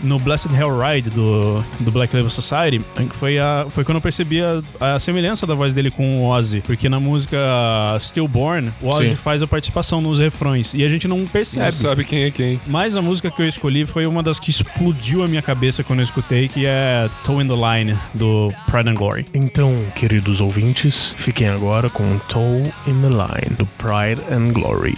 no 0.02 0.18
Blessed 0.18 0.52
Hell 0.54 0.78
Ride 0.78 1.10
do, 1.10 1.64
do 1.80 1.90
Black 1.90 2.14
Label 2.14 2.30
Society, 2.30 2.80
foi, 3.18 3.38
a, 3.38 3.66
foi 3.70 3.84
quando 3.84 3.96
eu 3.96 4.00
percebi 4.00 4.40
a, 4.42 4.94
a 4.94 5.00
semelhança 5.00 5.46
da 5.46 5.54
voz 5.54 5.72
dele 5.72 5.90
com 5.90 6.20
o 6.20 6.28
Ozzy. 6.28 6.60
Porque 6.60 6.88
na 6.88 7.00
música 7.00 7.38
Stillborn, 8.00 8.72
o 8.82 8.88
Ozzy 8.88 9.10
Sim. 9.10 9.16
faz 9.16 9.42
a 9.42 9.46
participação 9.46 10.00
nos 10.00 10.18
refrões. 10.18 10.74
E 10.74 10.84
a 10.84 10.88
gente 10.88 11.06
não 11.06 11.24
percebe. 11.26 11.64
Não 11.64 11.72
sabe 11.72 12.04
quem 12.04 12.24
é 12.24 12.30
quem. 12.30 12.60
Mas 12.66 12.96
a 12.96 13.02
música 13.02 13.30
que 13.30 13.40
eu 13.40 13.48
escolhi 13.48 13.86
foi 13.86 14.06
uma 14.06 14.22
das 14.22 14.38
que 14.38 14.50
explodiu 14.50 15.22
a 15.22 15.28
minha 15.28 15.42
cabeça 15.42 15.82
quando 15.84 16.00
eu 16.00 16.04
escutei, 16.04 16.48
que 16.48 16.66
é 16.66 17.08
Toe 17.24 17.42
in 17.42 17.48
the 17.48 17.54
Line, 17.54 17.98
do 18.14 18.52
Pride 18.70 18.88
and 18.88 18.94
Glory. 18.94 19.24
Então, 19.34 19.72
queridos 19.94 20.40
ouvintes, 20.40 21.14
fiquem 21.16 21.48
agora 21.48 21.88
com 21.88 22.18
Toe 22.28 22.72
in 22.86 23.00
the 23.00 23.08
Line, 23.08 23.56
do 23.56 23.66
Pride 23.66 24.20
and 24.30 24.52
Glory. 24.52 24.94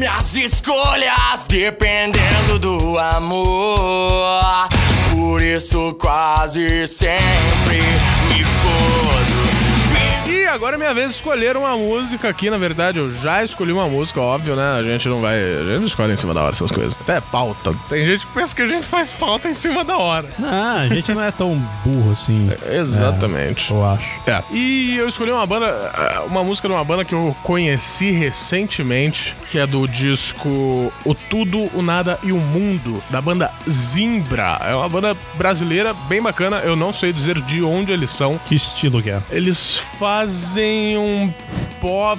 Minhas 0.00 0.34
escolhas 0.34 1.46
dependendo 1.46 2.58
do 2.58 2.98
amor. 2.98 4.66
Por 5.10 5.42
isso 5.42 5.94
quase 6.00 6.88
sempre 6.88 7.82
agora 10.50 10.76
é 10.76 10.78
minha 10.78 10.92
vez 10.92 11.10
de 11.10 11.14
escolher 11.14 11.56
uma 11.56 11.76
música 11.76 12.28
aqui, 12.28 12.50
na 12.50 12.58
verdade, 12.58 12.98
eu 12.98 13.14
já 13.16 13.44
escolhi 13.44 13.72
uma 13.72 13.88
música, 13.88 14.20
óbvio, 14.20 14.56
né? 14.56 14.78
A 14.78 14.82
gente 14.82 15.08
não 15.08 15.20
vai. 15.20 15.38
A 15.38 15.64
gente 15.64 15.78
não 15.78 15.86
escolhe 15.86 16.12
em 16.12 16.16
cima 16.16 16.34
da 16.34 16.42
hora 16.42 16.50
essas 16.50 16.70
coisas. 16.70 16.96
Até 17.00 17.16
é 17.16 17.20
pauta. 17.20 17.74
Tem 17.88 18.04
gente 18.04 18.26
que 18.26 18.32
pensa 18.32 18.54
que 18.54 18.62
a 18.62 18.66
gente 18.66 18.86
faz 18.86 19.12
pauta 19.12 19.48
em 19.48 19.54
cima 19.54 19.84
da 19.84 19.96
hora. 19.96 20.28
Ah, 20.42 20.80
a 20.80 20.88
gente 20.88 21.12
não 21.14 21.22
é 21.22 21.30
tão 21.30 21.54
burro 21.84 22.12
assim. 22.12 22.50
Exatamente. 22.68 23.70
Eu 23.70 23.84
acho. 23.84 24.08
É. 24.26 24.42
E 24.50 24.96
eu 24.96 25.08
escolhi 25.08 25.30
uma 25.30 25.46
banda, 25.46 25.66
eh, 25.66 26.20
uma 26.26 26.42
música 26.42 26.66
de 26.66 26.74
uma 26.74 26.84
banda 26.84 27.04
que 27.04 27.14
eu 27.14 27.36
conheci 27.42 28.10
recentemente, 28.10 29.36
que 29.50 29.58
é 29.58 29.66
do 29.66 29.86
disco 29.86 30.92
O 31.04 31.14
Tudo, 31.14 31.70
o 31.74 31.82
Nada 31.82 32.18
e 32.22 32.32
o 32.32 32.38
Mundo, 32.38 33.02
da 33.10 33.20
banda 33.20 33.50
Zimbra. 33.68 34.58
É 34.62 34.74
uma 34.74 34.88
banda 34.88 35.16
brasileira 35.34 35.94
bem 36.08 36.20
bacana, 36.20 36.58
eu 36.58 36.74
não 36.74 36.92
sei 36.92 37.12
dizer 37.12 37.40
de 37.42 37.62
onde 37.62 37.92
eles 37.92 38.10
são. 38.10 38.38
Que 38.46 38.54
estilo 38.54 39.02
que 39.02 39.10
é? 39.10 39.20
Eles 39.30 39.78
fazem 39.98 40.39
um 40.96 41.32
pop, 41.80 42.18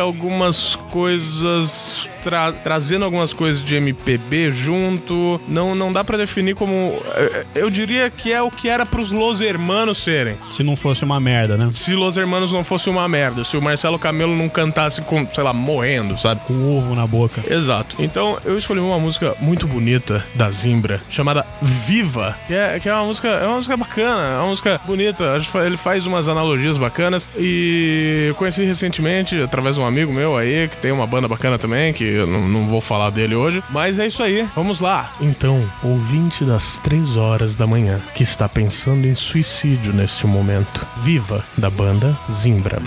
algumas 0.00 0.76
coisas. 0.90 2.08
tra- 2.24 2.52
trazendo 2.52 3.04
algumas 3.04 3.32
coisas 3.32 3.64
de 3.64 3.76
MPB 3.76 4.50
junto. 4.50 5.40
Não, 5.48 5.74
não 5.74 5.92
dá 5.92 6.02
pra 6.02 6.16
definir 6.16 6.54
como. 6.54 7.00
eh, 7.14 7.44
Eu 7.54 7.70
diria 7.70 8.10
que 8.10 8.32
é 8.32 8.42
o 8.42 8.50
que 8.50 8.68
era 8.68 8.84
pros 8.84 9.10
Los 9.12 9.40
Hermanos 9.40 9.98
serem. 9.98 10.36
Se 10.50 10.62
não 10.62 10.74
fosse 10.76 11.04
uma 11.04 11.20
merda, 11.20 11.56
né? 11.56 11.70
Se 11.72 11.94
Los 11.94 12.16
Hermanos 12.16 12.50
não 12.52 12.64
fosse 12.64 12.90
uma 12.90 13.06
merda, 13.08 13.44
se 13.44 13.56
o 13.56 13.62
Marcelo 13.62 13.98
Camelo 13.98 14.36
não 14.36 14.48
cantasse 14.48 15.00
com, 15.02 15.26
sei 15.32 15.44
lá, 15.44 15.52
morrendo, 15.52 16.18
sabe? 16.18 16.40
Com 16.46 16.76
ovo 16.76 16.94
na 16.94 17.06
boca. 17.06 17.42
Exato. 17.48 17.96
Então 18.00 18.38
eu 18.44 18.58
escolhi 18.58 18.80
uma 18.80 18.98
música 18.98 19.34
muito 19.40 19.66
bonita 19.66 20.24
da 20.34 20.50
Zimbra, 20.50 21.00
chamada 21.08 21.46
Viva, 21.62 22.36
que 22.48 22.54
é, 22.54 22.78
que 22.80 22.88
é 22.88 22.94
uma 22.94 23.04
música, 23.04 23.28
é 23.28 23.46
uma 23.46 23.56
música 23.56 23.76
bacana, 23.76 24.22
é 24.34 24.38
uma 24.40 24.48
música 24.48 24.80
bonita. 24.84 25.36
Ele 25.64 25.76
faz 25.76 26.06
umas 26.06 26.28
analogias 26.28 26.76
bacanas 26.78 27.28
e 27.38 28.26
eu 28.28 28.34
conheci 28.34 28.64
recentemente 28.64 29.05
através 29.42 29.76
de 29.76 29.80
um 29.80 29.86
amigo 29.86 30.12
meu 30.12 30.36
aí 30.36 30.68
que 30.68 30.76
tem 30.76 30.92
uma 30.92 31.06
banda 31.06 31.28
bacana 31.28 31.58
também, 31.58 31.92
que 31.92 32.04
eu 32.04 32.26
não, 32.26 32.48
não 32.48 32.66
vou 32.66 32.80
falar 32.80 33.10
dele 33.10 33.34
hoje, 33.34 33.62
mas 33.70 33.98
é 33.98 34.06
isso 34.06 34.22
aí. 34.22 34.46
Vamos 34.54 34.80
lá. 34.80 35.12
Então, 35.20 35.62
ouvinte 35.82 36.44
das 36.44 36.78
três 36.78 37.16
horas 37.16 37.54
da 37.54 37.66
manhã 37.66 38.00
que 38.14 38.22
está 38.22 38.48
pensando 38.48 39.06
em 39.06 39.14
suicídio 39.14 39.92
neste 39.92 40.26
momento, 40.26 40.86
Viva 40.98 41.44
da 41.56 41.70
banda 41.70 42.16
Zimbra. 42.30 42.80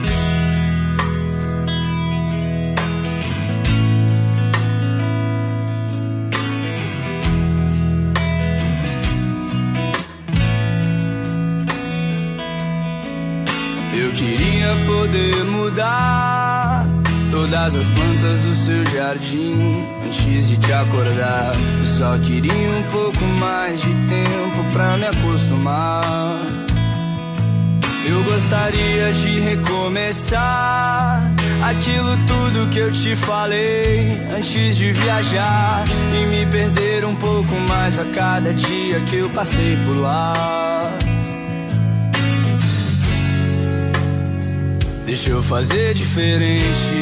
Eu 13.93 14.13
queria 14.13 14.75
poder 14.85 15.43
mudar 15.45 16.08
todas 17.39 17.73
as 17.73 17.87
plantas 17.87 18.39
do 18.41 18.53
seu 18.53 18.85
jardim 18.87 19.85
antes 20.05 20.49
de 20.49 20.57
te 20.57 20.73
acordar. 20.73 21.53
Eu 21.77 21.85
só 21.85 22.17
queria 22.17 22.69
um 22.69 22.83
pouco 22.91 23.23
mais 23.39 23.79
de 23.79 23.93
tempo 24.07 24.71
pra 24.73 24.97
me 24.97 25.05
acostumar. 25.05 26.41
Eu 28.05 28.23
gostaria 28.25 29.13
de 29.13 29.39
recomeçar 29.39 31.21
aquilo 31.63 32.17
tudo 32.27 32.69
que 32.69 32.79
eu 32.79 32.91
te 32.91 33.15
falei 33.15 34.19
antes 34.35 34.75
de 34.75 34.91
viajar 34.91 35.85
e 36.13 36.25
me 36.25 36.45
perder 36.45 37.05
um 37.05 37.15
pouco 37.15 37.55
mais 37.69 37.99
a 37.99 38.05
cada 38.05 38.53
dia 38.53 38.99
que 39.01 39.15
eu 39.15 39.29
passei 39.29 39.77
por 39.85 39.95
lá. 39.95 40.33
Deixa 45.09 45.31
eu 45.31 45.41
fazer 45.41 45.95
diferente. 45.95 46.93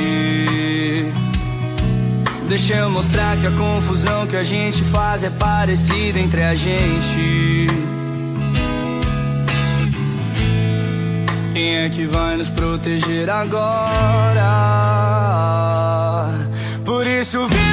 Deixa 2.48 2.76
eu 2.76 2.90
mostrar 2.90 3.36
que 3.36 3.46
a 3.46 3.52
confusão 3.52 4.26
que 4.26 4.38
a 4.38 4.44
gente 4.44 4.82
faz 4.82 5.26
é 5.26 5.30
parecida 5.30 6.18
entre 6.18 6.42
a 6.42 6.56
gente. 6.56 7.68
Quem 11.52 11.80
é 11.80 11.90
que 11.90 12.06
vai 12.06 12.38
nos 12.38 12.48
proteger 12.48 13.30
agora? 13.30 14.46
Por 16.86 17.06
isso, 17.06 17.46
viva! 17.46 17.67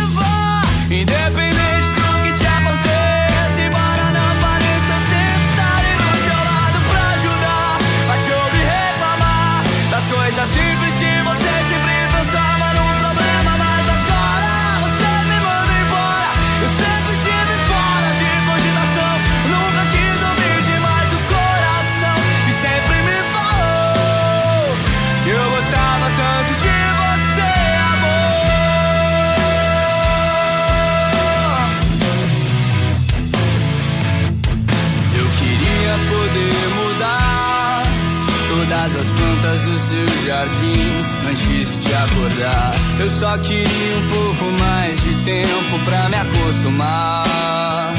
Acordar. 42.04 42.74
Eu 43.00 43.08
só 43.08 43.38
queria 43.38 43.96
um 43.96 44.08
pouco 44.08 44.44
mais 44.58 45.02
de 45.02 45.14
tempo 45.24 45.78
pra 45.84 46.08
me 46.08 46.16
acostumar. 46.16 47.94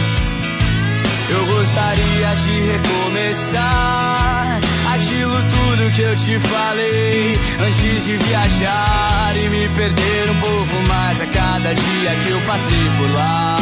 Eu 1.30 1.46
gostaria 1.46 2.36
de 2.44 2.62
recomeçar 2.72 4.62
aquilo 4.94 5.42
tudo 5.44 5.92
que 5.92 6.02
eu 6.02 6.16
te 6.16 6.40
falei 6.40 7.36
antes 7.60 8.06
de 8.06 8.18
viajar 8.18 9.34
e 9.36 9.50
me 9.50 9.70
perder 9.70 10.30
um 10.30 10.40
pouco 10.40 10.88
mais 10.88 11.22
a 11.22 11.26
cada 11.26 11.74
dia 11.74 12.16
que 12.22 12.30
eu 12.30 12.42
passei 12.42 12.90
por 12.98 13.12
lá. 13.12 13.58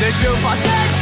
Deixa 0.00 0.26
eu 0.26 0.36
fazer 0.36 0.95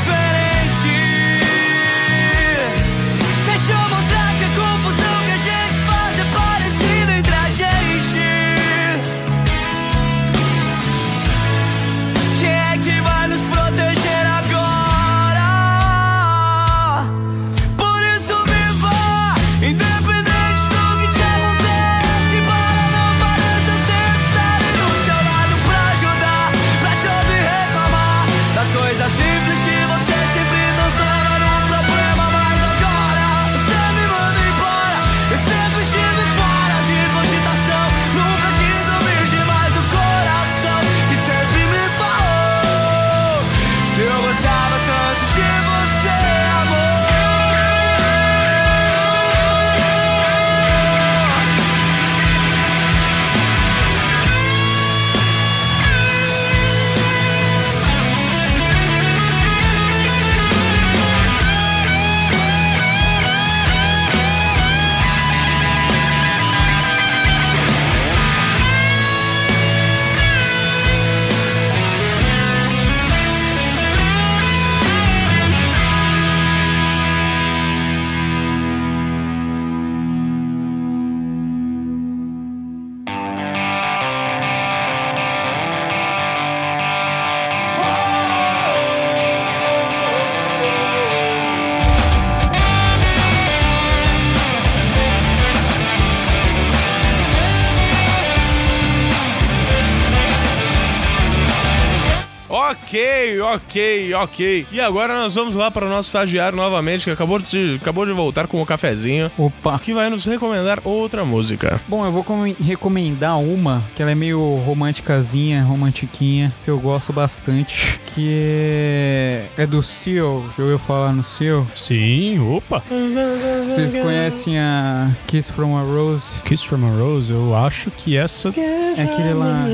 Ok, 103.55 103.64
ok, 103.75 104.15
ok. 104.15 104.67
E 104.71 104.81
agora 104.81 105.15
nós 105.19 105.35
vamos 105.35 105.55
lá 105.57 105.69
para 105.71 105.85
o 105.85 105.89
nosso 105.89 106.09
estagiário 106.09 106.57
novamente, 106.57 107.05
que 107.05 107.11
acabou 107.11 107.39
de, 107.41 107.79
acabou 107.81 108.07
de 108.07 108.13
voltar 108.13 108.47
com 108.47 108.63
o 108.63 108.67
cafezinho, 108.67 109.31
Opa. 109.37 109.79
que 109.81 109.93
vai 109.93 110.09
nos 110.09 110.25
recomendar 110.25 110.79
outra 110.85 111.25
música. 111.25 111.81
Bom, 111.89 112.05
eu 112.05 112.13
vou 112.13 112.23
com- 112.23 112.55
recomendar 112.65 113.39
uma 113.39 113.83
que 113.95 114.01
ela 114.03 114.13
é 114.13 114.15
meio 114.15 114.39
românticazinha, 114.65 115.63
romantiquinha, 115.65 116.53
que 116.65 116.71
eu 116.71 116.79
gosto 116.79 117.13
bastante, 117.13 117.99
que 118.15 118.29
é, 118.33 119.47
é 119.59 119.67
do 119.67 119.83
Seal. 119.83 120.45
Já 120.57 120.63
ouviu 120.63 120.79
falar 120.79 121.13
no 121.13 121.25
Seal? 121.25 121.67
Sim, 121.75 122.39
opa. 122.57 122.81
Vocês 122.89 123.93
conhecem 123.93 124.57
a 124.59 125.11
Kiss 125.27 125.51
from 125.51 125.77
a 125.77 125.83
Rose? 125.83 126.25
Kiss 126.45 126.65
from 126.65 126.87
a 126.87 126.91
Rose, 126.97 127.33
eu 127.33 127.57
acho 127.57 127.91
que 127.91 128.17
essa. 128.17 128.49
É 128.57 129.03
aquele 129.03 129.35
lá. 129.35 129.65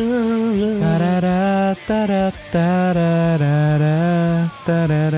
Tarará, 0.81 1.77
tarará, 1.87 2.33
tarará. 2.51 3.90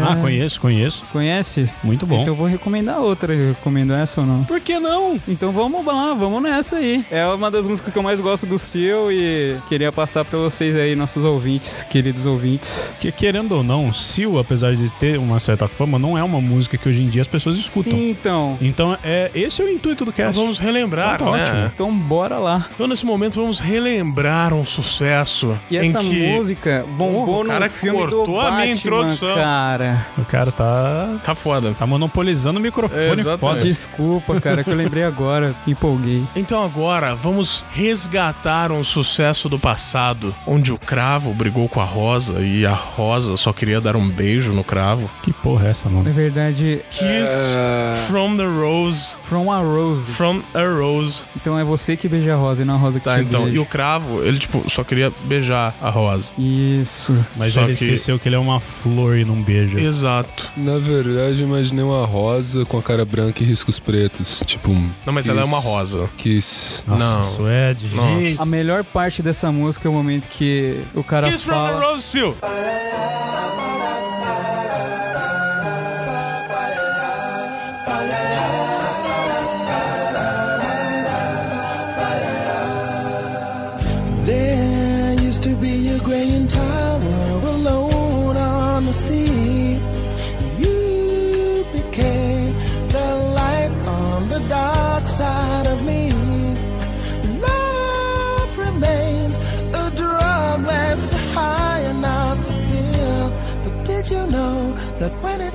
Ah, 0.05 0.17
conheço, 0.21 0.61
conheço. 0.61 1.03
Conhece? 1.13 1.69
Muito 1.83 2.07
bom. 2.07 2.17
Então 2.17 2.29
eu 2.29 2.35
vou 2.35 2.47
recomendar 2.47 3.01
outra. 3.01 3.35
Eu 3.35 3.49
recomendo 3.51 3.93
essa 3.93 4.21
ou 4.21 4.27
não? 4.27 4.45
Por 4.45 4.61
que 4.61 4.79
não? 4.79 5.17
Então 5.29 5.53
vamos 5.53 5.85
lá, 5.85 6.15
vamos 6.15 6.43
nessa 6.43 6.77
aí. 6.77 7.05
É 7.11 7.27
uma 7.27 7.51
das 7.51 7.67
músicas 7.67 7.93
que 7.93 7.99
eu 7.99 8.03
mais 8.03 8.21
gosto 8.21 8.47
do 8.47 8.59
Seal 8.59 9.13
e 9.13 9.57
queria 9.69 9.93
passar 9.93 10.25
pra 10.25 10.39
vocês 10.39 10.75
aí, 10.77 10.95
nossos 10.95 11.25
ouvintes, 11.25 11.83
queridos 11.89 12.27
ouvintes. 12.27 12.93
Que 13.01 13.13
querendo 13.13 13.53
ou 13.53 13.63
não, 13.63 13.93
Seal, 13.93 14.39
apesar 14.39 14.75
de 14.75 14.91
ter 14.93 15.19
uma 15.19 15.39
certa 15.39 15.69
fama, 15.69 15.99
não 15.99 16.17
é 16.17 16.23
uma 16.23 16.41
música 16.41 16.77
que 16.77 16.89
hoje 16.89 17.03
em 17.03 17.09
dia 17.09 17.23
as 17.23 17.29
pessoas 17.29 17.57
escutam. 17.57 17.93
Sim, 17.93 18.11
então. 18.11 18.59
Então, 18.61 18.97
é, 19.05 19.31
esse 19.35 19.61
é 19.61 19.65
o 19.65 19.69
intuito 19.69 20.05
do 20.05 20.11
Nós 20.11 20.17
cast. 20.17 20.39
vamos 20.39 20.59
relembrar, 20.59 21.15
Então 21.17 21.33
tá 21.33 21.37
né? 21.37 21.43
ótimo. 21.43 21.71
Então 21.75 21.93
bora 21.97 22.39
lá. 22.39 22.67
Então 22.75 22.87
nesse 22.87 23.05
momento 23.05 23.35
vamos 23.41 23.59
relembrar 23.61 24.53
um 24.55 24.65
sucesso 24.65 25.59
E 25.71 25.77
essa 25.77 26.03
em 26.03 26.09
que 26.09 26.27
música 26.29 26.85
bombou 26.97 27.43
o 27.43 27.47
cara 27.47 27.67
no 27.67 27.71
filme 27.73 27.99
cortou 27.99 28.27
do 28.27 28.41
a 28.41 28.51
minha 28.63 28.75
introdução. 28.75 29.35
cara. 29.35 30.07
O 30.19 30.25
cara 30.25 30.51
tá, 30.53 31.17
tá 31.25 31.35
foda. 31.35 31.73
tá 31.79 31.87
monopolizando 31.87 32.59
o 32.59 32.63
microfone. 32.63 33.03
Exatamente. 33.21 33.39
Foda. 33.41 33.61
Desculpa, 33.61 34.41
cara, 34.41 34.63
que 34.65 34.71
eu 34.71 34.75
lembrei 34.77 35.05
agora, 35.05 35.55
empolguei. 35.67 36.23
Então 36.37 36.65
agora 36.65 37.15
vamos 37.15 37.65
resgatar 37.73 38.73
um 38.73 38.83
sucesso 38.85 39.49
do 39.49 39.59
passado, 39.59 40.35
onde 40.47 40.73
o 40.73 40.79
cravo 40.79 41.33
brigou 41.35 41.69
com 41.69 41.81
a 41.81 41.85
rosa 41.85 42.41
e 42.41 42.65
a 42.67 42.73
rosa 42.75 43.37
só 43.37 43.53
queria 43.53 43.81
dar 43.81 43.97
um 43.97 44.09
beijo 44.09 44.53
no 44.53 44.65
cravo. 44.65 45.11
Que 45.23 45.33
porra 45.33 45.67
é 45.69 45.71
essa, 45.71 45.89
Na 45.89 45.97
mano? 45.97 46.13
verdade, 46.13 46.81
Kiss 46.91 47.57
from 48.13 48.37
the 48.37 48.45
rose, 48.45 49.17
from 49.27 49.51
a 49.51 49.63
rose. 49.63 50.03
from 50.13 50.43
a 50.55 50.63
rose. 50.63 51.25
Então 51.35 51.59
é 51.59 51.65
você 51.65 51.97
que 51.97 52.07
beija 52.09 52.35
a 52.35 52.37
rosa 52.37 52.61
e 52.63 52.65
não 52.65 52.75
a 52.75 52.79
rosa 52.79 52.99
que 52.99 53.05
Tá, 53.07 53.17
te 53.17 53.23
então, 53.25 53.45
beija. 53.45 53.57
e 53.57 53.59
o 53.59 53.65
cravo, 53.65 54.23
ele 54.23 54.39
tipo 54.39 54.63
só 54.71 54.85
queria 54.85 55.11
beijar 55.25 55.75
a 55.81 55.89
rosa. 55.89 56.25
Isso. 56.39 57.15
Mas 57.37 57.55
Só 57.55 57.63
ele 57.63 57.69
que- 57.75 57.85
esqueceu 57.85 58.19
que 58.19 58.29
ele 58.29 58.37
é 58.37 58.39
uma 58.39 58.61
flor 58.61 59.17
e 59.17 59.25
não 59.25 59.37
beija. 59.43 59.81
Exato. 59.81 60.51
Na 60.57 60.79
verdade, 60.79 61.41
eu 61.41 61.47
imaginei 61.47 61.83
uma 61.83 62.05
rosa 62.05 62.65
com 62.67 62.77
a 62.79 62.83
cara 62.83 63.05
branca 63.05 63.43
e 63.43 63.47
riscos 63.47 63.79
pretos. 63.79 64.43
Tipo 64.47 64.71
um. 64.73 64.91
Não, 65.07 65.13
mas 65.13 65.27
ela 65.29 65.41
é 65.41 65.45
uma 65.45 65.57
kiss- 65.57 65.69
rosa. 65.69 66.11
Kiss. 66.19 66.85
Nossa, 66.87 67.17
Não. 67.17 67.23
Suede, 67.23 67.87
Nossa. 67.95 68.09
gente. 68.27 68.41
A 68.43 68.45
melhor 68.45 68.85
parte 68.85 69.23
dessa 69.23 69.51
música 69.51 69.89
é 69.89 69.91
o 69.91 69.95
momento 69.95 70.29
que 70.29 70.81
o 70.95 71.03
cara 71.03 71.31
Kiss 71.31 71.45
from 71.45 71.55
fala... 71.55 71.79
a 71.83 71.91
rose, 71.93 72.03
Seal. 72.05 72.37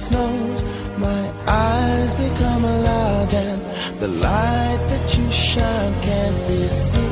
Snows, 0.08 0.62
my 0.98 1.24
eyes 1.48 2.16
become 2.16 2.64
large 2.64 3.34
and 3.34 3.62
the 4.00 4.08
light 4.08 4.82
that 4.90 5.18
you 5.18 5.30
shine 5.32 5.94
can't 6.02 6.48
be 6.48 6.68
seen? 6.68 7.07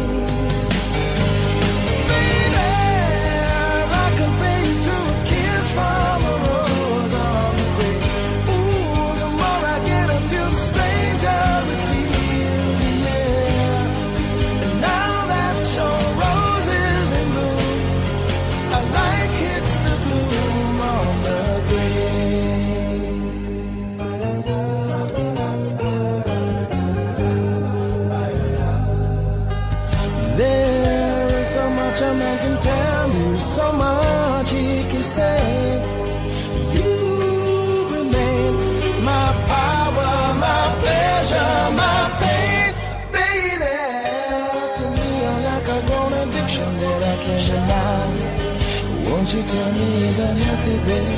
Is 50.16 50.22
that 50.22 50.38
healthy, 50.38 50.78
baby? 50.88 51.16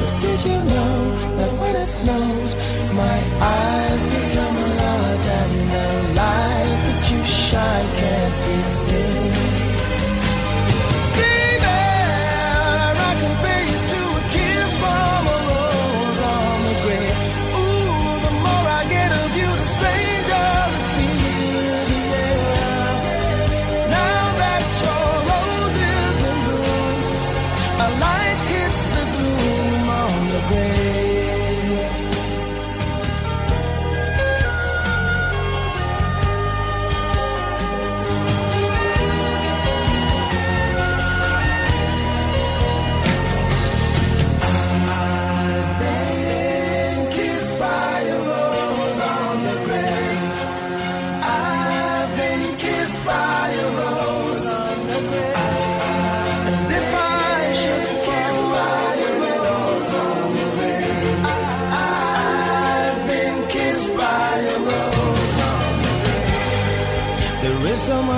But 0.00 0.12
did 0.22 0.40
you 0.48 0.58
know 0.72 0.96
that 1.36 1.52
when 1.60 1.76
it 1.76 1.86
snows, 1.86 2.54
my 2.94 3.18
eyes 3.40 4.02
become 4.06 4.56
large 4.80 5.26
and 5.40 5.54
the 5.74 5.88
light 6.20 6.78
that 6.86 7.10
you 7.12 7.20
shine 7.24 7.88
can't 8.00 8.36
be 8.46 8.62
seen? 8.62 8.87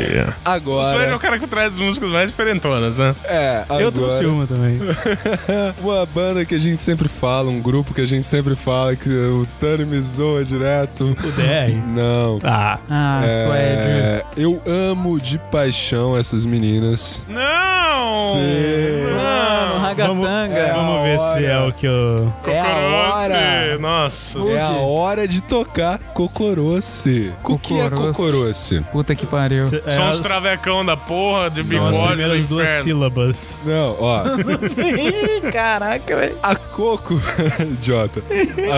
Suede. 0.00 0.20
O 0.20 0.24
Suede 0.24 0.26
é 0.26 0.30
Agora. 0.44 1.16
o 1.16 1.18
cara 1.18 1.38
que 1.38 1.46
traz 1.46 1.74
as 1.74 1.78
músicas 1.78 2.10
mais 2.10 2.30
diferentonas, 2.30 2.98
né? 2.98 3.14
É, 3.24 3.62
agora. 3.68 3.82
Eu 3.82 3.92
trouxe 3.92 4.24
uma 4.26 4.46
também. 4.46 4.78
Uma 5.82 6.04
banda 6.06 6.44
que 6.44 6.54
a 6.54 6.58
gente 6.58 6.80
sempre 6.82 7.08
fala, 7.08 7.50
um 7.50 7.60
grupo 7.60 7.92
que 7.94 8.00
a 8.00 8.06
gente 8.06 8.26
sempre 8.26 8.54
fala, 8.56 8.94
que 8.96 9.08
o 9.08 9.46
Tani 9.60 9.84
me 9.84 10.00
zoa 10.00 10.44
direto. 10.44 11.04
O 11.22 11.32
DR. 11.32 11.74
Não. 11.92 12.40
Ah, 12.44 12.78
Ah. 12.88 13.22
É, 13.24 14.24
eu 14.36 14.60
amo 14.66 15.20
de 15.20 15.38
paixão 15.50 16.16
essas 16.16 16.44
meninas. 16.44 17.24
Não! 17.28 17.95
Sim. 18.32 19.14
Mano, 19.16 19.72
vamos, 19.72 19.82
ragatanga. 19.82 20.72
vamos 20.74 21.02
ver 21.04 21.18
se 21.20 21.44
é 21.46 21.58
o 21.60 21.72
que 21.72 21.86
eu... 21.86 22.32
É 22.46 22.60
a 22.60 22.66
hora. 22.66 23.34
Cocorose. 23.36 23.82
Nossa. 23.82 24.38
É 24.56 24.60
a 24.60 24.70
hora 24.70 25.28
de 25.28 25.42
tocar 25.42 25.98
Cocoroce. 25.98 27.32
O 27.44 27.58
que 27.58 27.74
é 27.78 27.90
Cocoroce. 27.90 28.12
Cocoroce? 28.16 28.80
Puta 28.92 29.14
que 29.14 29.26
pariu. 29.26 29.64
É, 29.86 29.90
São 29.92 30.10
os 30.10 30.16
as- 30.16 30.20
travecão 30.20 30.84
da 30.84 30.96
porra, 30.96 31.50
de 31.50 31.60
as 31.60 31.66
bigode 31.66 31.98
primeiras 31.98 32.46
duas 32.46 32.68
sílabas. 32.82 33.58
Não, 33.64 33.96
ó. 34.00 34.22
Caraca, 35.52 36.16
velho. 36.16 36.36
A 36.42 36.54
Coco, 36.56 37.14
idiota. 37.60 38.22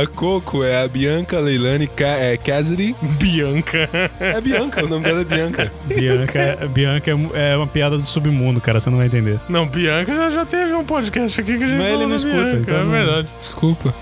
A 0.00 0.06
Coco 0.06 0.62
é 0.64 0.82
a 0.82 0.88
Bianca 0.88 1.38
Leilani 1.38 1.86
Ca 1.86 2.06
é, 2.08 2.36
Cassidy. 2.36 2.94
Bianca. 3.02 3.88
É 4.20 4.40
Bianca, 4.40 4.84
o 4.84 4.88
nome 4.88 5.04
dela 5.04 5.20
é 5.20 5.24
Bianca. 5.24 5.70
Bianca, 5.84 6.58
Bianca 6.72 7.10
é, 7.34 7.52
é 7.52 7.56
uma 7.56 7.66
piada 7.66 7.96
do 7.98 8.06
submundo, 8.06 8.60
cara, 8.60 8.80
você 8.80 8.90
não 8.90 8.98
vai 8.98 9.07
entender. 9.08 9.40
Não, 9.48 9.66
Bianca 9.66 10.14
já, 10.14 10.30
já 10.30 10.44
teve 10.46 10.72
um 10.74 10.84
podcast 10.84 11.40
aqui 11.40 11.58
que 11.58 11.64
a 11.64 11.66
gente 11.66 11.78
Mas 11.78 11.92
ele 11.92 12.06
não 12.06 12.16
escuta, 12.16 12.36
Bianca, 12.36 12.58
então 12.60 12.76
é 12.76 12.84
não- 12.84 12.90
verdade. 12.90 13.28
Desculpa. 13.38 13.94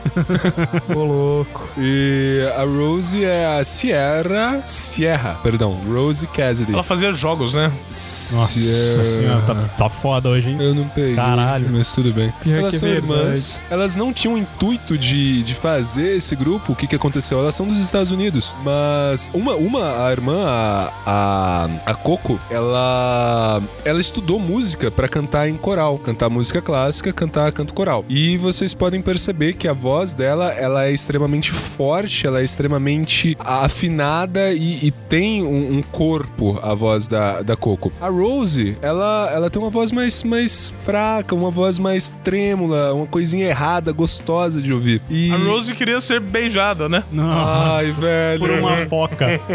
Ô, 0.94 1.04
louco. 1.04 1.68
E 1.78 2.40
a 2.57 2.62
Rose 2.64 3.24
é 3.24 3.59
a 3.59 3.64
Sierra. 3.64 4.62
Sierra, 4.66 5.38
perdão. 5.42 5.78
Rose 5.92 6.26
Cassidy. 6.26 6.72
Ela 6.72 6.82
fazia 6.82 7.12
jogos, 7.12 7.54
né? 7.54 7.72
Nossa 7.88 8.46
Sierra. 8.52 9.04
senhora, 9.04 9.42
tá, 9.42 9.54
tá 9.76 9.88
foda 9.88 10.28
hoje, 10.28 10.50
hein? 10.50 10.57
Eu 10.61 10.74
não 10.74 10.88
peguei. 10.88 11.14
Caralho. 11.14 11.68
Mas 11.70 11.92
tudo 11.94 12.12
bem. 12.12 12.32
Pior 12.42 12.59
elas 12.59 12.74
é 12.74 12.78
são 12.78 12.88
verdade. 12.88 13.12
irmãs. 13.20 13.62
Elas 13.70 13.96
não 13.96 14.12
tinham 14.12 14.36
intuito 14.36 14.98
de, 14.98 15.42
de 15.42 15.54
fazer 15.54 16.16
esse 16.16 16.34
grupo. 16.34 16.72
O 16.72 16.76
que, 16.76 16.86
que 16.86 16.96
aconteceu? 16.96 17.38
Elas 17.38 17.54
são 17.54 17.66
dos 17.66 17.78
Estados 17.78 18.11
Unidos. 18.12 18.54
Mas 18.64 19.30
uma, 19.32 19.54
uma 19.54 20.07
a 20.07 20.11
irmã, 20.12 20.44
a, 20.46 20.92
a, 21.07 21.68
a 21.90 21.94
Coco, 21.94 22.40
ela, 22.50 23.62
ela 23.84 24.00
estudou 24.00 24.38
música 24.40 24.90
pra 24.97 25.09
cantar 25.09 25.49
em 25.49 25.55
coral. 25.55 25.99
Cantar 25.99 26.30
música 26.30 26.62
clássica, 26.62 27.12
cantar 27.12 27.53
canto 27.53 27.74
coral. 27.74 28.05
E 28.09 28.36
vocês 28.38 28.72
podem 28.74 29.01
perceber 29.03 29.53
que 29.53 29.68
a 29.68 29.72
voz 29.72 30.14
dela, 30.14 30.51
ela 30.53 30.86
é 30.86 30.92
extremamente 30.92 31.53
forte, 31.53 32.26
ela 32.26 32.40
é 32.40 32.44
extremamente 32.44 33.36
afinada 33.38 34.53
e, 34.53 34.86
e 34.86 34.90
tem 34.90 35.42
um, 35.44 35.78
um 35.78 35.82
corpo, 35.82 36.59
a 36.62 36.74
voz 36.74 37.07
da, 37.07 37.42
da 37.42 37.57
Coco. 37.57 37.92
A 38.01 38.09
Rose, 38.09 38.76
ela, 38.80 39.30
ela 39.32 39.51
tem 39.51 39.61
uma 39.61 39.70
voz 39.70 39.92
mais, 39.92 40.22
mais 40.24 40.74
fraca, 40.84 41.34
uma 41.34 41.51
voz 41.51 41.78
mais 41.78 42.14
trêmula, 42.24 42.94
uma 42.94 43.07
coisinha 43.07 43.47
errada, 43.47 43.92
gostosa 43.92 44.61
de 44.62 44.72
ouvir. 44.72 45.03
E... 45.11 45.30
A 45.32 45.36
Rose 45.36 45.74
queria 45.74 46.01
ser 46.01 46.20
beijada, 46.20 46.88
né? 46.88 47.05
Nossa, 47.12 47.76
Ai, 47.76 47.90
velho. 47.90 48.40
por 48.40 48.51
uma 48.51 48.86
foca. 48.86 49.26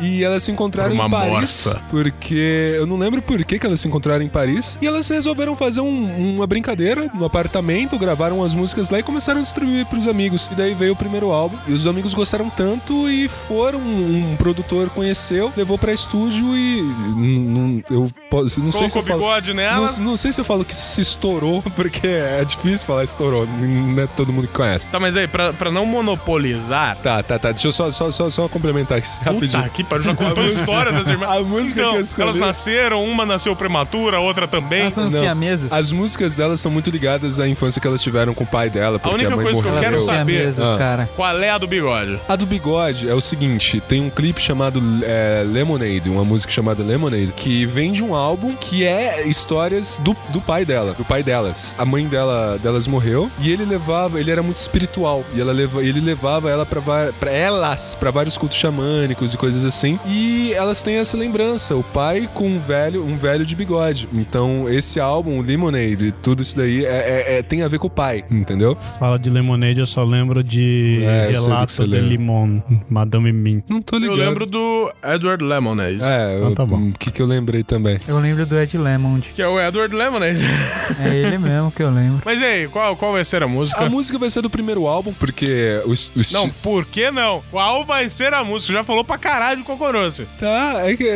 E 0.00 0.22
elas 0.22 0.42
se 0.42 0.50
encontraram 0.52 0.94
em 0.94 1.10
Paris. 1.10 1.30
morsa. 1.30 1.82
Porque 1.90 2.74
eu 2.76 2.86
não 2.86 2.96
lembro 2.98 3.22
por 3.22 3.42
que, 3.44 3.58
que 3.58 3.66
elas 3.66 3.80
se 3.80 3.88
encontraram 3.88 4.22
em 4.24 4.28
Paris. 4.28 4.73
E 4.80 4.86
elas 4.86 5.08
resolveram 5.08 5.54
fazer 5.56 5.80
um- 5.80 6.34
uma 6.36 6.46
brincadeira 6.46 7.10
no 7.14 7.24
apartamento, 7.24 7.98
gravaram 7.98 8.42
as 8.42 8.54
músicas 8.54 8.90
lá 8.90 8.98
e 8.98 9.02
começaram 9.02 9.40
a 9.40 9.42
distribuir 9.42 9.86
pros 9.86 10.06
amigos. 10.08 10.48
E 10.52 10.54
daí 10.54 10.74
veio 10.74 10.92
o 10.92 10.96
primeiro 10.96 11.30
álbum. 11.32 11.56
E 11.66 11.72
os 11.72 11.86
amigos 11.86 12.14
gostaram 12.14 12.48
tanto 12.50 13.08
e 13.08 13.28
foram. 13.28 13.78
Um 13.80 14.36
produtor 14.36 14.90
conheceu, 14.90 15.52
levou 15.56 15.78
pra 15.78 15.92
estúdio 15.92 16.44
e. 16.56 16.82
Não, 16.82 17.82
eu 17.90 18.08
posso, 18.30 18.60
não 18.62 18.72
sei 18.72 18.88
se 18.90 18.94
Colocou 18.94 19.00
eu 19.00 19.02
falo. 19.02 19.18
bigode 19.20 19.54
nela. 19.54 19.86
Não, 19.98 20.04
não 20.04 20.16
sei 20.16 20.32
se 20.32 20.40
eu 20.40 20.44
falo 20.44 20.64
que 20.64 20.74
se 20.74 21.00
estourou, 21.00 21.62
porque 21.76 22.06
é 22.06 22.44
difícil 22.44 22.86
falar 22.86 23.04
estourou. 23.04 23.46
Não 23.46 24.02
é 24.02 24.06
todo 24.06 24.32
mundo 24.32 24.46
que 24.48 24.54
conhece. 24.54 24.88
Tá, 24.88 24.98
mas 25.00 25.16
aí, 25.16 25.26
pra, 25.28 25.52
pra 25.52 25.70
não 25.70 25.86
monopolizar. 25.86 26.96
Tá, 27.02 27.22
tá, 27.22 27.38
tá. 27.38 27.52
Deixa 27.52 27.68
eu 27.68 27.72
só, 27.72 27.90
só, 27.90 28.10
só, 28.10 28.28
só 28.30 28.48
complementar 28.48 28.98
aqui 28.98 29.08
rapidinho. 29.24 29.70
Que 29.70 29.84
pariu, 29.84 30.04
já 30.04 30.14
contou 30.16 30.44
a 30.44 30.48
história 30.48 30.92
das 30.92 31.08
irmãs. 31.08 31.30
A 31.30 31.40
música 31.40 31.80
então, 31.80 31.92
que 31.92 31.98
eu 31.98 32.02
escolhi- 32.02 32.28
elas 32.28 32.40
nasceram, 32.40 33.04
uma 33.04 33.24
nasceu 33.26 33.54
prematura, 33.56 34.16
a 34.18 34.20
outra 34.20 34.46
também. 34.46 34.63
Elas 34.70 34.94
são 34.94 35.04
Não. 35.10 35.20
siameses. 35.20 35.72
As 35.72 35.90
músicas 35.90 36.36
delas 36.36 36.60
são 36.60 36.70
muito 36.70 36.90
ligadas 36.90 37.38
à 37.40 37.48
infância 37.48 37.80
que 37.80 37.86
elas 37.86 38.02
tiveram 38.02 38.34
com 38.34 38.44
o 38.44 38.46
pai 38.46 38.68
dela, 38.70 38.98
porque 38.98 39.14
a, 39.14 39.18
única 39.18 39.36
mãe 39.36 39.44
coisa 39.44 39.62
que 39.62 39.68
eu 39.68 39.72
morreu. 39.72 39.84
quero 39.90 39.96
Elas 40.02 40.06
saber- 40.06 40.74
Ah. 40.74 40.78
cara. 40.78 41.10
Qual 41.16 41.38
é 41.38 41.50
a 41.50 41.58
do 41.58 41.66
bigode? 41.66 42.18
A 42.28 42.36
do 42.36 42.46
bigode 42.46 43.08
é 43.08 43.14
o 43.14 43.20
seguinte: 43.20 43.80
tem 43.80 44.00
um 44.00 44.10
clipe 44.10 44.40
chamado 44.40 44.80
é, 45.02 45.42
Lemonade, 45.46 46.08
uma 46.08 46.24
música 46.24 46.52
chamada 46.52 46.82
Lemonade, 46.82 47.32
que 47.36 47.66
vem 47.66 47.92
de 47.92 48.02
um 48.02 48.14
álbum 48.14 48.54
que 48.54 48.84
é 48.84 49.26
histórias 49.26 49.98
do, 50.02 50.16
do 50.30 50.40
pai 50.40 50.64
dela, 50.64 50.94
do 50.94 51.04
pai 51.04 51.22
delas. 51.22 51.74
A 51.78 51.84
mãe 51.84 52.06
dela, 52.06 52.58
delas 52.62 52.86
morreu 52.86 53.30
e 53.40 53.50
ele 53.50 53.64
levava, 53.64 54.20
ele 54.20 54.30
era 54.30 54.42
muito 54.42 54.58
espiritual 54.58 55.24
e 55.34 55.40
ela 55.40 55.52
leva, 55.52 55.82
ele 55.82 56.00
levava 56.00 56.50
ela 56.50 56.64
pra 56.66 57.30
elas 57.30 57.94
para 57.98 58.10
vários 58.10 58.36
cultos 58.38 58.58
xamânicos 58.58 59.34
e 59.34 59.36
coisas 59.36 59.64
assim. 59.64 59.98
E 60.06 60.52
elas 60.54 60.82
têm 60.82 60.96
essa 60.96 61.16
lembrança, 61.16 61.74
o 61.74 61.82
pai 61.82 62.28
com 62.32 62.46
um 62.46 62.60
velho, 62.60 63.04
um 63.04 63.16
velho 63.16 63.44
de 63.44 63.54
bigode. 63.54 64.08
Então 64.16 64.53
esse 64.68 64.98
álbum, 65.00 65.40
Lemonade, 65.40 66.12
tudo 66.22 66.42
isso 66.42 66.56
daí 66.56 66.84
é, 66.84 66.88
é- 66.88 67.38
é- 67.38 67.42
tem 67.42 67.62
a 67.62 67.68
ver 67.68 67.78
com 67.78 67.86
o 67.86 67.90
pai, 67.90 68.24
entendeu? 68.30 68.76
Fala 68.98 69.18
de 69.18 69.28
Lemonade, 69.30 69.80
eu 69.80 69.86
só 69.86 70.04
lembro 70.04 70.42
de 70.42 71.00
É, 71.04 71.26
eu 71.26 71.42
que 71.42 71.48
Relato 71.48 71.86
de. 71.88 72.00
Limon, 72.00 72.60
Madame 72.88 73.32
Mim. 73.32 73.62
Não 73.68 73.80
tô 73.82 73.96
Eu 73.96 74.00
ligado. 74.00 74.16
lembro 74.18 74.46
do 74.46 74.92
Edward 75.02 75.42
Lemonade. 75.44 75.98
É, 76.02 76.36
Então 76.38 76.54
tá 76.54 76.64
bom. 76.66 76.88
o 76.88 76.92
que, 76.92 77.10
que 77.10 77.20
eu 77.22 77.26
lembrei 77.26 77.62
também. 77.62 77.98
Eu 78.06 78.18
lembro 78.18 78.44
do 78.46 78.58
Ed 78.58 78.76
Lemond. 78.78 79.28
Que 79.34 79.42
é 79.42 79.48
o 79.48 79.60
Edward 79.60 79.94
Lemonade. 79.94 80.40
É 81.00 81.14
ele 81.14 81.38
mesmo 81.38 81.70
que 81.70 81.82
eu 81.82 81.90
lembro. 81.90 82.22
Mas 82.24 82.40
e 82.40 82.44
aí, 82.44 82.68
qual, 82.68 82.94
qual 82.96 83.12
vai 83.12 83.24
ser 83.24 83.42
a 83.42 83.46
música? 83.48 83.80
A 83.84 83.88
música 83.88 84.18
vai 84.18 84.30
ser 84.30 84.42
do 84.42 84.50
primeiro 84.50 84.86
álbum, 84.86 85.12
porque 85.12 85.80
o, 85.86 85.92
es- 85.92 86.12
o 86.14 86.20
esti- 86.20 86.34
Não, 86.34 86.48
por 86.48 86.84
que 86.86 87.10
não? 87.10 87.42
Qual 87.50 87.84
vai 87.84 88.08
ser 88.08 88.32
a 88.34 88.44
música? 88.44 88.72
Já 88.74 88.84
falou 88.84 89.02
pra 89.04 89.18
caralho 89.18 89.58
de 89.58 89.64
Cocoroce. 89.64 90.26
Tá, 90.38 90.82
é 90.84 90.96
que. 90.96 91.08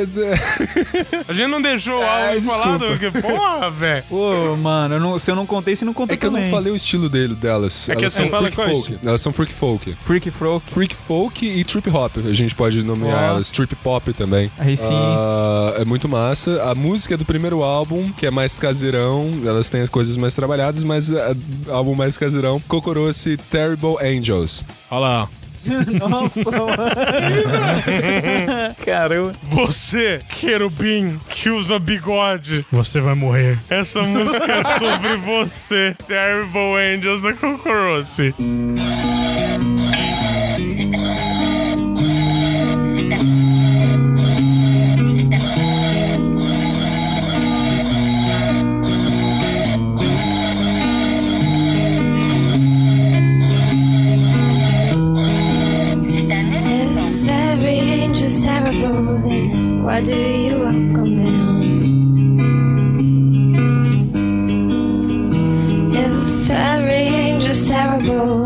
A 1.28 1.32
gente 1.32 1.48
não 1.48 1.60
deixou 1.60 1.98
o 1.98 2.02
É, 2.08 2.28
álbum 2.34 2.42
falado. 2.42 2.98
desculpa. 2.98 3.27
Porra, 3.36 3.70
velho. 3.70 4.04
Ô, 4.10 4.56
mano, 4.56 4.94
eu 4.96 5.00
não- 5.00 5.18
se 5.18 5.30
eu 5.30 5.36
não 5.36 5.46
contei, 5.46 5.74
você 5.76 5.84
não 5.84 5.92
contou 5.94 6.14
É 6.14 6.16
que 6.16 6.26
eu 6.26 6.30
não 6.30 6.40
falei 6.50 6.72
o 6.72 6.76
estilo 6.76 7.08
dele, 7.08 7.34
delas. 7.34 7.88
É 7.88 7.94
que 7.94 8.02
Elas 8.04 8.14
assim, 8.14 8.22
são 8.24 8.30
fala 8.30 8.42
freak 8.50 8.56
qual 8.56 8.68
é 8.68 8.70
folk. 8.74 8.98
Elas 9.04 9.20
são 9.20 9.32
freak 9.32 9.52
folk. 9.52 9.96
Freak 10.04 10.30
Froak. 10.30 10.70
Freak 10.70 10.94
folk 10.94 11.46
e 11.46 11.64
trip 11.64 11.90
hop. 11.90 12.16
A 12.28 12.32
gente 12.32 12.54
pode 12.54 12.82
nomear 12.82 13.16
Ó. 13.16 13.26
elas. 13.34 13.50
Trip 13.50 13.74
pop 13.76 14.12
também. 14.12 14.50
Aí 14.58 14.76
sim. 14.76 14.88
Ah, 14.92 15.74
é 15.78 15.84
muito 15.84 16.08
massa. 16.08 16.62
A 16.62 16.74
música 16.74 17.14
é 17.14 17.16
do 17.16 17.24
primeiro 17.24 17.62
álbum, 17.62 18.10
que 18.12 18.26
é 18.26 18.30
mais 18.30 18.58
caseirão. 18.58 19.30
Elas 19.44 19.70
têm 19.70 19.80
as 19.82 19.88
coisas 19.88 20.16
mais 20.16 20.34
trabalhadas, 20.34 20.82
mas 20.82 21.10
é 21.10 21.34
álbum 21.68 21.94
mais 21.94 22.16
caseirão. 22.16 22.60
Cocoroce 22.68 23.36
Terrible 23.50 23.96
Angels. 24.02 24.64
Olha 24.90 25.00
lá. 25.00 25.28
Nossa, 25.98 26.50
mano. 26.50 26.76
Caramba. 28.84 29.32
Você, 29.42 30.20
querubim, 30.28 31.18
que 31.28 31.50
usa 31.50 31.78
bigode. 31.78 32.64
Você 32.72 33.00
vai 33.00 33.14
morrer. 33.14 33.58
Essa 33.68 34.02
música 34.02 34.52
é 34.52 34.62
sobre 34.62 35.16
você. 35.24 35.96
Terrible 36.06 36.76
Angels 36.76 37.22
da 37.22 37.32
Cocoroce. 37.32 38.34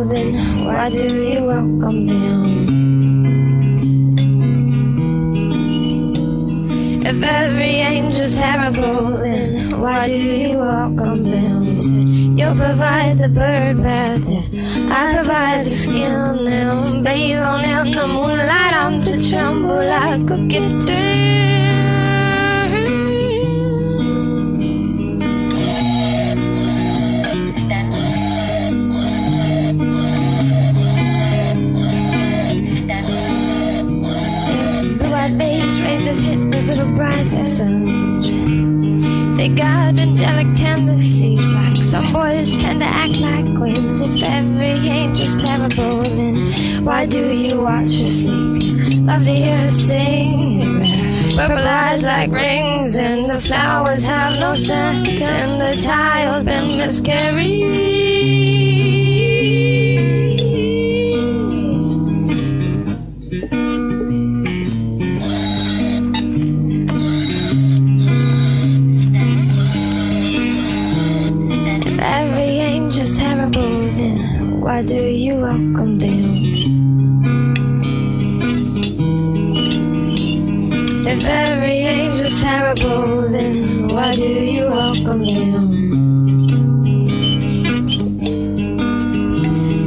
Then 0.08 0.34
why 0.64 0.90
do 0.90 1.04
you 1.06 1.44
welcome 1.44 2.06
them? 2.06 2.42
If 7.04 7.22
every 7.22 7.74
angel's 7.80 8.36
terrible, 8.38 9.18
then 9.18 9.62
Why 9.82 10.06
do 10.06 10.20
you 10.20 10.58
welcome 10.58 11.24
them? 11.24 11.64
You 11.64 11.76
said 11.76 12.08
you'll 12.38 12.54
provide 12.54 13.18
the 13.18 13.28
bird 13.28 13.82
bath 13.82 14.22
if 14.28 14.46
I 14.90 15.16
provide 15.16 15.64
the 15.64 15.70
skin. 15.70 16.44
Now 16.44 17.02
bathe 17.02 17.38
on 17.38 17.64
in 17.64 17.90
the 17.90 18.06
moonlight, 18.06 18.74
I'm 18.74 19.02
to 19.02 19.28
tremble 19.28 19.84
like 19.84 20.30
a 20.30 20.38
kitten. 20.48 21.21
Babes 36.12 36.24
raise 36.24 36.54
his 36.54 36.68
little 36.68 36.92
brides 36.94 37.34
as 37.34 37.56
sons. 37.56 38.34
They 39.36 39.48
got 39.48 39.98
angelic 39.98 40.56
tendencies, 40.56 41.40
like 41.40 41.76
some 41.76 42.12
boys 42.12 42.54
tend 42.56 42.80
to 42.80 42.86
act 42.86 43.20
like 43.20 43.56
queens. 43.56 44.00
If 44.00 44.22
every 44.22 44.88
angel's 44.88 45.40
terrible, 45.42 46.02
then 46.02 46.84
why 46.84 47.06
do 47.06 47.32
you 47.32 47.62
watch 47.62 47.92
her 48.00 48.08
sleep? 48.08 48.62
Love 49.06 49.24
to 49.24 49.32
hear 49.32 49.58
her 49.58 49.66
sing. 49.66 50.82
Purple 51.36 51.56
eyes 51.56 52.02
like 52.02 52.30
rings, 52.30 52.96
and 52.96 53.30
the 53.30 53.40
flowers 53.40 54.06
have 54.06 54.38
no 54.38 54.54
scent, 54.54 55.20
and 55.20 55.60
the 55.60 55.82
child 55.82 56.44
been 56.44 56.76
miscarried. 56.76 58.01
Why 74.72 74.82
do 74.82 75.04
you 75.04 75.34
welcome 75.36 75.98
them? 75.98 76.34
If 81.06 81.24
every 81.24 81.80
angel's 81.96 82.40
terrible, 82.40 83.28
then 83.28 83.88
why 83.88 84.12
do 84.12 84.32
you 84.32 84.64
welcome 84.64 85.26
them? 85.26 85.66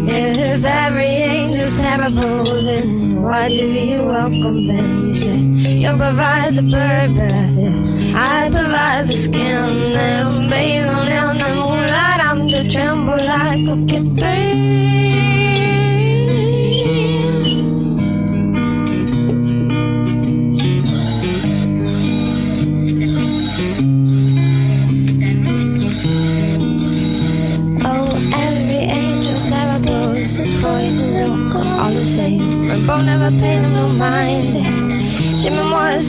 If 0.08 0.64
every 0.64 1.14
angel's 1.34 1.82
terrible, 1.82 2.44
then 2.70 3.24
why 3.24 3.48
do 3.48 3.66
you 3.66 4.04
welcome 4.06 4.68
them? 4.68 5.08
You 5.08 5.16
say 5.16 5.38
you'll 5.82 5.98
provide 5.98 6.54
the 6.54 6.62
bird 6.62 7.10
bath, 7.18 7.58
if 7.58 8.16
I 8.16 8.50
provide 8.52 9.08
the 9.08 9.18
skin, 9.18 9.96
and 9.96 10.48
bathe 10.52 10.86
on 10.86 11.40
the 11.40 11.50
moonlight. 11.56 12.20
I'm 12.30 12.48
to 12.50 12.70
tremble 12.70 13.18
like 13.18 13.66
a 13.68 13.86
kitten. 13.88 14.15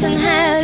and 0.05 0.21
have 0.21 0.56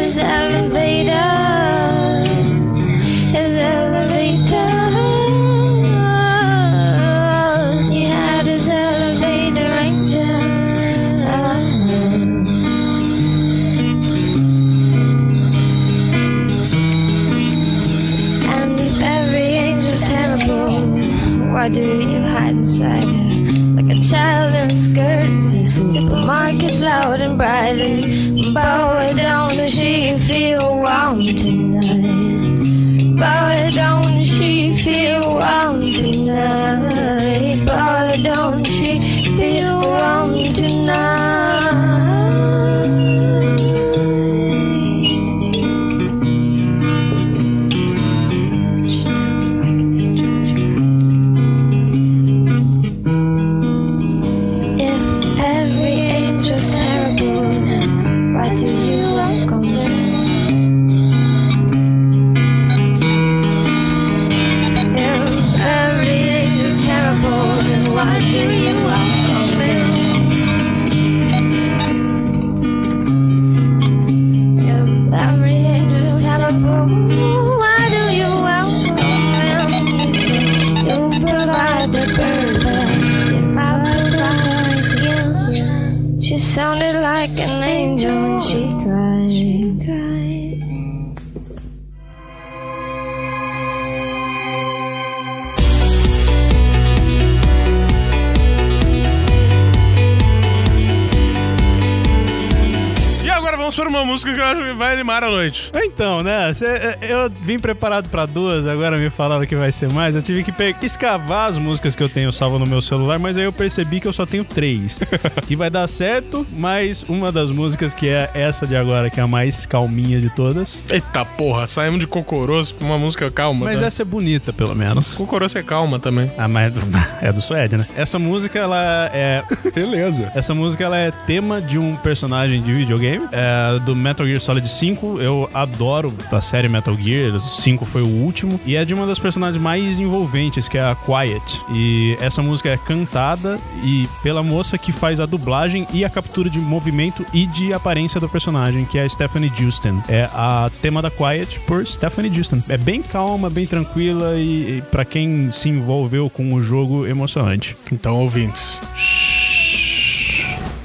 acho 105.12 105.18
que 105.18 105.18
vai 105.18 105.18
animar 105.18 105.24
a 105.24 105.30
noite. 105.30 105.70
Então, 105.74 106.22
né? 106.22 106.52
cê- 106.54 106.96
eu 107.02 107.30
vim 107.42 107.58
preparado 107.58 108.08
pra 108.08 108.26
duas, 108.26 108.66
agora 108.66 108.96
me 108.96 109.10
falaram 109.10 109.44
que 109.44 109.54
vai 109.54 109.70
ser 109.72 109.88
mais. 109.90 110.14
Eu 110.16 110.22
tive 110.22 110.42
que 110.42 110.52
escavar 110.86 111.50
as 111.50 111.58
músicas 111.58 111.94
que 111.94 112.02
eu 112.02 112.08
tenho 112.08 112.32
salvo 112.32 112.58
no 112.58 112.66
meu 112.66 112.80
celular, 112.80 113.18
mas 113.18 113.36
aí 113.36 113.44
eu 113.44 113.52
percebi 113.52 114.00
que 114.00 114.08
eu 114.08 114.12
só 114.12 114.24
tenho 114.24 114.44
três. 114.44 114.98
que 115.46 115.56
vai 115.56 115.68
dar 115.70 115.86
certo, 115.88 116.46
mas 116.56 117.04
uma 117.08 117.30
das 117.30 117.50
músicas 117.50 117.92
que 117.92 118.08
é 118.08 118.30
essa 118.34 118.66
de 118.66 118.76
agora, 118.76 119.10
que 119.10 119.20
é 119.20 119.22
a 119.22 119.26
mais 119.26 119.66
calminha 119.66 120.20
de 120.20 120.30
todas. 120.30 120.82
Eita 120.90 121.24
porra, 121.24 121.66
saímos 121.66 122.00
de 122.00 122.06
Cocoroso 122.06 122.74
pra 122.74 122.86
uma 122.86 122.98
música 122.98 123.30
calma. 123.30 123.66
Mas 123.66 123.80
tá? 123.80 123.86
essa 123.86 124.02
é 124.02 124.04
bonita, 124.04 124.52
pelo 124.52 124.74
menos. 124.74 125.14
Cocoroso 125.14 125.58
é 125.58 125.62
calma 125.62 125.98
também. 125.98 126.30
Ah, 126.38 126.48
mas 126.48 126.72
é 127.20 127.32
do 127.32 127.40
Suede, 127.42 127.76
né? 127.76 127.86
Essa 127.96 128.18
música, 128.18 128.58
ela 128.58 129.10
é. 129.12 129.42
Beleza. 129.74 130.30
Essa 130.34 130.54
música, 130.54 130.84
ela 130.84 130.96
é 130.96 131.10
tema 131.10 131.60
de 131.60 131.78
um 131.78 131.96
personagem 131.96 132.62
de 132.62 132.72
videogame, 132.72 133.26
é, 133.32 133.78
do 133.80 133.94
Metal 133.94 134.26
Gear 134.26 134.40
Solid 134.40 134.68
5. 134.68 135.01
Eu 135.20 135.48
adoro 135.52 136.12
a 136.30 136.40
série 136.40 136.68
Metal 136.68 136.96
Gear, 136.96 137.38
5 137.44 137.84
foi 137.86 138.02
o 138.02 138.06
último. 138.06 138.60
E 138.64 138.76
é 138.76 138.84
de 138.84 138.94
uma 138.94 139.06
das 139.06 139.18
personagens 139.18 139.60
mais 139.62 139.98
envolventes, 139.98 140.68
que 140.68 140.78
é 140.78 140.82
a 140.82 140.94
Quiet. 140.94 141.60
E 141.70 142.16
essa 142.20 142.42
música 142.42 142.68
é 142.68 142.76
cantada 142.76 143.58
e 143.82 144.08
pela 144.22 144.42
moça 144.42 144.78
que 144.78 144.92
faz 144.92 145.20
a 145.20 145.26
dublagem 145.26 145.86
e 145.92 146.04
a 146.04 146.10
captura 146.10 146.48
de 146.48 146.58
movimento 146.58 147.24
e 147.32 147.46
de 147.46 147.72
aparência 147.72 148.20
do 148.20 148.28
personagem, 148.28 148.84
que 148.84 148.98
é 148.98 149.04
a 149.04 149.08
Stephanie 149.08 149.52
Justin. 149.54 150.02
É 150.08 150.28
a 150.32 150.70
tema 150.80 151.02
da 151.02 151.10
Quiet 151.10 151.60
por 151.60 151.86
Stephanie 151.86 152.32
Justin. 152.32 152.62
É 152.68 152.76
bem 152.76 153.02
calma, 153.02 153.50
bem 153.50 153.66
tranquila 153.66 154.36
e, 154.36 154.78
e 154.78 154.82
para 154.90 155.04
quem 155.04 155.50
se 155.52 155.68
envolveu 155.68 156.30
com 156.30 156.52
o 156.54 156.62
jogo, 156.62 157.06
emocionante. 157.06 157.76
Então, 157.90 158.16
ouvintes. 158.16 158.80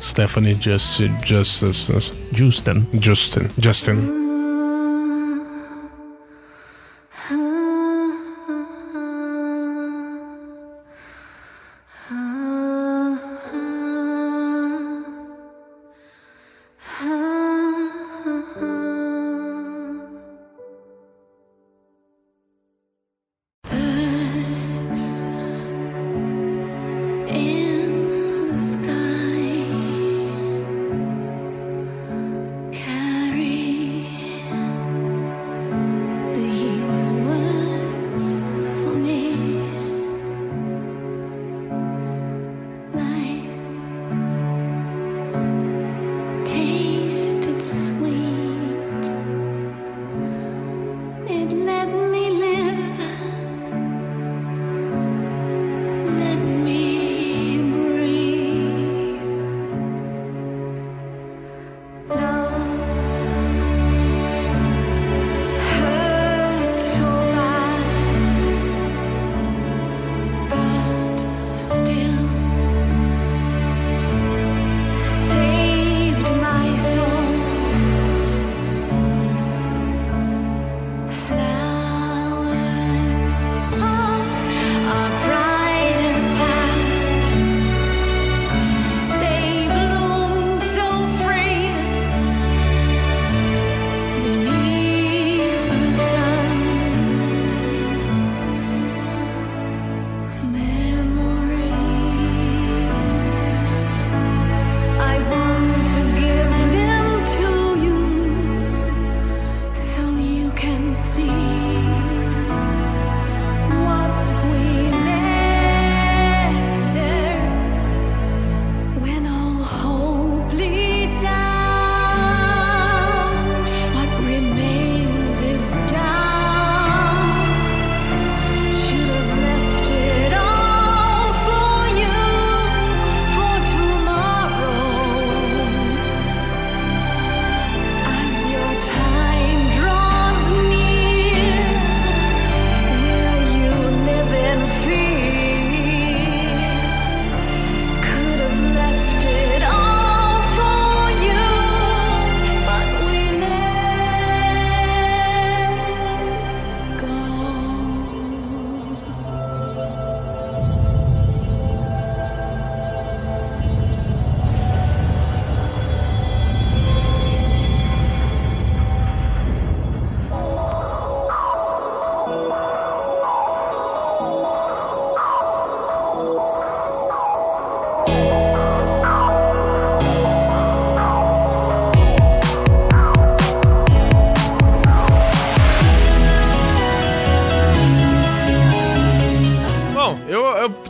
Stephanie 0.08 0.55
Just, 0.55 1.01
Justice, 1.22 1.91
Justin. 2.32 2.88
Justin. 2.97 3.49
Justin. 3.60 4.26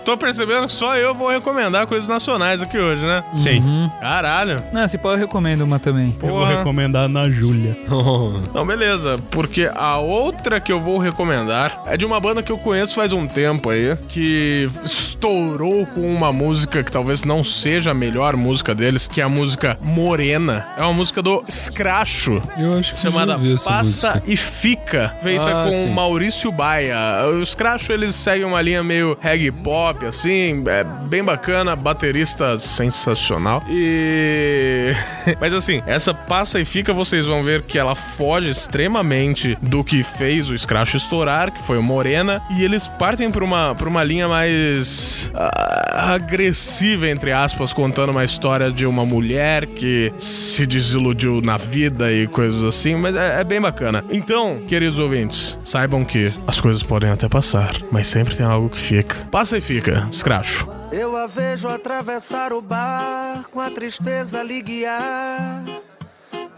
Tô 0.08 0.16
percebendo 0.16 0.68
que 0.68 0.72
só 0.72 0.96
eu 0.96 1.14
vou 1.14 1.30
recomendar 1.30 1.86
coisas 1.86 2.08
nacionais 2.08 2.62
aqui 2.62 2.78
hoje, 2.80 3.06
né? 3.06 3.22
Sim. 3.38 3.92
Caralho. 4.00 4.64
Não, 4.72 4.88
se 4.88 4.98
pode 4.98 5.16
eu 5.20 5.28
recomendo 5.28 5.64
uma 5.64 5.80
também. 5.80 6.16
Eu 6.24 6.30
vou 6.30 6.40
Porra. 6.40 6.58
recomendar 6.60 7.10
na 7.10 7.30
Júlia. 7.30 7.76
Não, 8.54 8.66
beleza, 8.66 9.20
porque 9.32 9.70
a 9.74 9.98
outra 9.98 10.62
que 10.62 10.72
eu 10.72 10.80
vou 10.80 10.98
recomendar 10.98 11.82
é 11.86 11.98
de 11.98 12.06
uma 12.06 12.22
banda 12.22 12.42
que 12.42 12.50
eu 12.52 12.58
conheço 12.58 12.94
faz 12.96 13.12
um 13.12 13.28
tempo 13.28 13.70
aí, 13.70 13.98
que 14.08 14.70
estourou 14.86 15.86
com 15.88 16.02
uma 16.08 16.32
música 16.32 16.82
que 16.84 16.92
talvez 16.92 17.26
não 17.26 17.44
seja 17.44 17.92
a 17.92 17.94
melhor 17.94 18.38
música 18.38 18.74
deles, 18.74 19.08
que 19.10 19.20
é 19.20 19.24
a 19.26 19.30
música 19.30 19.76
Morena. 19.82 20.68
É 20.78 20.84
uma 20.84 20.94
música 20.94 21.22
do 21.22 21.44
Scracho. 21.50 22.42
Eu 22.58 22.78
acho 22.78 22.96
que 22.96 23.02
Chamada 23.02 23.34
eu 23.44 23.56
Passa 23.58 23.80
música. 24.14 24.24
e 24.26 24.38
Fica, 24.38 25.14
feita 25.22 25.44
Ah, 25.44 25.66
com 25.66 25.72
sim. 25.72 25.90
Maurício 25.92 26.52
Baia. 26.52 26.98
Os 27.42 27.54
Crash, 27.54 27.90
eles 27.90 28.16
seguem 28.16 28.46
uma 28.46 28.62
linha 28.62 28.82
meio 28.84 29.18
reggae 29.20 29.52
pop, 29.52 29.97
assim, 30.06 30.64
é 30.68 30.84
bem 31.08 31.24
bacana, 31.24 31.76
baterista 31.76 32.58
sensacional. 32.58 33.64
E. 33.68 34.94
Mas 35.40 35.54
assim, 35.54 35.82
essa 35.86 36.14
Passa 36.14 36.60
e 36.60 36.66
Fica, 36.66 36.94
vocês 36.94 37.26
vão 37.26 37.44
ver 37.44 37.64
que 37.64 37.78
ela 37.78 37.96
foge 37.96 38.50
extremamente 38.50 39.58
do 39.62 39.84
que 39.84 40.04
fez 40.04 40.50
o 40.50 40.58
Scratch 40.58 40.96
estourar, 40.96 41.52
que 41.52 41.62
foi 41.64 41.78
o 41.78 41.84
Morena, 41.84 42.42
e 42.52 42.64
eles 42.64 42.88
partem 42.88 43.32
pra 43.32 43.44
uma, 43.44 43.76
pra 43.76 43.88
uma 43.88 44.04
linha 44.04 44.28
mais. 44.28 45.32
ah, 45.34 46.14
agressiva, 46.14 47.10
entre 47.10 47.32
aspas, 47.32 47.74
contando 47.74 48.12
uma 48.12 48.24
história 48.24 48.72
de 48.72 48.86
uma 48.86 49.06
mulher 49.06 49.66
que 49.66 50.14
se 50.20 50.66
desiludiu 50.66 51.42
na 51.42 51.58
vida 51.58 52.12
e 52.12 52.28
coisas 52.28 52.64
assim, 52.64 52.96
mas 52.96 53.16
é, 53.16 53.42
é 53.42 53.44
bem 53.44 53.60
bacana. 53.60 54.04
Então, 54.10 54.62
queridos 54.68 55.00
ouvintes, 55.00 55.58
saibam 55.64 56.06
que 56.06 56.32
as 56.46 56.62
coisas 56.62 56.84
podem 56.84 57.10
até 57.10 57.28
passar, 57.28 57.76
mas 57.92 58.08
sempre 58.08 58.36
tem 58.36 58.46
algo 58.46 58.70
que 58.70 58.78
fica. 58.78 59.16
Passa 59.32 59.58
e 59.58 59.62
fica, 59.62 59.87
escracho. 60.10 60.68
Eu 60.92 61.18
a 61.18 61.28
vejo 61.28 61.68
atravessar 61.68 62.54
o 62.54 62.62
bar 62.62 63.48
com 63.52 63.60
a 63.60 63.70
tristeza 63.70 64.42
lhe 64.42 64.62
guiar. 64.62 65.64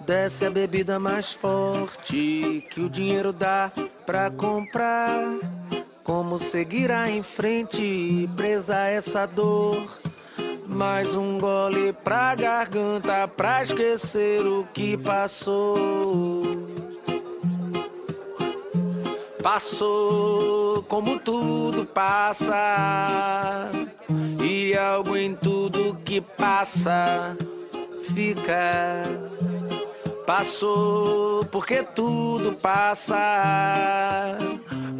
Desce 0.06 0.46
a 0.46 0.50
bebida 0.50 1.00
mais 1.00 1.34
forte 1.34 2.66
que 2.70 2.82
o 2.82 2.90
dinheiro 2.90 3.32
dá 3.32 3.72
pra 4.06 4.32
comprar. 4.32 5.24
Como 6.04 6.40
seguirá 6.40 7.10
em 7.10 7.22
frente, 7.22 8.28
presa 8.36 8.88
essa 8.88 9.26
dor? 9.26 9.88
Mais 10.68 11.16
um 11.16 11.38
gole 11.38 11.94
pra 11.94 12.34
garganta 12.36 13.28
pra 13.28 13.62
esquecer 13.62 14.46
o 14.46 14.68
que 14.74 14.98
passou. 14.98 16.79
Passou 19.42 20.84
como 20.84 21.18
tudo 21.18 21.86
passa, 21.86 23.72
e 24.44 24.76
algo 24.76 25.16
em 25.16 25.34
tudo 25.34 25.98
que 26.04 26.20
passa 26.20 27.38
fica. 28.14 29.04
Passou 30.26 31.46
porque 31.46 31.82
tudo 31.84 32.54
passa, 32.54 34.38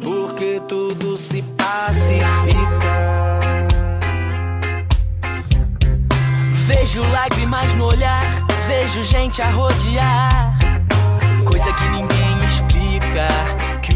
porque 0.02 0.60
tudo 0.66 1.18
se 1.18 1.42
pacifica. 1.42 2.50
Vejo 6.66 7.02
lágrimas 7.12 7.74
no 7.74 7.86
olhar, 7.86 8.24
vejo 8.66 9.02
gente 9.02 9.42
a 9.42 9.50
rodear. 9.50 10.58
Coisa 11.44 11.72
que 11.74 11.84
ninguém 11.90 12.38
explica, 12.46 13.28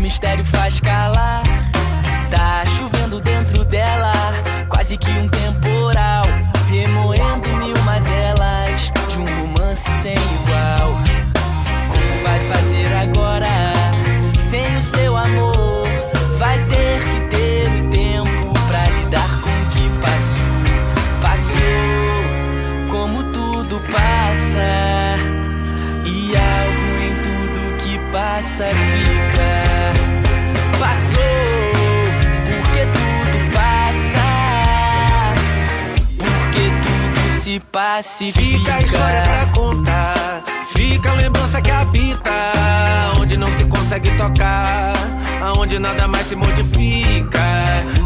mistério 0.04 0.44
faz 0.44 0.80
calar. 0.80 1.42
Tá 2.30 2.62
chovendo 2.66 3.22
dentro 3.22 3.64
dela, 3.64 4.12
quase 4.68 4.98
que 4.98 5.10
um 5.10 5.26
temporal. 5.30 6.24
Remoendo 6.68 7.48
mil 7.56 7.82
mazelas 7.84 8.92
de 9.08 9.18
um 9.18 9.24
romance 9.24 9.90
sem 10.02 10.12
igual. 10.12 10.90
Como 11.88 12.22
vai 12.22 12.38
fazer 12.40 12.92
agora, 12.92 13.48
sem 14.50 14.76
o 14.76 14.82
seu 14.82 15.16
amor? 15.16 15.88
Vai 16.36 16.58
ter 16.66 17.00
que 17.00 17.20
ter 17.36 17.68
o 17.68 17.90
tempo 17.90 18.52
pra 18.68 18.84
lidar 18.84 19.30
com 19.40 19.48
o 19.48 19.70
que 19.70 19.88
passou. 20.02 21.20
Passou 21.22 21.60
como 22.90 23.24
tudo 23.32 23.80
passa 23.90 25.16
e 26.04 26.36
algo 26.36 26.92
em 27.00 27.14
tudo 27.22 27.82
que 27.82 27.98
passa 28.12 28.66
fica. 28.66 29.43
Se 37.44 37.60
pacifica. 37.60 38.40
Fica 38.40 38.74
a 38.74 38.80
história 38.80 39.22
pra 39.22 39.46
contar, 39.52 40.42
fica 40.70 41.10
a 41.10 41.14
lembrança 41.14 41.60
que 41.60 41.70
habita, 41.70 42.30
onde 43.20 43.36
não 43.36 43.52
se 43.52 43.66
consegue 43.66 44.10
tocar, 44.16 44.94
aonde 45.42 45.78
nada 45.78 46.08
mais 46.08 46.26
se 46.26 46.36
modifica. 46.36 47.42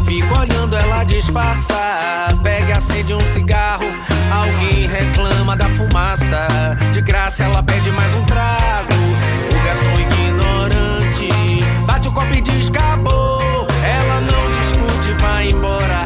Fico 0.05 0.37
olhando 0.37 0.75
ela 0.75 1.05
disfarça, 1.05 1.73
pega 2.43 2.67
e 2.67 2.71
acende 2.73 3.13
um 3.13 3.21
cigarro, 3.21 3.85
alguém 4.29 4.87
reclama 4.87 5.55
da 5.55 5.69
fumaça, 5.69 6.45
de 6.91 6.99
graça 6.99 7.45
ela 7.45 7.63
pede 7.63 7.89
mais 7.91 8.13
um 8.15 8.25
trago. 8.25 8.93
O 9.51 9.65
garçom 9.65 9.99
ignorante 10.01 11.63
bate 11.85 12.09
o 12.09 12.11
copo 12.11 12.33
e 12.33 12.41
diz 12.41 12.67
acabou. 12.67 13.39
Ela 13.85 14.19
não 14.19 14.51
discute, 14.59 15.13
vai 15.21 15.47
embora, 15.47 16.05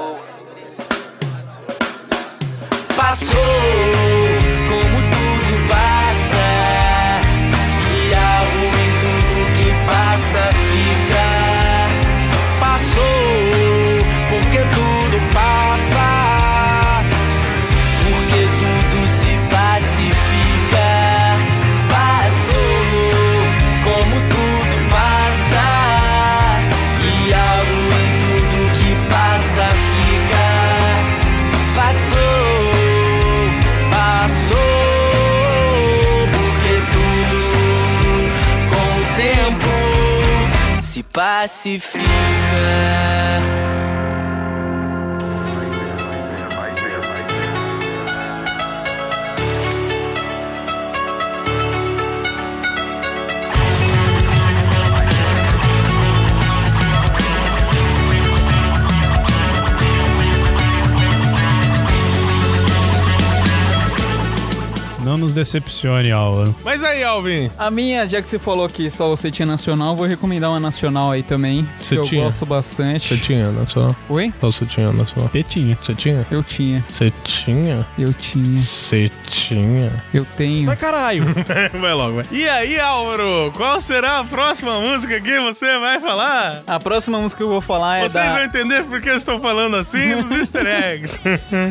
decepcione, 65.51 66.11
Álvaro. 66.11 66.55
Mas 66.63 66.83
aí, 66.83 67.03
Alvin. 67.03 67.51
A 67.57 67.69
minha, 67.69 68.07
já 68.07 68.21
que 68.21 68.29
você 68.29 68.39
falou 68.39 68.69
que 68.69 68.89
só 68.89 69.09
você 69.09 69.29
tinha 69.29 69.45
nacional, 69.45 69.95
vou 69.95 70.05
recomendar 70.07 70.49
uma 70.49 70.59
nacional 70.59 71.11
aí 71.11 71.23
também. 71.23 71.67
Você 71.81 71.95
que 71.95 72.01
eu 72.01 72.05
tinha? 72.05 72.23
gosto 72.23 72.45
bastante. 72.45 73.09
Você 73.09 73.17
tinha 73.17 73.51
na 73.51 73.65
sua? 73.65 73.95
Oi? 74.09 74.33
Ou 74.41 74.51
você 74.51 74.65
tinha 74.65 74.91
na 74.91 75.05
sua? 75.05 75.27
Tetinha. 75.29 75.77
Você 75.81 75.93
tinha? 75.93 76.25
Eu 76.31 76.43
tinha. 76.43 76.83
Você 76.89 77.11
tinha? 77.23 77.85
Eu 77.99 78.13
tinha. 78.13 78.55
Você 78.61 79.11
tinha? 79.27 79.91
Eu 80.13 80.25
tenho. 80.37 80.67
Mas 80.67 80.79
caralho. 80.79 81.23
vai 81.79 81.93
logo, 81.93 82.15
vai. 82.15 82.25
E 82.31 82.47
aí, 82.47 82.79
Álvaro, 82.79 83.51
qual 83.55 83.81
será 83.81 84.19
a 84.19 84.23
próxima 84.23 84.79
música 84.79 85.19
que 85.19 85.39
você 85.39 85.77
vai 85.79 85.99
falar? 85.99 86.63
A 86.65 86.79
próxima 86.79 87.19
música 87.19 87.37
que 87.37 87.43
eu 87.43 87.49
vou 87.49 87.61
falar 87.61 87.97
é 87.97 88.07
Vocês 88.07 88.25
da... 88.25 88.35
vão 88.35 88.43
entender 88.45 88.83
por 88.83 89.01
que 89.01 89.09
eu 89.09 89.15
estou 89.15 89.39
falando 89.39 89.75
assim 89.75 90.15
nos 90.15 90.31
easter 90.37 90.65
eggs. 90.65 91.19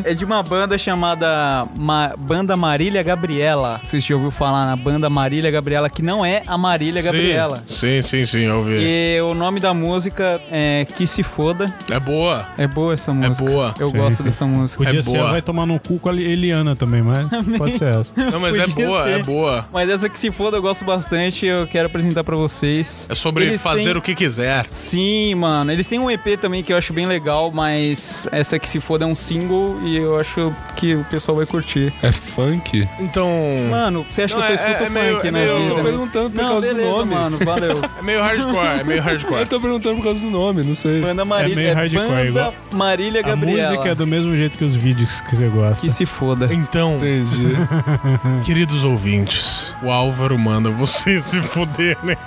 É 0.05 0.13
de 0.13 0.23
uma 0.25 0.43
banda 0.43 0.77
chamada 0.77 1.65
Ma- 1.77 2.13
Banda 2.17 2.55
Marília 2.55 3.01
Gabriela. 3.01 3.70
Vocês 3.83 4.03
já 4.03 4.15
ouviram 4.15 4.31
falar 4.31 4.65
na 4.65 4.75
Banda 4.75 5.09
Marília 5.09 5.49
Gabriela, 5.51 5.89
que 5.89 6.01
não 6.01 6.25
é 6.25 6.43
a 6.47 6.57
Marília 6.57 7.01
Gabriela. 7.01 7.63
Sim, 7.67 8.01
sim, 8.01 8.25
sim, 8.25 8.41
eu 8.41 8.57
ouvi. 8.59 8.77
E 8.81 9.19
o 9.21 9.33
nome 9.33 9.59
da 9.59 9.73
música 9.73 10.39
é 10.51 10.85
Que 10.95 11.05
Se 11.07 11.23
Foda. 11.23 11.73
É 11.89 11.99
boa. 11.99 12.45
É 12.57 12.67
boa 12.67 12.93
essa 12.93 13.13
música. 13.13 13.45
boa. 13.49 13.73
Eu 13.79 13.91
Sim, 13.91 13.97
gosto 13.97 14.23
dessa 14.23 14.45
música. 14.45 14.83
Podia 14.83 14.99
É 14.99 15.03
ser, 15.03 15.17
boa. 15.17 15.31
vai 15.31 15.41
tomar 15.41 15.65
no 15.65 15.79
cu 15.79 15.99
com 15.99 16.09
a 16.09 16.15
Eliana 16.15 16.75
também, 16.75 17.01
mas 17.01 17.27
pode 17.57 17.77
ser 17.77 17.95
essa. 17.95 18.13
Não, 18.15 18.39
mas 18.39 18.57
é 18.57 18.67
boa, 18.67 19.03
ser. 19.03 19.19
é 19.19 19.23
boa. 19.23 19.65
Mas 19.71 19.89
essa 19.89 20.09
Que 20.09 20.17
Se 20.17 20.31
Foda 20.31 20.57
eu 20.57 20.61
gosto 20.61 20.83
bastante 20.85 21.45
eu 21.45 21.67
quero 21.67 21.87
apresentar 21.87 22.23
pra 22.23 22.35
vocês. 22.35 23.07
É 23.09 23.15
sobre 23.15 23.45
Eles 23.45 23.61
fazer 23.61 23.83
têm- 23.83 23.97
o 23.97 24.01
que 24.01 24.15
quiser. 24.15 24.65
Sim, 24.71 25.35
mano. 25.35 25.71
Eles 25.71 25.87
têm 25.87 25.99
um 25.99 26.09
EP 26.09 26.37
também 26.37 26.63
que 26.63 26.71
eu 26.73 26.77
acho 26.77 26.93
bem 26.93 27.05
legal, 27.05 27.51
mas 27.51 28.27
essa 28.31 28.57
Que 28.59 28.67
Se 28.69 28.79
Foda 28.79 29.03
é 29.05 29.07
um 29.07 29.15
single 29.15 29.79
e 29.83 29.97
eu 29.97 30.19
acho 30.19 30.53
que 30.75 30.95
o 30.95 31.03
pessoal 31.05 31.37
vai 31.37 31.45
curtir. 31.45 31.93
É 32.01 32.11
funk? 32.11 32.87
Então. 32.99 33.29
Mano, 33.69 34.05
você 34.09 34.23
acha 34.23 34.35
Não, 34.37 34.43
que 34.45 34.51
eu 34.53 34.57
só 34.57 34.63
é- 34.65 34.67
escuto 34.71 34.83
é 34.85 34.89
meio- 34.89 35.15
funk, 35.15 35.27
é 35.27 35.31
né? 35.31 35.39
meio-? 35.45 35.51
Eu 35.69 35.75
tô 35.75 35.83
perguntando 35.83 36.29
por 36.31 36.41
Não, 36.41 36.49
causa 36.49 36.67
do 36.69 36.75
beleza, 36.75 36.95
nome. 36.97 37.13
mano. 37.15 37.37
Valeu. 37.43 37.81
É 38.01 38.03
meio 38.03 38.21
hardcore, 38.21 38.79
é 38.79 38.83
meio 38.83 39.01
hardcore. 39.01 39.39
Eu 39.41 39.45
tô 39.47 39.59
perguntando 39.59 39.95
por 39.97 40.03
causa 40.03 40.25
do 40.25 40.31
nome, 40.31 40.63
não 40.63 40.73
sei. 40.75 41.01
Banda 41.01 41.23
Marília. 41.23 41.55
meio 41.55 41.75
hardcore, 41.75 42.07
Banda 42.07 42.25
igual- 42.27 42.53
Marília 42.71 43.21
A 43.21 43.23
Gabriela. 43.23 43.69
música 43.71 43.89
é 43.89 43.95
do 43.95 44.07
mesmo 44.07 44.35
jeito 44.35 44.57
que 44.57 44.63
os 44.65 44.73
vídeos 44.75 45.21
que 45.21 45.35
você 45.35 45.47
gosta. 45.49 45.85
Que 45.85 45.91
se 45.93 46.05
foda. 46.05 46.49
Então, 46.51 46.95
Entendi. 46.97 47.55
queridos 48.43 48.83
ouvintes, 48.83 49.75
o 49.83 49.91
Álvaro 49.91 50.37
manda 50.37 50.69
você 50.71 51.19
se 51.19 51.41
fuder, 51.41 51.97
né? 52.03 52.17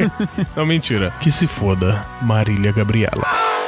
Não, 0.56 0.66
mentira. 0.66 1.12
Que 1.20 1.30
se 1.30 1.46
foda, 1.46 2.04
Marília 2.20 2.72
Gabriela. 2.72 3.61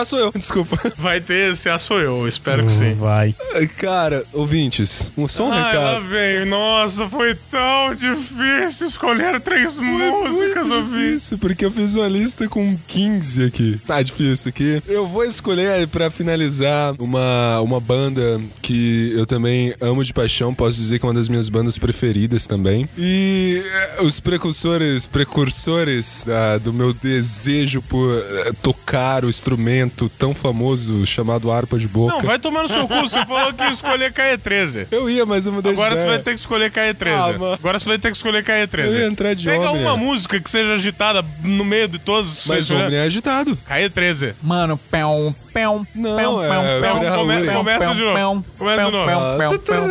Ah, 0.00 0.04
sou 0.04 0.18
eu, 0.18 0.32
desculpa. 0.36 0.78
Vai 0.96 1.20
ter 1.20 1.52
esse 1.52 1.68
Ah 1.68 1.78
Sou 1.78 2.00
Eu, 2.00 2.26
espero 2.26 2.64
que 2.64 2.72
sim. 2.72 2.94
Vai. 2.94 3.34
Cara, 3.76 4.24
ouvintes, 4.32 5.12
um, 5.16 5.28
só 5.28 5.44
um 5.44 5.48
lá 5.50 5.68
recado. 5.70 6.04
vem. 6.06 6.46
Nossa, 6.46 7.06
foi 7.08 7.34
tão 7.50 7.94
difícil 7.94 8.29
escolher 8.58 9.40
três 9.40 9.78
músicas, 9.78 10.66
Muito 10.66 10.90
difícil, 10.90 11.38
porque 11.38 11.64
eu 11.64 11.70
fiz 11.70 11.94
uma 11.94 12.08
lista 12.08 12.48
com 12.48 12.76
15 12.88 13.44
aqui. 13.44 13.78
Tá 13.86 14.02
difícil 14.02 14.48
aqui. 14.48 14.82
Eu 14.88 15.06
vou 15.06 15.24
escolher, 15.24 15.86
pra 15.88 16.10
finalizar, 16.10 16.94
uma, 16.98 17.60
uma 17.60 17.80
banda 17.80 18.40
que 18.62 19.12
eu 19.16 19.26
também 19.26 19.74
amo 19.80 20.02
de 20.04 20.12
paixão. 20.12 20.54
Posso 20.54 20.76
dizer 20.76 20.98
que 20.98 21.04
é 21.04 21.08
uma 21.08 21.14
das 21.14 21.28
minhas 21.28 21.48
bandas 21.48 21.78
preferidas 21.78 22.46
também. 22.46 22.88
E 22.98 23.62
eh, 23.64 24.02
os 24.02 24.20
precursores, 24.20 25.06
precursores 25.06 26.24
da- 26.26 26.58
do 26.58 26.72
meu 26.72 26.92
desejo 26.92 27.82
por 27.82 28.18
eh, 28.18 28.52
tocar 28.62 29.24
o 29.24 29.28
instrumento 29.28 30.08
tão 30.18 30.34
famoso 30.34 31.04
chamado 31.06 31.50
harpa 31.50 31.78
de 31.78 31.88
boca. 31.88 32.14
Não, 32.14 32.22
vai 32.22 32.38
tomar 32.38 32.62
no 32.62 32.68
seu 32.68 32.86
cu. 32.86 33.00
Você 33.00 33.24
falou 33.24 33.52
que 33.52 33.62
ia 33.62 33.70
escolher 33.70 34.12
KE13. 34.12 34.86
Eu 34.90 35.08
ia, 35.08 35.24
mas 35.26 35.46
eu 35.46 35.52
mudei 35.52 35.72
Agora 35.72 35.90
de 35.90 35.96
você 35.96 36.02
ideia. 36.02 36.16
vai 36.16 36.24
ter 36.24 36.34
que 36.34 36.40
escolher 36.40 36.70
KE13. 36.70 37.36
Ah. 37.40 37.54
Agora 37.54 37.78
você 37.78 37.88
vai 37.88 37.98
ter 37.98 38.10
que 38.10 38.16
escolher 38.16 38.39
KE13. 38.42 38.84
Eu 38.86 38.92
ia 39.00 39.06
entrar 39.06 39.34
de 39.34 39.44
Pega 39.48 39.70
Omnia. 39.70 39.86
uma 39.86 39.96
música 39.96 40.40
que 40.40 40.48
seja 40.50 40.74
agitada 40.74 41.24
no 41.42 41.64
meio 41.64 41.88
de 41.88 41.98
todos. 41.98 42.46
Mas 42.48 42.70
o 42.70 42.76
homem 42.76 42.96
é 42.96 43.02
agitado. 43.02 43.56
KE13. 43.68 44.34
Mano, 44.42 44.78
pão, 44.90 45.34
pão, 45.52 45.86
Não, 45.94 46.16
pão, 46.16 46.42
é- 46.44 46.48
pão, 46.48 46.66
é 46.66 46.80
pão, 46.80 47.00
pão, 47.00 47.08
Raul. 47.08 47.26
pão, 47.26 47.54
Começa 47.54 47.94
de 47.94 48.00
novo. 48.02 48.44
Começa 48.58 48.84
de 48.84 48.90
novo. 48.92 49.06
pão, 49.06 49.24
pão, 49.38 49.58
pão. 49.58 49.88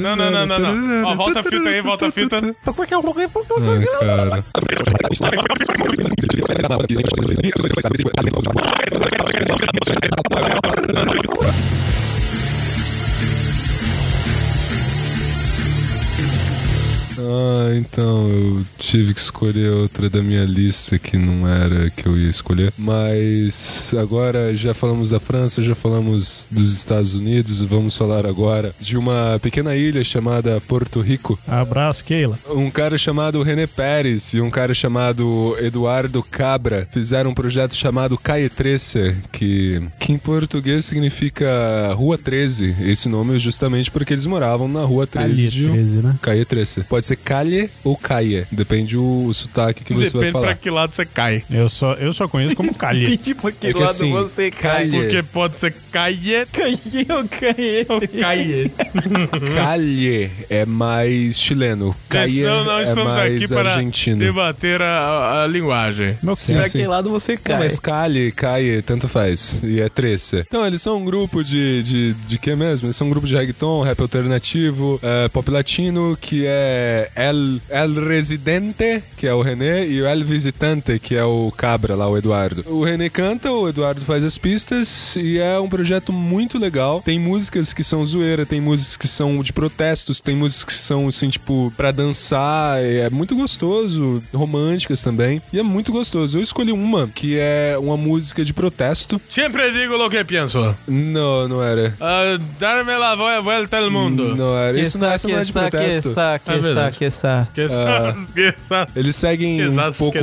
Não, 0.00 0.16
não, 0.16 0.30
não, 0.30 0.46
não, 0.46 0.58
não. 0.58 1.08
Ó, 1.08 1.14
volta 1.14 1.40
a 1.40 1.42
fita 1.42 1.68
aí, 1.68 1.80
volta 1.80 2.06
a 2.08 2.12
fita. 2.12 2.36
Ai, 2.36 3.84
cara. 3.84 4.44
Ah, 17.32 17.74
então 17.74 18.28
eu 18.28 18.64
tive 18.78 19.14
que 19.14 19.20
escolher 19.20 19.70
outra 19.70 20.10
da 20.10 20.22
minha 20.22 20.44
lista 20.44 20.98
que 20.98 21.16
não 21.16 21.48
era 21.48 21.88
que 21.90 22.06
eu 22.06 22.18
ia 22.18 22.28
escolher. 22.28 22.72
Mas 22.76 23.94
agora 23.98 24.54
já 24.54 24.74
falamos 24.74 25.10
da 25.10 25.18
França, 25.18 25.62
já 25.62 25.74
falamos 25.74 26.46
dos 26.50 26.72
Estados 26.74 27.14
Unidos, 27.14 27.62
vamos 27.62 27.96
falar 27.96 28.26
agora 28.26 28.74
de 28.80 28.96
uma 28.96 29.38
pequena 29.40 29.74
ilha 29.74 30.04
chamada 30.04 30.60
Porto 30.60 31.00
Rico. 31.00 31.38
Abraço, 31.48 32.04
Keila. 32.04 32.38
Um 32.50 32.70
cara 32.70 32.98
chamado 32.98 33.42
René 33.42 33.66
Pérez 33.66 34.34
e 34.34 34.40
um 34.40 34.50
cara 34.50 34.74
chamado 34.74 35.56
Eduardo 35.58 36.22
Cabra 36.22 36.86
fizeram 36.90 37.30
um 37.30 37.34
projeto 37.34 37.74
chamado 37.74 38.18
13, 38.48 39.16
que, 39.32 39.82
que 39.98 40.12
em 40.12 40.18
português 40.18 40.84
significa 40.84 41.92
Rua 41.94 42.18
13. 42.18 42.76
Esse 42.80 43.08
nome 43.08 43.36
é 43.36 43.38
justamente 43.38 43.90
porque 43.90 44.12
eles 44.12 44.26
moravam 44.26 44.68
na 44.68 44.82
Rua 44.84 45.06
13 45.06 45.28
Calle 45.28 45.48
de 45.48 45.68
13, 45.68 45.96
né? 45.96 46.14
13. 46.44 46.84
Pode 46.84 47.06
ser 47.06 47.16
Calle 47.24 47.70
ou 47.84 47.96
Calle, 47.96 48.46
depende 48.50 48.96
o, 48.96 49.26
o 49.26 49.34
sotaque 49.34 49.84
que 49.84 49.92
você 49.94 50.10
vai 50.10 50.12
Depende 50.12 50.32
pra 50.32 50.40
falar. 50.40 50.54
que 50.56 50.70
lado 50.70 50.92
você 50.94 51.06
cai. 51.06 51.44
Eu 51.50 51.68
só, 51.68 51.94
eu 51.94 52.12
só 52.12 52.26
conheço 52.28 52.54
como 52.56 52.74
Calhe. 52.76 53.16
Tipo, 53.16 53.50
que 53.52 53.68
É 53.68 53.72
que 53.72 53.78
lado 53.78 53.90
assim, 53.90 54.10
você 54.12 54.50
cai? 54.50 54.88
Calle, 54.90 54.90
Porque 55.02 55.22
pode 55.22 55.58
ser 55.58 55.74
eu 57.08 57.28
caí. 57.28 57.86
ou 57.88 58.00
caie. 58.20 58.70
Calle 59.54 60.30
é 60.48 60.64
mais 60.64 61.38
chileno. 61.38 61.94
Calle 62.08 62.32
Gente, 62.32 62.44
não, 62.46 62.64
não 62.64 62.78
é 62.78 62.82
estamos 62.82 63.14
mais 63.14 63.34
aqui 63.34 63.48
para 63.48 63.70
argentino. 63.72 64.18
debater 64.18 64.82
a, 64.82 65.42
a- 65.42 65.46
linguagem. 65.46 66.16
Pra 66.22 66.34
sim. 66.36 66.54
que 66.70 66.86
lado 66.86 67.10
você 67.10 67.32
Não, 67.34 67.40
cai? 67.42 67.58
mas 67.58 67.78
Cali, 67.78 68.32
Caie, 68.32 68.82
tanto 68.82 69.08
faz. 69.08 69.60
E 69.62 69.80
é 69.80 69.88
Trece. 69.88 70.38
Então, 70.46 70.66
eles 70.66 70.80
são 70.80 70.96
um 70.98 71.04
grupo 71.04 71.42
de, 71.44 71.82
de, 71.82 72.14
de 72.14 72.38
que 72.38 72.54
mesmo? 72.54 72.86
Eles 72.86 72.96
são 72.96 73.06
um 73.06 73.10
grupo 73.10 73.26
de 73.26 73.34
reggaeton, 73.34 73.82
rap 73.82 74.00
alternativo, 74.00 74.98
é, 75.02 75.28
pop 75.28 75.50
latino, 75.50 76.16
que 76.20 76.44
é 76.46 77.10
El, 77.14 77.60
El 77.68 78.08
Residente, 78.08 79.02
que 79.16 79.26
é 79.26 79.34
o 79.34 79.42
René, 79.42 79.86
e 79.86 80.00
o 80.00 80.06
El 80.06 80.24
Visitante, 80.24 80.98
que 80.98 81.14
é 81.14 81.24
o 81.24 81.52
Cabra 81.56 81.94
lá, 81.94 82.08
o 82.08 82.16
Eduardo. 82.16 82.64
O 82.66 82.82
René 82.84 83.08
canta, 83.08 83.50
o 83.52 83.68
Eduardo 83.68 84.00
faz 84.02 84.24
as 84.24 84.38
pistas, 84.38 85.16
e 85.16 85.38
é 85.38 85.58
um 85.58 85.68
projeto 85.68 85.81
muito 86.12 86.58
legal. 86.58 87.02
Tem 87.04 87.18
músicas 87.18 87.72
que 87.74 87.82
são 87.84 88.04
zoeira, 88.04 88.44
tem 88.46 88.60
músicas 88.60 88.96
que 88.96 89.08
são 89.08 89.42
de 89.42 89.52
protestos, 89.52 90.20
tem 90.20 90.36
músicas 90.36 90.64
que 90.64 90.72
são, 90.82 91.08
assim, 91.08 91.28
tipo, 91.28 91.72
pra 91.76 91.90
dançar, 91.90 92.82
é 92.82 93.08
muito 93.10 93.34
gostoso, 93.34 94.22
românticas 94.32 95.02
também, 95.02 95.40
e 95.52 95.58
é 95.58 95.62
muito 95.62 95.92
gostoso. 95.92 96.38
Eu 96.38 96.42
escolhi 96.42 96.72
uma, 96.72 97.08
que 97.08 97.38
é 97.38 97.76
uma 97.78 97.96
música 97.96 98.44
de 98.44 98.52
protesto. 98.52 99.20
Sempre 99.28 99.70
digo 99.72 99.96
lo 99.96 100.08
que 100.10 100.22
pienso. 100.24 100.74
Não, 100.86 101.48
não 101.48 101.62
era. 101.62 101.94
Ah, 102.00 102.38
darme 102.58 102.96
la 102.96 103.14
vu- 103.14 103.42
vuelta 103.42 103.78
al 103.78 103.90
mundo. 103.90 104.34
Não 104.36 104.56
era. 104.56 104.78
Isso 104.80 104.98
não, 104.98 105.10
essa 105.10 105.28
não 105.28 105.38
é 105.38 105.44
de 105.44 105.52
protesto. 105.52 106.08
É 106.46 106.58
verdade. 106.58 106.98
que 106.98 107.04
essa. 107.04 107.48
Que 107.54 107.68
sas, 107.68 108.28
Eles 108.94 109.16
seguem 109.16 109.56
que 109.58 109.68
um 109.68 109.92
pouco... 109.92 110.18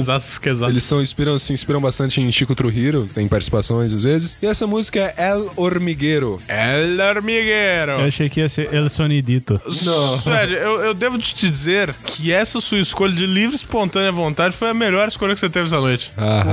Eles 0.68 0.84
são, 0.84 1.02
inspiram, 1.02 1.38
se 1.40 1.54
inspiram 1.54 1.82
bastante 1.82 2.22
em 2.22 2.32
Chico 2.32 2.56
Trujillo, 2.56 3.08
tem 3.14 3.28
participações 3.28 3.94
às 3.94 4.04
vezes. 4.04 4.38
E 4.42 4.46
essa 4.46 4.66
música 4.68 5.00
é 5.00 5.30
El 5.30 5.49
Hormigueiro. 5.56 6.42
El 6.48 7.00
hormiguero. 7.00 7.92
Eu 7.94 8.06
achei 8.08 8.30
que 8.30 8.40
ia 8.42 8.50
ser 8.50 8.74
El 8.74 8.90
Sonidito. 8.90 9.60
Não. 9.66 10.18
Sério, 10.20 10.56
eu, 10.58 10.82
eu 10.82 10.94
devo 10.94 11.18
te 11.18 11.34
dizer 11.36 11.94
que 12.06 12.32
essa 12.32 12.60
sua 12.62 12.80
escolha 12.80 13.14
de 13.14 13.26
livre 13.26 13.56
e 13.56 13.60
espontânea 13.60 14.12
vontade 14.12 14.56
foi 14.56 14.70
a 14.70 14.74
melhor 14.74 15.08
escolha 15.08 15.34
que 15.34 15.40
você 15.40 15.50
teve 15.50 15.66
essa 15.66 15.80
noite. 15.80 16.12
Ah, 16.18 16.44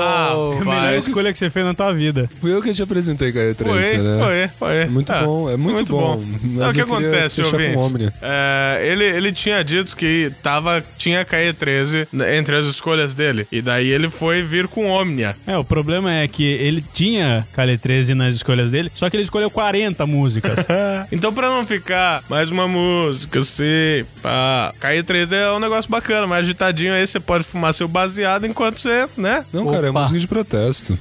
Ah, 0.00 0.32
A 0.60 0.64
melhor 0.64 0.98
escolha 0.98 1.32
que 1.32 1.38
você 1.38 1.50
fez 1.50 1.64
na 1.66 1.74
tua 1.74 1.92
vida. 1.92 2.28
fui 2.40 2.52
eu 2.52 2.62
que 2.62 2.72
te 2.72 2.82
apresentei 2.82 3.32
com 3.32 3.38
a 3.38 3.54
Foi, 3.54 3.80
E3, 3.80 3.98
né? 4.02 4.18
foi, 4.58 4.68
foi. 4.68 4.86
Muito 4.86 5.10
Ah, 5.12 5.22
bom, 5.22 5.50
é 5.50 5.56
muito 5.56 5.92
bom. 5.92 6.16
Não, 6.42 6.66
Mas 6.66 6.70
o 6.70 6.74
que 6.74 6.80
eu 6.82 6.86
queria 6.86 7.08
acontece, 7.08 7.42
fechar 7.42 7.56
com 7.72 7.78
ouvintes? 7.80 8.12
É, 8.22 8.88
ele, 8.90 9.04
ele 9.04 9.32
tinha 9.32 9.62
dito 9.64 9.96
que 9.96 10.30
tava, 10.42 10.82
tinha 10.98 11.24
KE13 11.24 12.06
entre 12.38 12.56
as 12.56 12.66
escolhas 12.66 13.14
dele. 13.14 13.46
E 13.50 13.60
daí 13.62 13.88
ele 13.88 14.08
foi 14.08 14.42
vir 14.42 14.68
com 14.68 14.88
Omnia. 14.90 15.34
É, 15.46 15.56
o 15.56 15.64
problema 15.64 16.12
é 16.12 16.28
que 16.28 16.44
ele 16.44 16.84
tinha 16.92 17.46
Calhe 17.52 17.78
13 17.78 18.05
nas 18.14 18.34
escolhas 18.34 18.70
dele, 18.70 18.90
só 18.94 19.08
que 19.10 19.16
ele 19.16 19.22
escolheu 19.24 19.50
40 19.50 20.06
músicas. 20.06 20.66
Então, 21.12 21.32
pra 21.32 21.48
não 21.48 21.62
ficar 21.64 22.22
mais 22.28 22.50
uma 22.50 22.66
música 22.66 23.38
assim, 23.40 24.04
pá, 24.22 24.72
KE13 24.80 25.32
é 25.32 25.52
um 25.52 25.58
negócio 25.58 25.90
bacana, 25.90 26.26
mais 26.26 26.44
agitadinho 26.44 26.92
aí, 26.92 27.06
você 27.06 27.20
pode 27.20 27.44
fumar 27.44 27.72
seu 27.72 27.86
baseado 27.88 28.46
enquanto 28.46 28.80
você, 28.80 29.06
né? 29.16 29.44
Não, 29.52 29.66
cara, 29.66 29.86
é 29.86 29.90
Opa. 29.90 30.00
música 30.00 30.18
de 30.18 30.26
protesto. 30.26 30.98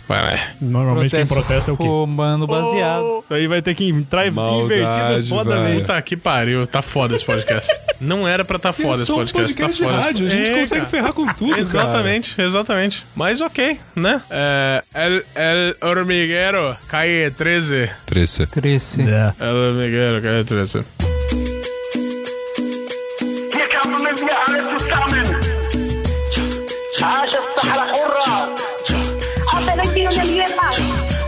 Normalmente 0.61 1.11
quem 1.15 1.25
protesta 1.25 1.71
é 1.71 1.73
o 1.73 1.77
quê? 1.77 1.83
Fumando 1.83 2.45
baseado. 2.47 3.23
Isso 3.25 3.33
aí 3.33 3.47
vai 3.47 3.61
ter 3.61 3.73
que 3.75 3.89
entrar 3.89 4.27
invertido 4.27 4.67
velho. 4.67 5.79
Puta 5.81 6.01
que 6.01 6.15
pariu, 6.15 6.65
tá 6.67 6.81
foda 6.81 7.15
esse 7.15 7.25
podcast. 7.25 7.73
Não 7.99 8.27
era 8.27 8.43
pra 8.45 8.59
tá 8.59 8.71
foda 8.71 8.89
é 8.89 8.93
esse 8.93 9.05
só 9.05 9.13
um 9.13 9.17
podcast, 9.17 9.55
podcast 9.55 9.79
tá 9.81 9.85
de 9.85 9.91
foda. 9.91 10.03
rádio, 10.05 10.27
a 10.27 10.29
gente 10.29 10.49
É, 10.51 10.59
consegue 10.59 10.81
cara. 10.81 10.85
ferrar 10.85 11.13
com 11.13 11.25
tudo, 11.33 11.57
Exatamente, 11.57 12.39
exatamente. 12.41 13.05
Mas 13.15 13.41
ok, 13.41 13.77
né? 13.95 14.21
É, 14.29 14.83
El, 14.93 15.23
El 15.35 15.75
Hormiguero, 15.89 16.75
Calle 16.95 17.29
13. 17.29 17.91
13. 18.05 18.47
13. 18.47 19.01
Yeah. 19.01 19.35
Ela 19.37 19.73
me 19.73 19.89
quer, 19.89 20.21
Calle 20.21 20.45
13. 20.45 20.85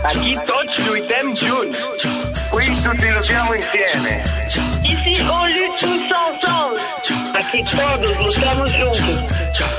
Aquí 0.04 0.38
tots 0.46 0.78
lluitem 0.78 1.36
juntos. 1.36 2.02
Qui 2.62 2.80
tutti 2.80 3.10
lutamos 3.12 3.56
insieme. 3.56 4.24
Ici 4.82 5.20
on 5.20 5.50
lutte 5.52 5.80
são 6.08 6.32
ensemble. 6.32 6.80
aqui 7.34 7.62
todos 7.76 8.16
lutamos 8.16 8.70
juntos. 8.72 9.77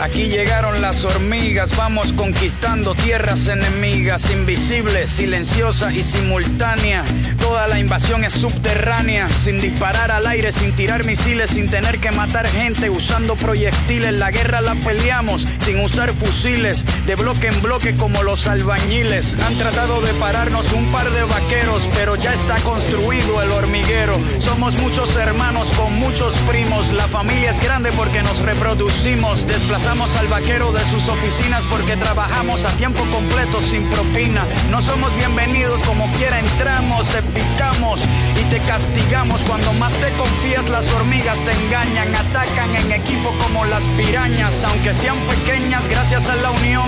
Aquí 0.00 0.24
llegaron 0.24 0.82
las 0.82 1.04
hormigas, 1.04 1.76
vamos 1.76 2.12
conquistando 2.12 2.94
tierras 2.94 3.46
enemigas, 3.48 4.30
invisibles, 4.30 5.08
silenciosa 5.08 5.92
y 5.92 6.02
simultánea. 6.02 7.04
Toda 7.44 7.68
la 7.68 7.78
invasión 7.78 8.24
es 8.24 8.32
subterránea, 8.32 9.28
sin 9.28 9.60
disparar 9.60 10.10
al 10.10 10.26
aire, 10.26 10.50
sin 10.50 10.74
tirar 10.74 11.04
misiles, 11.04 11.50
sin 11.50 11.68
tener 11.68 12.00
que 12.00 12.10
matar 12.10 12.48
gente, 12.48 12.88
usando 12.88 13.36
proyectiles. 13.36 14.14
La 14.14 14.30
guerra 14.30 14.62
la 14.62 14.74
peleamos 14.76 15.46
sin 15.62 15.78
usar 15.80 16.14
fusiles, 16.14 16.86
de 17.04 17.14
bloque 17.16 17.48
en 17.48 17.60
bloque 17.60 17.96
como 17.96 18.22
los 18.22 18.46
albañiles. 18.46 19.38
Han 19.40 19.58
tratado 19.58 20.00
de 20.00 20.14
pararnos 20.14 20.72
un 20.72 20.90
par 20.90 21.10
de 21.10 21.22
vaqueros, 21.24 21.86
pero 21.92 22.16
ya 22.16 22.32
está 22.32 22.56
construido 22.60 23.42
el 23.42 23.50
hormiguero. 23.50 24.18
Somos 24.38 24.76
muchos 24.76 25.14
hermanos 25.16 25.70
con 25.74 25.92
muchos 25.98 26.32
primos, 26.48 26.94
la 26.94 27.06
familia 27.08 27.50
es 27.50 27.60
grande 27.60 27.92
porque 27.92 28.22
nos 28.22 28.38
reproducimos. 28.38 29.46
Desplazamos 29.46 30.16
al 30.16 30.28
vaquero 30.28 30.72
de 30.72 30.82
sus 30.86 31.08
oficinas 31.10 31.66
porque 31.66 31.98
trabajamos 31.98 32.64
a 32.64 32.70
tiempo 32.78 33.04
completo 33.12 33.60
sin 33.60 33.84
propina. 33.90 34.46
No 34.70 34.80
somos 34.80 35.14
bienvenidos 35.16 35.82
como 35.82 36.10
quiera 36.12 36.40
entramos, 36.40 37.06
te 37.08 37.33
picamos 37.34 38.04
y 38.40 38.44
te 38.50 38.60
castigamos. 38.60 39.42
Cuando 39.42 39.72
más 39.74 39.92
te 39.94 40.10
confías 40.12 40.68
las 40.68 40.90
hormigas 40.92 41.42
te 41.44 41.52
engañan, 41.52 42.14
atacan 42.14 42.74
en 42.76 42.92
equipo 42.92 43.34
como 43.38 43.64
las 43.64 43.82
pirañas. 43.98 44.64
Aunque 44.64 44.94
sean 44.94 45.18
pequeñas, 45.26 45.86
gracias 45.88 46.28
a 46.28 46.36
la 46.36 46.50
unión 46.50 46.84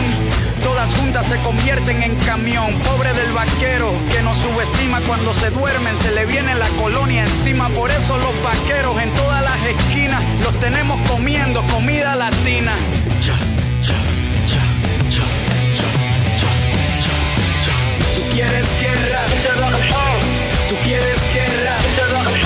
todas 0.67 0.93
juntas 0.95 1.27
se 1.27 1.37
convierten 1.39 2.03
en 2.03 2.17
camión. 2.17 2.67
Pobre 2.81 3.13
del 3.13 3.31
vaquero 3.31 3.93
que 4.11 4.21
nos 4.23 4.37
subestima 4.39 5.01
cuando 5.03 5.33
se 5.33 5.51
duermen, 5.51 5.97
se 5.97 6.11
le 6.11 6.27
viene 6.27 6.57
la 6.57 6.69
colonia 6.71 7.23
encima. 7.23 7.69
Por 7.69 7.93
eso 7.93 8.19
los 8.19 8.43
vaqueros 8.43 9.01
en 9.01 9.15
todas 9.15 9.43
las 9.45 9.65
esquinas 9.65 10.23
los 10.43 10.59
tenemos 10.59 10.99
comiendo 11.09 11.65
comida 11.69 12.17
latina. 12.17 12.73
Quieres 18.35 18.67
guerra. 18.81 20.16
Mr. 21.97 22.46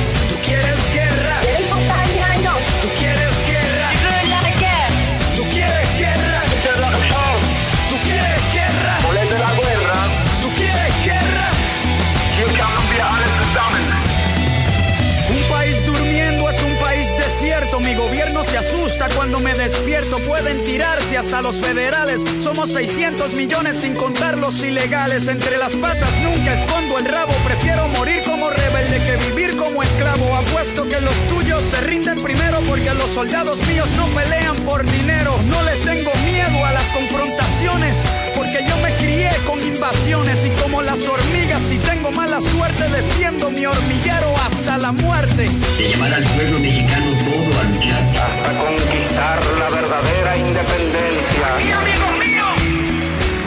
despierto. 19.61 20.17
Pueden 20.27 20.63
tirarse 20.63 21.17
hasta 21.17 21.41
los 21.41 21.57
federales. 21.57 22.23
Somos 22.39 22.69
600 22.69 23.35
millones 23.35 23.77
sin 23.77 23.95
contar 23.95 24.37
los 24.37 24.63
ilegales. 24.63 25.27
Entre 25.27 25.57
las 25.57 25.75
patas 25.75 26.19
nunca 26.19 26.53
escondo 26.53 26.97
el 26.97 27.05
rabo. 27.05 27.31
Prefiero 27.45 27.87
morir 27.89 28.23
como 28.25 28.49
rebelde 28.49 29.03
que 29.03 29.17
vivir 29.29 29.55
como 29.57 29.83
esclavo. 29.83 30.35
Apuesto 30.35 30.87
que 30.89 30.99
los 30.99 31.15
tuyos 31.27 31.61
se 31.63 31.81
rinden 31.81 32.21
primero 32.23 32.59
porque 32.67 32.91
los 32.95 33.11
soldados 33.11 33.59
míos 33.67 33.89
no 33.97 34.07
pelean 34.07 34.55
por 34.65 34.83
dinero. 34.83 35.37
No 35.47 35.61
le 35.61 35.75
tengo 35.85 36.11
miedo 36.25 36.65
a 36.65 36.71
las 36.71 36.91
confrontaciones 36.91 38.03
porque 38.41 38.65
yo 38.67 38.75
me 38.77 38.91
crié 38.95 39.29
con 39.45 39.59
invasiones 39.59 40.43
y 40.45 40.49
como 40.61 40.81
las 40.81 41.07
hormigas 41.07 41.61
si 41.61 41.77
tengo 41.77 42.11
mala 42.11 42.41
suerte 42.41 42.89
defiendo 42.89 43.51
mi 43.51 43.67
hormiguero 43.67 44.33
hasta 44.43 44.79
la 44.79 44.91
muerte. 44.91 45.47
de 45.77 45.89
llamar 45.89 46.11
al 46.11 46.23
pueblo 46.23 46.59
mexicano 46.59 47.11
todo 47.17 47.59
a 47.59 47.63
luchar. 47.69 48.01
Hasta 48.01 48.51
conquistar 48.65 49.39
la 49.59 49.69
verdadera 49.69 50.37
independencia. 50.37 51.47
Y 51.67 51.71
amigos 51.71 52.11
míos, 52.25 52.53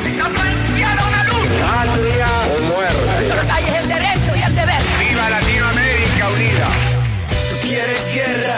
está 0.07 0.29
planteada 0.29 1.03
una 1.09 1.25
luz. 1.25 1.49
Patria 1.59 2.29
o 2.55 2.62
muerte. 2.73 3.01
Nuestra 3.19 3.47
calle 3.49 3.69
es 3.71 3.83
el 3.83 3.89
derecho 3.89 4.31
y 4.37 4.43
el 4.43 4.55
deber. 4.55 4.83
Viva 5.01 5.31
Latinoamérica 5.31 6.29
unida. 6.37 6.66
Tú 7.51 7.66
quieres 7.66 8.01
guerra, 8.15 8.57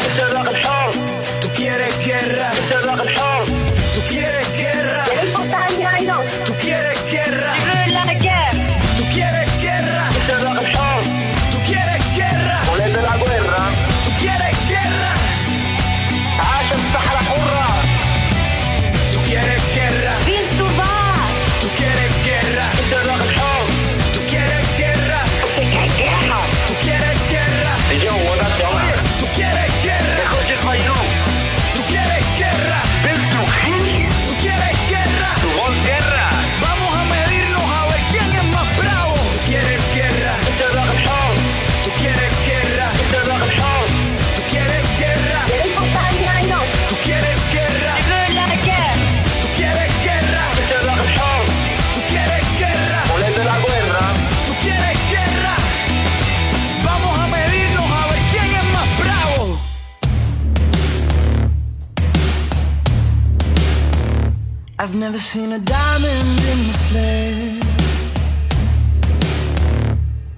never 65.06 65.18
seen 65.18 65.52
a 65.52 65.58
diamond 65.60 66.40
in 66.52 66.58
the 66.66 66.76
flesh. 66.88 67.62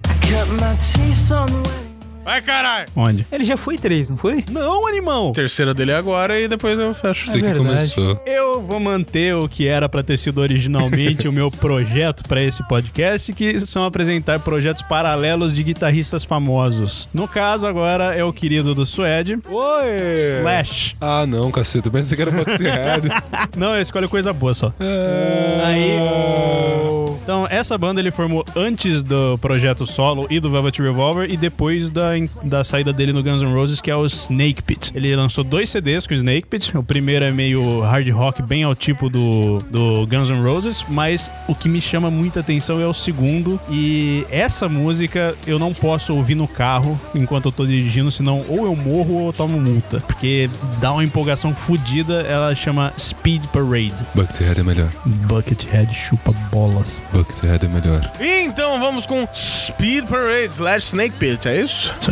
I 0.04 0.14
cut 0.28 0.48
my 0.60 0.74
teeth 0.74 1.32
on. 1.32 1.87
Vai, 2.28 2.42
caralho! 2.42 2.90
Onde? 2.94 3.26
Ele 3.32 3.42
já 3.42 3.56
foi 3.56 3.78
três, 3.78 4.10
não 4.10 4.16
foi? 4.18 4.44
Não, 4.50 4.86
animal! 4.86 5.32
Terceira 5.32 5.72
dele 5.72 5.92
é 5.92 5.96
agora 5.96 6.38
e 6.38 6.46
depois 6.46 6.78
eu 6.78 6.92
fecho. 6.92 7.26
Você 7.26 7.36
que 7.36 7.40
verdade. 7.40 7.66
começou. 7.66 8.22
Eu 8.26 8.60
vou 8.60 8.78
manter 8.78 9.34
o 9.34 9.48
que 9.48 9.66
era 9.66 9.88
pra 9.88 10.02
ter 10.02 10.18
sido 10.18 10.36
originalmente 10.36 11.26
o 11.26 11.32
meu 11.32 11.50
projeto 11.50 12.22
pra 12.28 12.42
esse 12.42 12.62
podcast, 12.68 13.32
que 13.32 13.58
são 13.60 13.82
apresentar 13.82 14.40
projetos 14.40 14.82
paralelos 14.82 15.56
de 15.56 15.62
guitarristas 15.62 16.22
famosos. 16.22 17.08
No 17.14 17.26
caso, 17.26 17.66
agora 17.66 18.14
é 18.14 18.22
o 18.22 18.30
querido 18.30 18.74
do 18.74 18.84
Suede, 18.84 19.38
Oi! 19.48 20.14
Slash. 20.38 20.96
Ah, 21.00 21.24
não, 21.26 21.50
caceta. 21.50 21.88
Eu 21.88 21.92
pensei 21.92 22.14
que 22.14 22.20
era 22.20 22.30
Boxhead. 22.30 23.08
Não, 23.56 23.74
eu 23.74 23.80
escolho 23.80 24.06
coisa 24.06 24.34
boa 24.34 24.52
só. 24.52 24.70
É. 24.78 25.62
Aí. 25.64 27.17
Então, 27.28 27.46
essa 27.50 27.76
banda 27.76 28.00
ele 28.00 28.10
formou 28.10 28.42
antes 28.56 29.02
do 29.02 29.36
projeto 29.36 29.86
solo 29.86 30.26
e 30.30 30.40
do 30.40 30.50
Velvet 30.50 30.80
Revolver 30.80 31.30
e 31.30 31.36
depois 31.36 31.90
da, 31.90 32.12
da 32.42 32.64
saída 32.64 32.90
dele 32.90 33.12
no 33.12 33.22
Guns 33.22 33.42
N' 33.42 33.52
Roses, 33.52 33.82
que 33.82 33.90
é 33.90 33.94
o 33.94 34.06
Snake 34.06 34.62
Pit. 34.62 34.92
Ele 34.94 35.14
lançou 35.14 35.44
dois 35.44 35.68
CDs 35.68 36.06
com 36.06 36.14
o 36.14 36.16
Snake 36.16 36.46
Pit. 36.48 36.74
O 36.74 36.82
primeiro 36.82 37.26
é 37.26 37.30
meio 37.30 37.82
hard 37.82 38.08
rock, 38.08 38.42
bem 38.42 38.62
ao 38.62 38.74
tipo 38.74 39.10
do, 39.10 39.58
do 39.70 40.06
Guns 40.06 40.30
N' 40.30 40.42
Roses, 40.42 40.82
mas 40.88 41.30
o 41.46 41.54
que 41.54 41.68
me 41.68 41.82
chama 41.82 42.10
muita 42.10 42.40
atenção 42.40 42.80
é 42.80 42.86
o 42.86 42.94
segundo. 42.94 43.60
E 43.68 44.24
essa 44.30 44.66
música 44.66 45.34
eu 45.46 45.58
não 45.58 45.74
posso 45.74 46.14
ouvir 46.14 46.34
no 46.34 46.48
carro 46.48 46.98
enquanto 47.14 47.44
eu 47.44 47.52
tô 47.52 47.66
dirigindo, 47.66 48.10
senão 48.10 48.42
ou 48.48 48.64
eu 48.64 48.74
morro 48.74 49.16
ou 49.16 49.26
eu 49.26 49.32
tomo 49.34 49.60
multa. 49.60 50.00
Porque 50.00 50.48
dá 50.80 50.92
uma 50.92 51.04
empolgação 51.04 51.54
fodida. 51.54 52.22
Ela 52.22 52.54
chama 52.54 52.90
Speed 52.98 53.48
Parade. 53.48 54.02
Buckethead 54.14 54.60
é 54.60 54.62
melhor. 54.62 54.88
Buckethead 55.04 55.94
chupa 55.94 56.32
bolas. 56.50 56.96
Buckethead 57.18 57.66
é 57.66 57.68
melhor. 57.68 58.12
Então 58.20 58.78
vamos 58.78 59.04
com 59.04 59.26
Speed 59.34 60.06
Parade 60.06 60.52
slash 60.52 60.86
Snake 60.86 61.16
Pit, 61.16 61.48
é 61.48 61.62
isso? 61.62 61.92
Isso 62.00 62.10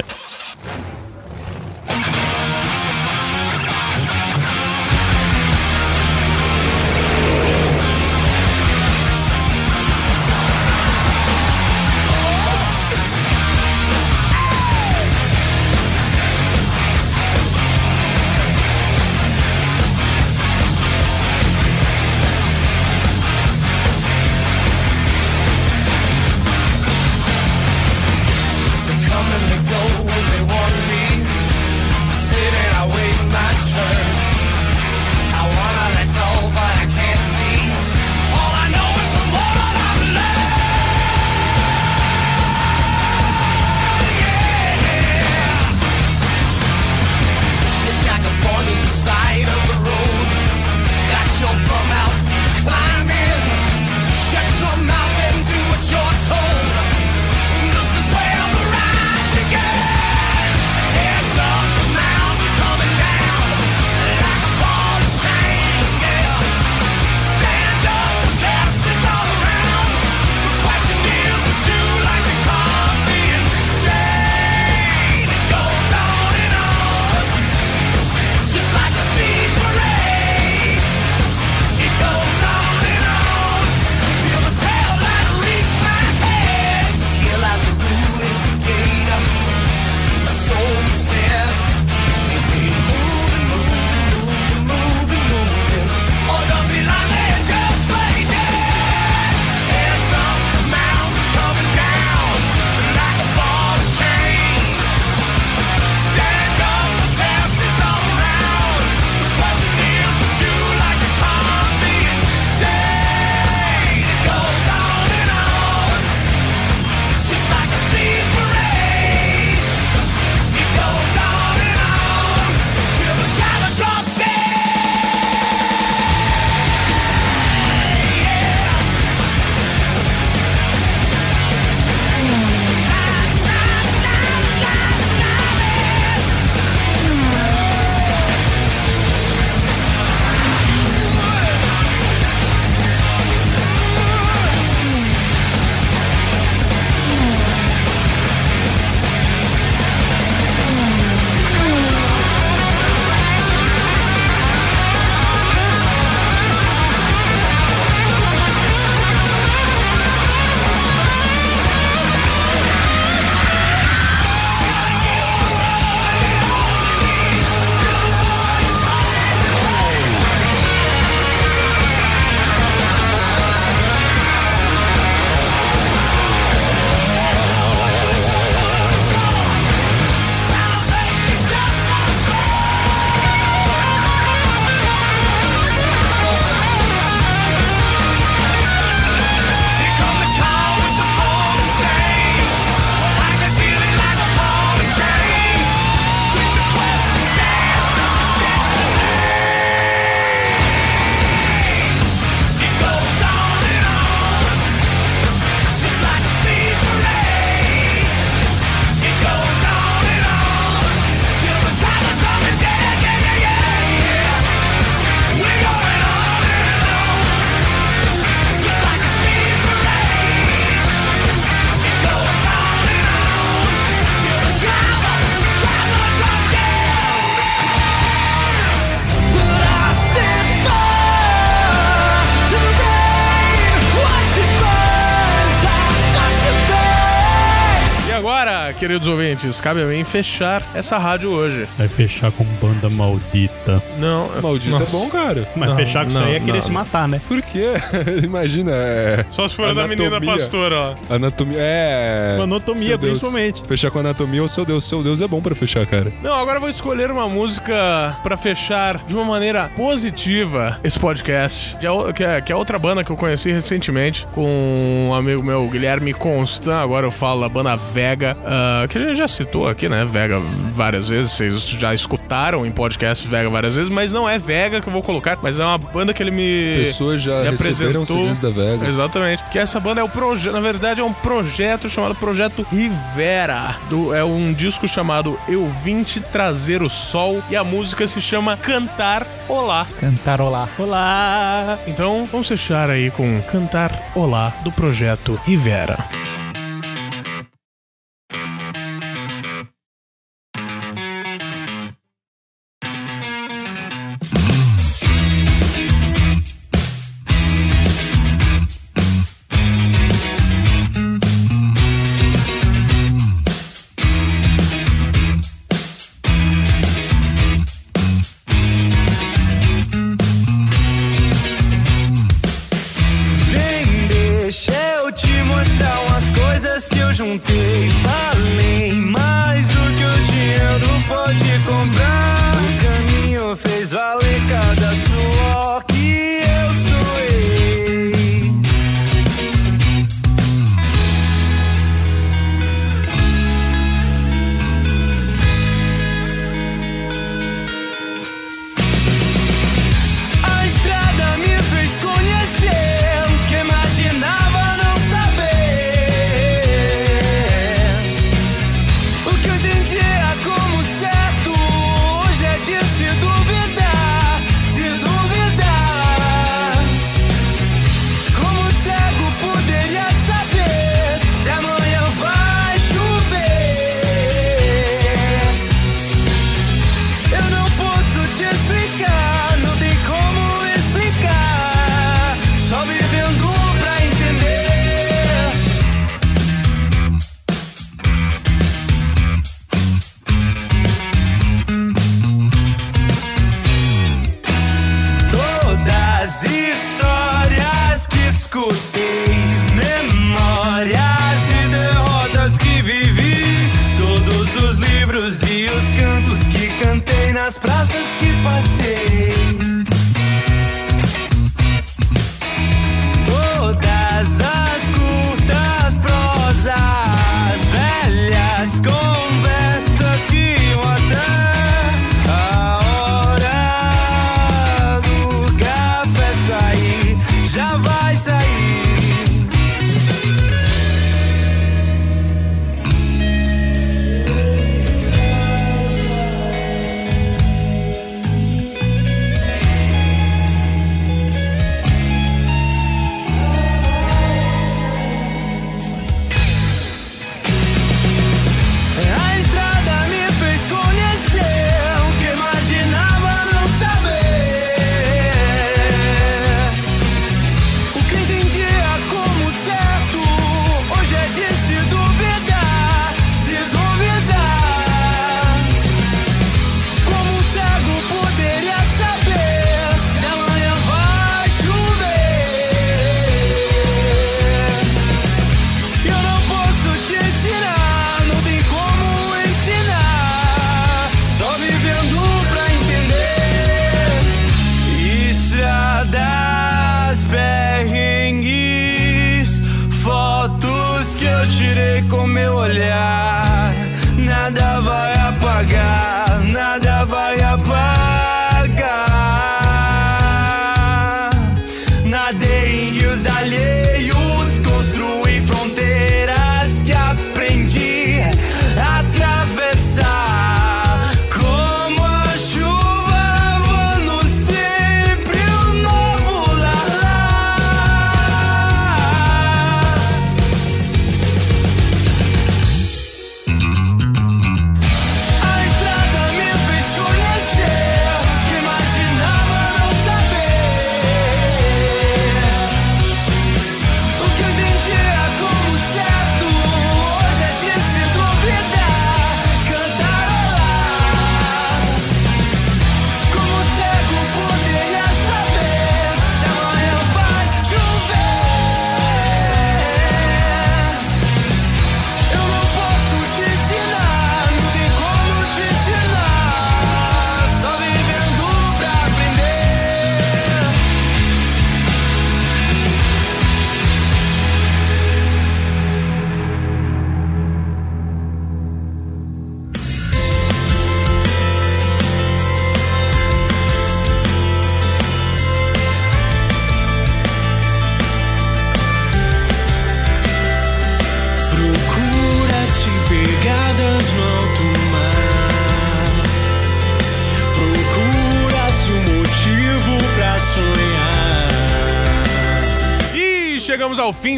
queridos 238.97 239.09
ouvintes, 239.09 239.61
cabe 239.61 239.83
a 239.83 239.85
mim 239.85 240.03
fechar 240.05 240.63
essa 240.75 240.97
rádio 240.99 241.31
hoje. 241.31 241.67
Vai 241.77 241.87
fechar 241.89 242.31
com 242.33 242.45
banda 242.61 242.89
maldita. 242.89 243.83
Não, 243.99 244.27
Maldito 244.41 244.71
Nossa. 244.71 244.97
é 244.97 245.01
bom, 245.01 245.11
cara. 245.11 245.47
Mas 245.55 245.69
Não, 245.71 245.77
fechar 245.77 246.05
com 246.05 246.11
isso 246.11 246.19
não, 246.21 246.27
aí 246.27 246.37
é 246.37 246.41
querer 246.41 246.53
não, 246.55 246.63
se 246.63 246.71
matar, 246.71 247.07
né? 247.07 247.21
Por 247.29 247.43
quê? 247.43 247.75
Imagina, 248.25 248.71
é. 248.75 249.25
Só 249.31 249.47
se 249.49 249.57
for 249.57 249.75
da 249.75 249.87
menina 249.87 250.09
Anatomia. 250.17 250.33
pastora, 250.35 250.81
ó. 251.11 251.15
Anatomia. 251.15 251.59
É. 251.61 252.35
Com 252.37 252.43
anatomia, 252.45 252.83
Seu 252.89 252.99
Deus. 252.99 253.11
principalmente. 253.19 253.63
Fechar 253.67 253.91
com 253.91 253.99
anatomia 253.99 254.43
ou 254.43 254.49
seu 254.49 254.65
Deus. 254.65 254.85
Seu 254.89 255.03
Deus 255.03 255.21
é 255.21 255.29
bom 255.29 255.41
pra 255.43 255.55
fechar, 255.55 255.85
cara. 255.87 256.13
Não, 256.23 256.35
agora 256.35 256.57
eu 256.57 256.61
vou 256.61 256.71
escolher 256.71 257.11
uma 257.11 257.29
música 257.29 258.17
pra 258.23 258.37
fechar 258.37 258.99
de 259.07 259.15
uma 259.15 259.25
maneira 259.25 259.71
positiva 259.77 260.79
esse 260.83 260.99
podcast, 260.99 261.77
que 261.79 261.87
é, 261.87 261.91
o- 261.91 262.13
que 262.13 262.25
é- 262.25 262.41
que 262.41 262.53
é 262.53 262.57
outra 262.57 262.79
banda 262.79 263.03
que 263.05 263.11
eu 263.11 263.17
conheci 263.17 263.51
recentemente 263.53 264.27
com 264.35 265.09
um 265.11 265.15
amigo 265.15 265.43
meu, 265.43 265.67
Guilherme 265.69 266.13
Constant, 266.15 266.75
agora 266.83 267.07
eu 267.07 267.11
falo 267.11 267.41
da 267.43 267.49
banda 267.49 267.77
Vega, 267.77 268.37
ah, 268.47 268.86
que 268.89 268.99
a 268.99 269.01
gente 269.01 269.17
já 269.17 269.29
citou 269.29 269.67
aqui, 269.67 269.89
né? 269.89 270.05
Vega 270.05 270.41
várias 270.73 271.09
vezes, 271.09 271.33
vocês 271.33 271.69
já 271.69 271.95
escutaram 271.95 272.65
em 272.67 272.71
podcast 272.71 273.27
Vega 273.27 273.49
várias 273.49 273.77
vezes, 273.77 273.91
mas 273.91 274.13
não 274.13 274.29
é 274.29 274.39
Vega 274.39 274.81
que 274.81 274.89
eu 274.89 274.93
vou 274.93 275.03
colocar, 275.03 275.39
mas 275.43 275.59
é 275.59 275.65
uma 275.65 275.79
banda 275.79 276.13
que 276.13 276.23
ele 276.23 276.31
me. 276.31 276.85
Pessoas 276.85 277.23
já 277.23 277.43
me 277.43 277.51
receberam 277.51 278.03
apresentou. 278.03 278.23
CDs 278.23 278.41
da 278.41 278.51
Vega. 278.51 278.87
Exatamente. 278.87 279.43
Que 279.51 279.59
essa 279.59 279.81
banda 279.81 280.01
é 280.01 280.05
o 280.05 280.09
projeto, 280.09 280.53
na 280.53 280.61
verdade 280.61 281.01
é 281.01 281.05
um 281.05 281.13
projeto 281.13 281.89
chamado 281.89 282.15
Projeto 282.15 282.67
Rivera. 282.71 283.77
Do, 283.89 284.15
é 284.15 284.25
um 284.25 284.53
disco 284.53 284.87
chamado 284.87 285.39
Eu 285.49 285.69
Vim 285.85 286.03
Te 286.03 286.21
Trazer 286.21 286.83
o 286.83 286.89
Sol 286.89 287.43
e 287.51 287.57
a 287.57 287.65
música 287.65 288.07
se 288.07 288.21
chama 288.21 288.57
Cantar 288.57 289.27
Olá. 289.49 289.87
Cantarolar. 290.01 290.69
Olá! 290.79 291.79
Então 291.87 292.27
vamos 292.31 292.49
fechar 292.49 292.91
aí 292.91 293.11
com 293.11 293.41
Cantar 293.43 294.11
Olá 294.15 294.53
do 294.63 294.73
Projeto 294.73 295.39
Rivera. 295.45 296.26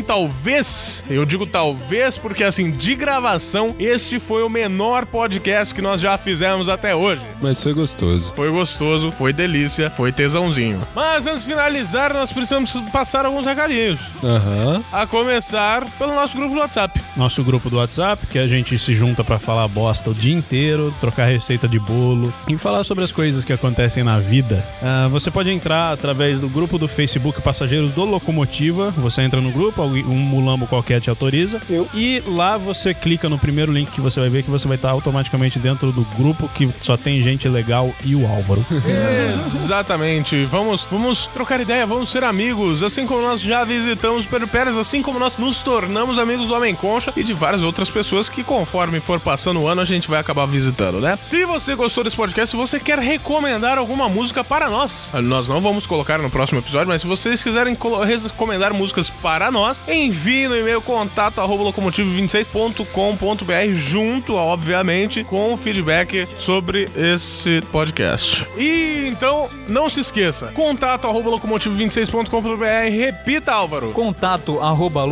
Talvez. 0.03 1.05
Eu 1.09 1.25
digo 1.25 1.47
talvez 1.47 2.17
porque, 2.17 2.45
assim, 2.45 2.71
de 2.71 2.95
gravação, 2.95 3.75
este 3.79 4.19
foi 4.21 4.43
o 4.43 4.49
menor 4.49 5.07
podcast 5.07 5.75
que 5.75 5.83
nós 5.83 6.01
já 6.01 6.17
fizemos 6.17 6.69
até 6.69 6.95
hoje. 6.95 7.23
Mas 7.41 7.63
foi 7.63 7.73
gostoso. 7.73 8.33
Foi 8.35 8.51
gostoso, 8.51 9.13
foi 9.13 9.33
delícia, 9.33 9.91
foi 9.91 10.13
tesãozinho. 10.13 10.81
Mas 10.95 11.27
antes 11.27 11.45
de 11.45 11.51
finalizar, 11.51 12.13
nós 12.13 12.33
precisamos 12.33 12.73
passar 12.93 13.25
alguns 13.27 13.47
recadinhos. 13.47 14.01
Aham. 14.23 14.83
A 14.93 15.07
começar 15.07 15.85
pelo 15.99 16.15
nosso 16.15 16.37
grupo 16.37 16.55
do 16.55 16.61
WhatsApp. 16.61 17.01
Nosso 17.19 17.43
grupo 17.43 17.69
do 17.69 17.79
WhatsApp, 17.79 18.29
que 18.29 18.39
a 18.39 18.47
gente 18.47 18.79
se 18.79 18.95
junta 18.95 19.25
pra 19.25 19.41
falar 19.41 19.67
bosta 19.67 20.09
o 20.09 20.15
dia 20.15 20.33
inteiro, 20.33 20.95
trocar 21.01 21.27
receita 21.27 21.67
de 21.67 21.77
bolo 21.77 22.33
e 22.47 22.57
falar 22.57 22.85
sobre 22.85 23.03
as 23.03 23.11
coisas 23.11 23.45
que 23.45 23.53
acontecem 23.53 24.05
na 24.05 24.21
vida. 24.21 24.65
Ah, 24.81 25.09
você 25.11 25.29
pode 25.29 25.51
entrar 25.51 25.93
através 25.93 26.39
do 26.39 26.49
grupo 26.49 26.79
do 26.79 26.87
Facebook 26.87 27.43
Passageiros 27.43 27.91
do 27.91 28.05
Locomotiva. 28.05 28.93
Você 28.99 29.23
entra 29.23 29.41
no 29.41 29.51
grupo, 29.51 29.83
um 29.83 30.17
mulambo 30.17 30.65
qualquer 30.69 31.01
te 31.01 31.11
autoriza. 31.11 31.61
E 31.93 32.23
lá 32.25 32.57
você 32.57 32.95
clica 32.95 33.29
no 33.29 33.37
primeiro 33.37 33.73
link 33.73 33.91
que 33.91 34.01
você 34.01 34.21
vai 34.21 34.29
ver 34.29 34.45
que 34.45 34.51
você 34.51 34.69
vai 34.69 34.77
estar 34.77 34.91
automaticamente 34.91 35.59
dentro 35.59 35.91
do 35.91 36.05
grupo 36.17 36.47
que 36.47 36.71
só 36.81 36.97
tem 36.97 37.21
gente 37.21 37.49
legal 37.49 37.93
e 38.05 38.15
o 38.15 38.29
Álvaro. 38.29 38.65
Exatamente. 39.35 40.45
Vamos, 40.45 40.87
vamos 40.89 41.27
trocar 41.27 41.61
ideia, 41.61 41.85
vamos 41.85 42.11
ser 42.11 42.23
amigos, 42.23 42.85
assim 42.85 43.09
como 43.09 43.23
nós 43.23 43.41
já 43.41 43.65
visitamos 43.65 44.25
Pedro 44.25 44.47
Pérez, 44.47 44.77
assim 44.77 45.03
como 45.03 45.19
nós 45.19 45.37
nos 45.37 45.65
tornamos 45.65 46.17
amigos 46.17 46.47
do 46.47 46.55
Homem 46.55 46.77
Concha 46.77 47.08
e 47.17 47.23
de 47.23 47.33
várias 47.33 47.63
outras 47.63 47.91
pessoas 47.91 48.29
que, 48.29 48.45
conforme 48.45 49.01
for 49.01 49.21
passando 49.21 49.61
o 49.61 49.69
ano, 49.69 49.81
a 49.81 49.85
gente 49.85 50.09
vai 50.09 50.21
acabar 50.21 50.47
visitando, 50.47 51.01
né? 51.01 51.19
Se 51.23 51.45
você 51.45 51.75
gostou 51.75 52.05
desse 52.05 52.17
podcast, 52.17 52.51
se 52.51 52.57
você 52.57 52.81
quer 52.81 52.99
recomendar 52.99 53.79
alguma 53.79 54.09
música 54.09 54.43
para 54.43 54.69
nós, 54.69 55.13
nós 55.23 55.49
não 55.49 55.61
vamos 55.61 55.87
colocar 55.87 56.19
no 56.19 56.31
próximo 56.31 56.59
episódio, 56.59 56.89
mas 56.89 57.03
se 57.03 57.07
vocês 57.07 57.43
quiserem 57.43 57.77
recomendar 58.07 58.73
músicas 58.73 59.11
para 59.11 59.51
nós, 59.51 59.83
envie 59.89 60.49
no 60.49 60.57
e-mail 60.57 60.81
contato 60.81 61.41
arroba 61.41 61.65
locomotivo26.com.br 61.65 63.75
junto, 63.75 64.35
obviamente, 64.35 65.25
com 65.25 65.53
o 65.53 65.57
feedback 65.57 66.27
sobre 66.37 66.89
esse 66.97 67.61
podcast. 67.73 68.47
E 68.57 69.09
então, 69.09 69.49
não 69.69 69.89
se 69.89 70.01
esqueça, 70.01 70.53
contato 70.53 71.07
arroba 71.07 71.31
locomotivo26.com.br, 71.31 72.91
repita 72.91 73.53
Álvaro. 73.53 73.93
Contato 73.93 74.61
arroba 74.61 75.05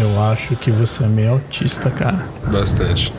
Eu 0.00 0.22
acho 0.22 0.54
que 0.56 0.70
você 0.70 1.02
é 1.02 1.08
meio 1.08 1.32
autista, 1.32 1.90
cara. 1.90 2.24
Bastante. 2.52 3.12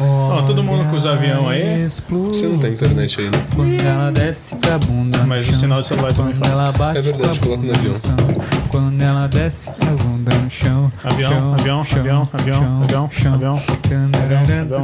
Ó, 0.00 0.42
todo 0.42 0.62
mundo 0.62 0.88
com 0.90 0.96
os 0.96 1.06
aviões 1.06 1.48
aí. 1.48 1.88
Você 1.88 2.46
não 2.46 2.58
tem 2.58 2.72
internet 2.72 3.20
aí, 3.20 3.26
né? 3.26 3.44
Quando 3.54 3.80
ela 3.80 4.10
desce 4.10 4.56
com 4.56 4.74
a 4.74 4.78
bunda. 4.78 5.18
Mas 5.26 5.48
o 5.48 5.54
sinal 5.54 5.82
de 5.82 5.88
celular 5.88 6.12
também 6.12 6.34
faz. 6.34 6.52
ela 6.52 6.72
bate 6.72 6.98
É 6.98 7.02
verdade, 7.02 7.40
coloca 7.40 7.62
no 7.62 7.74
avião. 7.74 7.94
Quando 8.68 9.00
ela 9.00 9.26
desce 9.26 9.70
com 9.70 9.86
a 9.86 10.02
bunda 10.02 10.34
no 10.34 10.50
chão. 10.50 10.92
Avião, 11.04 11.54
avião, 11.54 11.84
chão, 11.84 12.00
avião, 12.00 12.28
avião, 12.32 12.60
chão, 12.60 12.82
avião, 12.82 13.10
chão. 13.10 13.34
avião. 13.34 13.56
avião, 13.56 14.42
avião. 14.42 14.82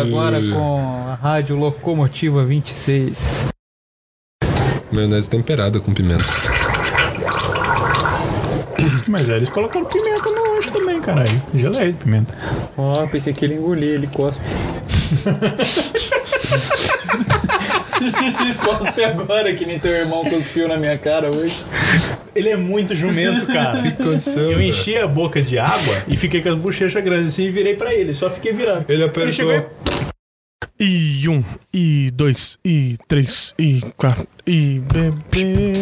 Agora 0.00 0.40
com 0.40 1.08
a 1.08 1.14
Rádio 1.14 1.56
Locomotiva 1.56 2.44
26. 2.44 3.46
Maionese 4.90 5.28
temperada 5.28 5.80
com 5.80 5.92
pimenta. 5.92 6.24
Mas 9.08 9.28
é, 9.28 9.36
eles 9.36 9.50
colocaram 9.50 9.86
pimenta 9.86 10.30
no 10.30 10.54
lanche 10.54 10.70
também, 10.70 11.00
caralho. 11.00 11.42
Geleia 11.54 11.92
de 11.92 11.98
pimenta. 11.98 12.34
Ó, 12.76 13.06
pensei 13.06 13.32
que 13.32 13.44
ele 13.44 13.54
engolia, 13.54 13.94
ele 13.94 14.06
cospe. 14.06 14.40
cospe 18.64 19.04
agora, 19.04 19.52
que 19.54 19.64
nem 19.64 19.78
teu 19.78 19.92
irmão 19.92 20.24
cuspiu 20.24 20.68
na 20.68 20.76
minha 20.76 20.96
cara 20.98 21.30
hoje. 21.30 21.56
Ele 22.34 22.50
é 22.50 22.56
muito 22.56 22.94
jumento, 22.94 23.46
cara. 23.46 23.82
Que 23.82 23.88
aconteceu? 23.88 24.52
Eu 24.52 24.62
enchi 24.62 24.96
a 24.96 25.06
boca 25.06 25.42
de 25.42 25.58
água 25.58 26.02
e 26.06 26.16
fiquei 26.16 26.40
com 26.42 26.50
as 26.50 26.58
bochechas 26.58 27.02
grandes 27.02 27.34
assim 27.34 27.44
e 27.44 27.50
virei 27.50 27.74
pra 27.74 27.92
ele. 27.92 28.14
Só 28.14 28.30
fiquei 28.30 28.52
virando. 28.52 28.84
Ele 28.88 29.04
apertou. 29.04 29.32
chegou 29.32 29.52
E 30.80 31.28
um, 31.28 31.42
e 31.74 32.10
dois, 32.12 32.56
e 32.64 32.96
três, 33.08 33.52
e 33.58 33.80
quatro, 33.96 34.28
e 34.46 34.80
bebê 34.92 35.72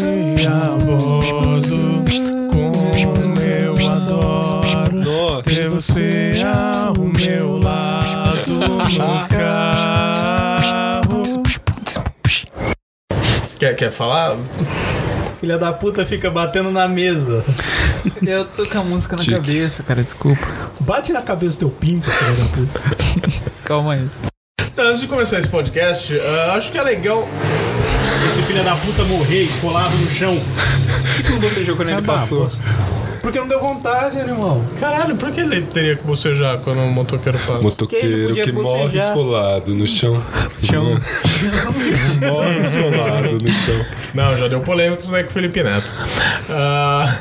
a 0.49 0.69
bordo. 0.85 2.05
Como 2.51 3.41
eu 3.41 3.75
adoro 3.93 5.43
ter 5.43 5.69
você 5.69 6.31
ao 6.43 6.95
meu 6.95 7.59
lado 7.59 8.51
no 8.59 8.83
Quer, 13.67 13.75
quer 13.75 13.91
falar? 13.91 14.37
Filha 15.41 15.59
da 15.59 15.73
puta 15.73 16.07
fica 16.07 16.31
batendo 16.31 16.71
na 16.71 16.87
mesa. 16.87 17.45
Eu 18.25 18.45
tô 18.45 18.65
com 18.65 18.79
a 18.79 18.85
música 18.85 19.17
na 19.17 19.23
Tique. 19.23 19.35
cabeça, 19.35 19.83
cara, 19.83 20.05
desculpa. 20.05 20.47
Bate 20.83 21.13
na 21.13 21.21
cabeça 21.21 21.57
do 21.57 21.59
teu 21.59 21.71
pinto, 21.71 22.09
filha 22.09 22.33
da 22.33 22.45
puta. 22.45 22.81
Calma 23.65 23.95
aí. 23.95 24.09
Então, 24.73 24.85
antes 24.87 25.01
de 25.01 25.09
começar 25.09 25.41
esse 25.41 25.49
podcast, 25.49 26.17
ah, 26.21 26.55
acho 26.55 26.71
que 26.71 26.79
é 26.79 26.83
legal. 26.83 27.27
Esse 28.29 28.41
filho 28.43 28.63
da 28.63 28.77
puta 28.77 29.03
morrer 29.03 29.43
esfolado 29.43 29.97
no 29.97 30.11
chão. 30.11 30.39
Por 30.39 31.17
que 31.17 31.23
você 31.25 31.33
não 31.33 31.41
bocejou 31.41 31.75
quando 31.75 31.89
ele 31.89 32.03
passou? 32.03 32.49
Porque 33.27 33.41
não 33.41 33.49
deu 33.49 33.59
vontade, 33.59 34.19
irmão. 34.19 34.65
Caralho, 34.79 35.17
por 35.17 35.33
que 35.33 35.41
ele 35.41 35.61
teria 35.63 35.97
que 35.97 36.05
bocejar 36.05 36.59
quando 36.59 36.79
o 36.79 36.89
motoqueiro 36.93 37.37
passa? 37.41 37.61
Motoqueiro 37.61 38.29
podia 38.29 38.45
que 38.45 38.53
morre 38.53 38.97
esfolado 38.97 39.75
no 39.75 39.85
chão. 39.85 40.23
Chão. 40.63 40.85
morre 42.23 42.61
esfolado 42.61 43.33
no 43.33 43.53
chão. 43.53 43.85
Não, 44.15 44.37
já 44.37 44.47
deu 44.47 44.61
polêmica 44.61 45.03
isso 45.03 45.11
daí 45.11 45.25
com 45.25 45.31
o 45.31 45.33
Felipe 45.33 45.61
Neto. 45.61 45.93
Ah, 46.49 47.19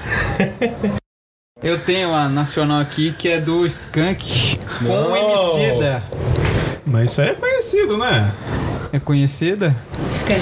Eu 1.63 1.79
tenho 1.79 2.13
a 2.13 2.29
nacional 2.29 2.81
aqui 2.81 3.11
que 3.11 3.27
é 3.27 3.41
do 3.41 3.65
Skank 3.65 4.59
com 4.77 4.85
o. 4.85 5.15
Emicida. 5.15 6.03
Mas 6.85 7.09
isso 7.09 7.21
aí 7.21 7.29
é 7.29 7.33
conhecido, 7.33 7.97
né? 7.97 8.31
É 8.95 8.99
conhecida? 8.99 9.75
Skank, 10.09 10.41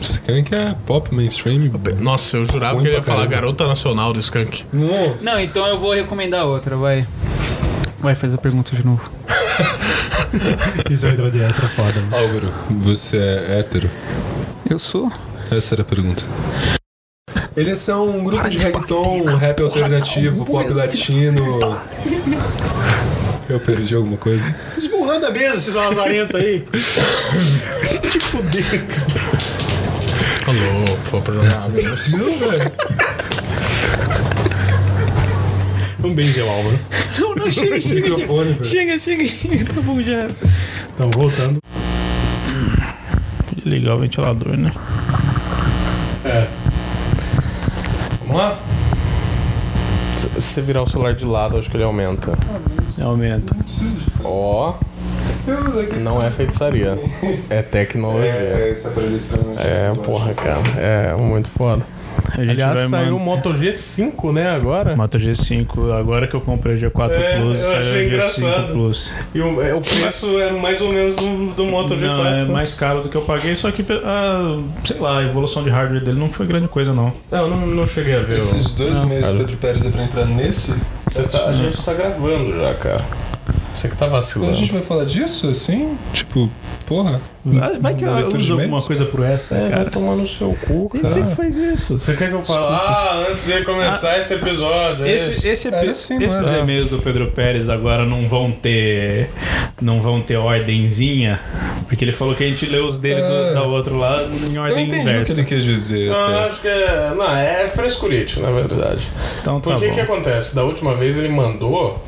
Skank 0.00 0.54
é 0.54 0.76
pop 0.86 1.12
mainstream. 1.12 1.72
nossa, 1.98 2.36
eu 2.36 2.46
jurava 2.46 2.74
Ruim 2.74 2.84
que 2.84 2.88
ele 2.90 2.96
ia 2.98 3.02
falar 3.02 3.26
garota 3.26 3.66
nacional 3.66 4.12
do 4.12 4.20
Skank. 4.20 4.64
Não, 4.72 5.40
então 5.40 5.66
eu 5.66 5.76
vou 5.76 5.92
recomendar 5.92 6.46
outra, 6.46 6.76
vai. 6.76 7.04
Vai, 7.98 8.14
faz 8.14 8.32
a 8.32 8.38
pergunta 8.38 8.76
de 8.76 8.86
novo. 8.86 9.10
Isso 10.88 11.04
é 11.04 11.16
de 11.16 11.42
extra 11.42 11.68
foda, 11.70 12.00
mano. 12.02 12.16
Álvaro, 12.16 12.54
você 12.70 13.16
é 13.16 13.58
hétero? 13.58 13.90
Eu 14.70 14.78
sou. 14.78 15.10
Essa 15.50 15.74
era 15.74 15.82
a 15.82 15.84
pergunta. 15.84 16.22
Eles 17.56 17.78
são 17.78 18.08
um 18.08 18.22
grupo 18.22 18.48
de 18.48 18.58
reggaeton, 18.58 19.24
rap 19.34 19.60
alternativo, 19.64 20.46
pop 20.46 20.72
latino. 20.72 21.58
Eu 23.50 23.58
perdi 23.58 23.96
alguma 23.96 24.16
coisa? 24.16 24.54
Esmurrando 24.78 25.26
a 25.26 25.30
mesa, 25.32 25.56
esses 25.56 25.74
lazarentos 25.74 26.40
aí. 26.40 26.64
Te 28.08 28.20
fuder, 28.20 28.86
cara. 28.86 29.60
Alô, 30.46 30.96
foi 31.04 31.20
pra 31.20 31.34
jogar 31.34 31.64
água. 31.64 31.82
Não, 32.10 32.38
velho. 32.38 32.72
Vamos 35.98 36.16
benzer 36.16 36.44
o 36.44 36.48
Álvaro. 36.48 36.78
Não, 37.18 37.34
não, 37.34 37.50
chega, 37.50 37.80
chega. 37.80 38.16
Chega, 38.64 38.98
chega, 39.00 39.26
chega. 39.26 39.74
Tá 39.74 39.80
bom 39.80 40.00
já. 40.00 40.28
Então, 40.94 41.10
voltando. 41.10 41.58
Ligar 43.64 43.96
o 43.96 43.98
ventilador, 43.98 44.56
né? 44.56 44.72
É. 46.24 46.46
Vamos 48.20 48.36
lá? 48.36 48.58
Se 50.20 50.28
você 50.28 50.60
virar 50.60 50.82
o 50.82 50.88
celular 50.88 51.14
de 51.14 51.24
lado, 51.24 51.56
acho 51.56 51.70
que 51.70 51.76
ele 51.76 51.84
aumenta. 51.84 52.32
Aumenta. 53.00 53.56
Ó. 54.22 54.74
Não 56.02 56.22
é 56.22 56.30
feitiçaria. 56.30 56.98
É 57.48 57.62
tecnologia. 57.62 58.28
É, 58.28 58.74
é 58.74 58.98
ele 58.98 59.16
extremamente. 59.16 59.62
É, 59.66 59.92
porra, 60.04 60.34
cara. 60.34 60.60
É 60.76 61.14
muito 61.16 61.50
foda. 61.50 61.82
A 62.28 62.40
gente 62.40 62.50
Aliás, 62.50 62.78
vai 62.78 62.88
saiu 62.88 63.16
o 63.16 63.20
Moto 63.20 63.50
G5, 63.52 64.32
né, 64.32 64.48
agora? 64.50 64.96
Moto 64.96 65.18
G5, 65.18 65.92
agora 65.98 66.26
que 66.26 66.34
eu 66.34 66.40
comprei 66.40 66.76
o 66.76 66.78
G4 66.78 67.10
É, 67.12 67.36
Plus, 67.38 67.58
saiu 67.58 67.80
achei 67.80 67.92
o 67.92 67.94
G5 67.94 68.06
engraçado. 68.06 68.72
Plus. 68.72 69.12
E 69.34 69.40
o, 69.40 69.62
é, 69.62 69.74
o 69.74 69.80
preço 69.80 70.38
é 70.40 70.50
mais 70.52 70.80
ou 70.80 70.92
menos 70.92 71.16
do, 71.16 71.54
do 71.54 71.64
Moto 71.66 71.94
G4. 71.94 72.00
Não, 72.00 72.26
é 72.26 72.30
né? 72.30 72.44
mais 72.44 72.74
caro 72.74 73.02
do 73.02 73.08
que 73.08 73.16
eu 73.16 73.22
paguei, 73.22 73.54
só 73.54 73.70
que, 73.70 73.82
a, 73.82 74.58
sei 74.84 74.98
lá, 74.98 75.18
a 75.18 75.22
evolução 75.22 75.62
de 75.62 75.70
hardware 75.70 76.02
dele 76.04 76.18
não 76.18 76.30
foi 76.30 76.46
grande 76.46 76.68
coisa, 76.68 76.92
não. 76.92 77.12
Não, 77.30 77.48
não, 77.50 77.66
não 77.66 77.86
cheguei 77.86 78.14
a 78.16 78.20
ver. 78.20 78.38
Esses 78.38 78.72
dois 78.72 79.00
Não, 79.02 79.08
meses 79.08 79.26
cara. 79.26 79.38
Pedro 79.38 79.56
Pérez 79.56 79.86
é 79.86 79.90
pra 79.90 80.02
entrar 80.04 80.24
nesse? 80.26 80.74
Tá- 81.30 81.46
a 81.48 81.52
gente 81.52 81.82
tá 81.82 81.92
gravando 81.92 82.56
já, 82.56 82.74
cara. 82.74 83.04
Você 83.72 83.88
que 83.88 83.96
tá 83.96 84.06
vacilando. 84.06 84.50
A 84.52 84.54
gente 84.54 84.72
vai 84.72 84.82
falar 84.82 85.04
disso 85.04 85.48
assim? 85.48 85.96
Tipo, 86.12 86.50
porra. 86.86 87.20
Vai, 87.42 87.78
vai 87.78 87.94
que 87.94 88.04
eu 88.04 88.28
uso 88.38 88.52
alguma 88.52 88.82
coisa 88.82 89.06
pro 89.06 89.24
extra, 89.24 89.56
É, 89.56 89.68
cara. 89.70 89.82
vai 89.84 89.90
tomar 89.92 90.14
no 90.16 90.26
seu 90.26 90.54
cu, 90.66 90.90
cara. 90.90 91.04
gente 91.04 91.14
sempre 91.14 91.34
faz 91.34 91.56
isso. 91.56 91.98
Você 91.98 92.12
quer 92.14 92.28
que 92.28 92.34
eu 92.34 92.44
fale? 92.44 92.66
Ah, 92.66 93.24
antes 93.30 93.46
de 93.46 93.64
começar 93.64 94.18
esse 94.18 94.34
episódio. 94.34 95.06
é 95.06 95.14
Esse, 95.14 95.48
esse 95.48 95.68
assim, 95.68 96.18
não 96.18 96.26
esses 96.26 96.38
era? 96.46 96.58
e-mails 96.58 96.90
do 96.90 96.98
Pedro 96.98 97.28
Pérez 97.30 97.70
agora 97.70 98.04
não 98.04 98.28
vão 98.28 98.50
ter 98.50 99.30
não 99.80 100.02
vão 100.02 100.20
ter 100.20 100.36
ordenzinha, 100.36 101.40
porque 101.88 102.04
ele 102.04 102.12
falou 102.12 102.34
que 102.34 102.44
a 102.44 102.46
gente 102.46 102.66
lê 102.66 102.78
os 102.78 102.98
dele 102.98 103.22
do, 103.22 103.26
É. 103.34 103.54
da 103.54 103.62
outro 103.62 103.96
lá 103.96 104.22
em 104.24 104.54
Eu 104.56 104.62
ordem 104.62 104.86
entendi 104.88 105.00
o 105.00 105.04
que 105.04 105.10
inversa. 105.10 105.32
ele 105.32 105.44
quis 105.44 105.64
dizer. 105.64 106.10
Não, 106.10 106.24
até. 106.26 106.44
acho 106.44 106.60
que 106.60 106.68
é. 106.68 107.12
Não, 107.16 107.36
é 107.36 107.68
frescurite, 107.68 108.38
na 108.40 108.50
verdade. 108.50 109.08
Então 109.40 109.58
tá 109.60 109.70
Por 109.70 109.80
que 109.80 109.88
bom. 109.88 109.94
que 109.94 110.00
acontece? 110.00 110.54
Da 110.54 110.62
última 110.62 110.94
vez 110.94 111.16
ele 111.16 111.28
mandou. 111.30 112.04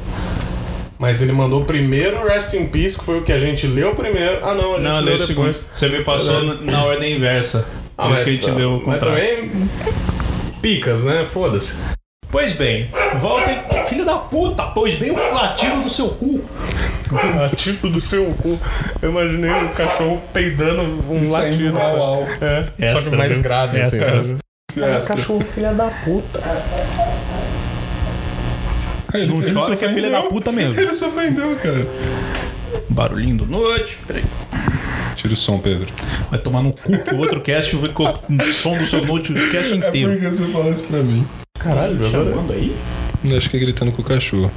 Mas 1.02 1.20
ele 1.20 1.32
mandou 1.32 1.64
primeiro 1.64 2.24
Rest 2.28 2.54
in 2.54 2.66
Peace, 2.68 2.96
que 2.96 3.04
foi 3.04 3.18
o 3.18 3.22
que 3.22 3.32
a 3.32 3.38
gente 3.40 3.66
leu 3.66 3.92
primeiro. 3.92 4.38
Ah, 4.40 4.54
não, 4.54 4.74
a 4.74 4.78
gente 4.78 4.84
Não, 4.84 4.94
leu 5.00 5.02
leu 5.02 5.14
o 5.16 5.18
depois. 5.26 5.56
segundo. 5.56 5.70
Você 5.74 5.88
me 5.88 6.04
passou 6.04 6.44
na- 6.44 6.54
na 6.60 6.84
ordem 6.84 7.16
inversa. 7.16 7.66
Ah, 7.98 8.08
mas 8.08 8.22
que 8.22 8.30
a 8.30 8.32
gente 8.34 8.46
tá- 8.46 8.52
leu 8.52 8.74
o 8.74 8.82
Mas 8.86 9.00
contrário. 9.00 9.16
também. 9.50 9.50
Picas, 10.62 11.02
né? 11.02 11.24
Foda-se. 11.24 11.74
Pois 12.30 12.52
bem, 12.52 12.88
volta. 13.20 13.50
Filho 13.88 14.04
da 14.04 14.14
puta, 14.16 14.62
pois 14.62 14.94
bem 14.94 15.10
o 15.10 15.34
latido 15.34 15.82
do 15.82 15.90
seu 15.90 16.08
cu. 16.10 16.40
Latido 17.36 17.90
do 17.90 18.00
seu 18.00 18.32
cu. 18.34 18.56
Eu 19.02 19.10
imaginei 19.10 19.50
o 19.50 19.70
cachorro 19.70 20.22
peidando 20.32 20.82
um 21.10 21.30
latido. 21.32 21.76
au, 21.78 21.82
sabe? 21.88 22.00
au. 22.00 22.26
É, 22.78 22.92
só 22.96 23.10
que 23.10 23.16
mais 23.16 23.36
grave, 23.38 23.80
assim, 23.80 23.96
Extra. 24.00 24.22
sabe? 24.22 24.40
Extra. 24.96 25.16
cachorro 25.16 25.40
filha 25.52 25.72
da 25.74 25.88
puta. 25.88 26.40
Ele, 29.14 29.26
Não 29.26 29.42
ele 29.42 29.54
chora 29.54 29.76
que 29.76 29.84
é 29.84 29.92
filha 29.92 30.10
da 30.10 30.22
puta 30.22 30.50
mesmo. 30.52 30.78
Ele 30.80 30.92
se 30.92 31.04
ofendeu, 31.04 31.54
cara. 31.56 31.86
Barulhinho 32.88 33.38
do 33.38 33.46
noite. 33.46 33.98
Peraí. 34.06 34.24
Tira 35.16 35.34
o 35.34 35.36
som, 35.36 35.58
Pedro. 35.58 35.86
Vai 36.30 36.38
tomar 36.38 36.62
no 36.62 36.72
cu 36.72 36.96
que 36.98 37.14
o 37.14 37.18
outro 37.18 37.40
cast 37.40 37.76
ficou 37.76 38.12
com 38.12 38.34
o 38.36 38.52
som 38.52 38.76
do 38.76 38.86
seu 38.86 39.04
notecast 39.04 39.72
É 39.72 39.76
inteiro. 39.76 40.12
porque 40.12 40.30
você 40.30 40.46
fala 40.48 40.70
isso 40.70 40.84
pra 40.84 41.00
mim. 41.02 41.26
Caralho, 41.58 41.94
agora. 41.94 42.10
Chamando 42.10 42.52
aí? 42.52 42.74
Acho 43.36 43.50
que 43.50 43.56
é 43.56 43.60
gritando 43.60 43.92
com 43.92 44.02
o 44.02 44.04
cachorro. 44.04 44.50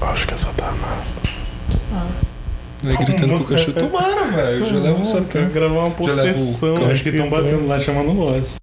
Acho 0.00 0.26
que 0.26 0.34
é 0.34 0.36
Satanás. 0.36 1.20
É 2.84 3.04
gritando 3.04 3.34
com 3.38 3.44
o 3.44 3.46
cachorro. 3.46 3.72
Tomara, 3.78 4.24
velho. 4.24 4.66
Já 4.66 4.74
leva 4.74 4.98
um 4.98 5.04
satã. 5.04 5.48
Gravar 5.48 5.74
uma 5.78 5.88
o 5.88 5.90
possessão. 5.92 6.74
Acho 6.90 7.02
que 7.02 7.10
estão 7.10 7.30
batendo 7.30 7.66
lá 7.68 7.78
chamando 7.78 8.12
nós. 8.12 8.54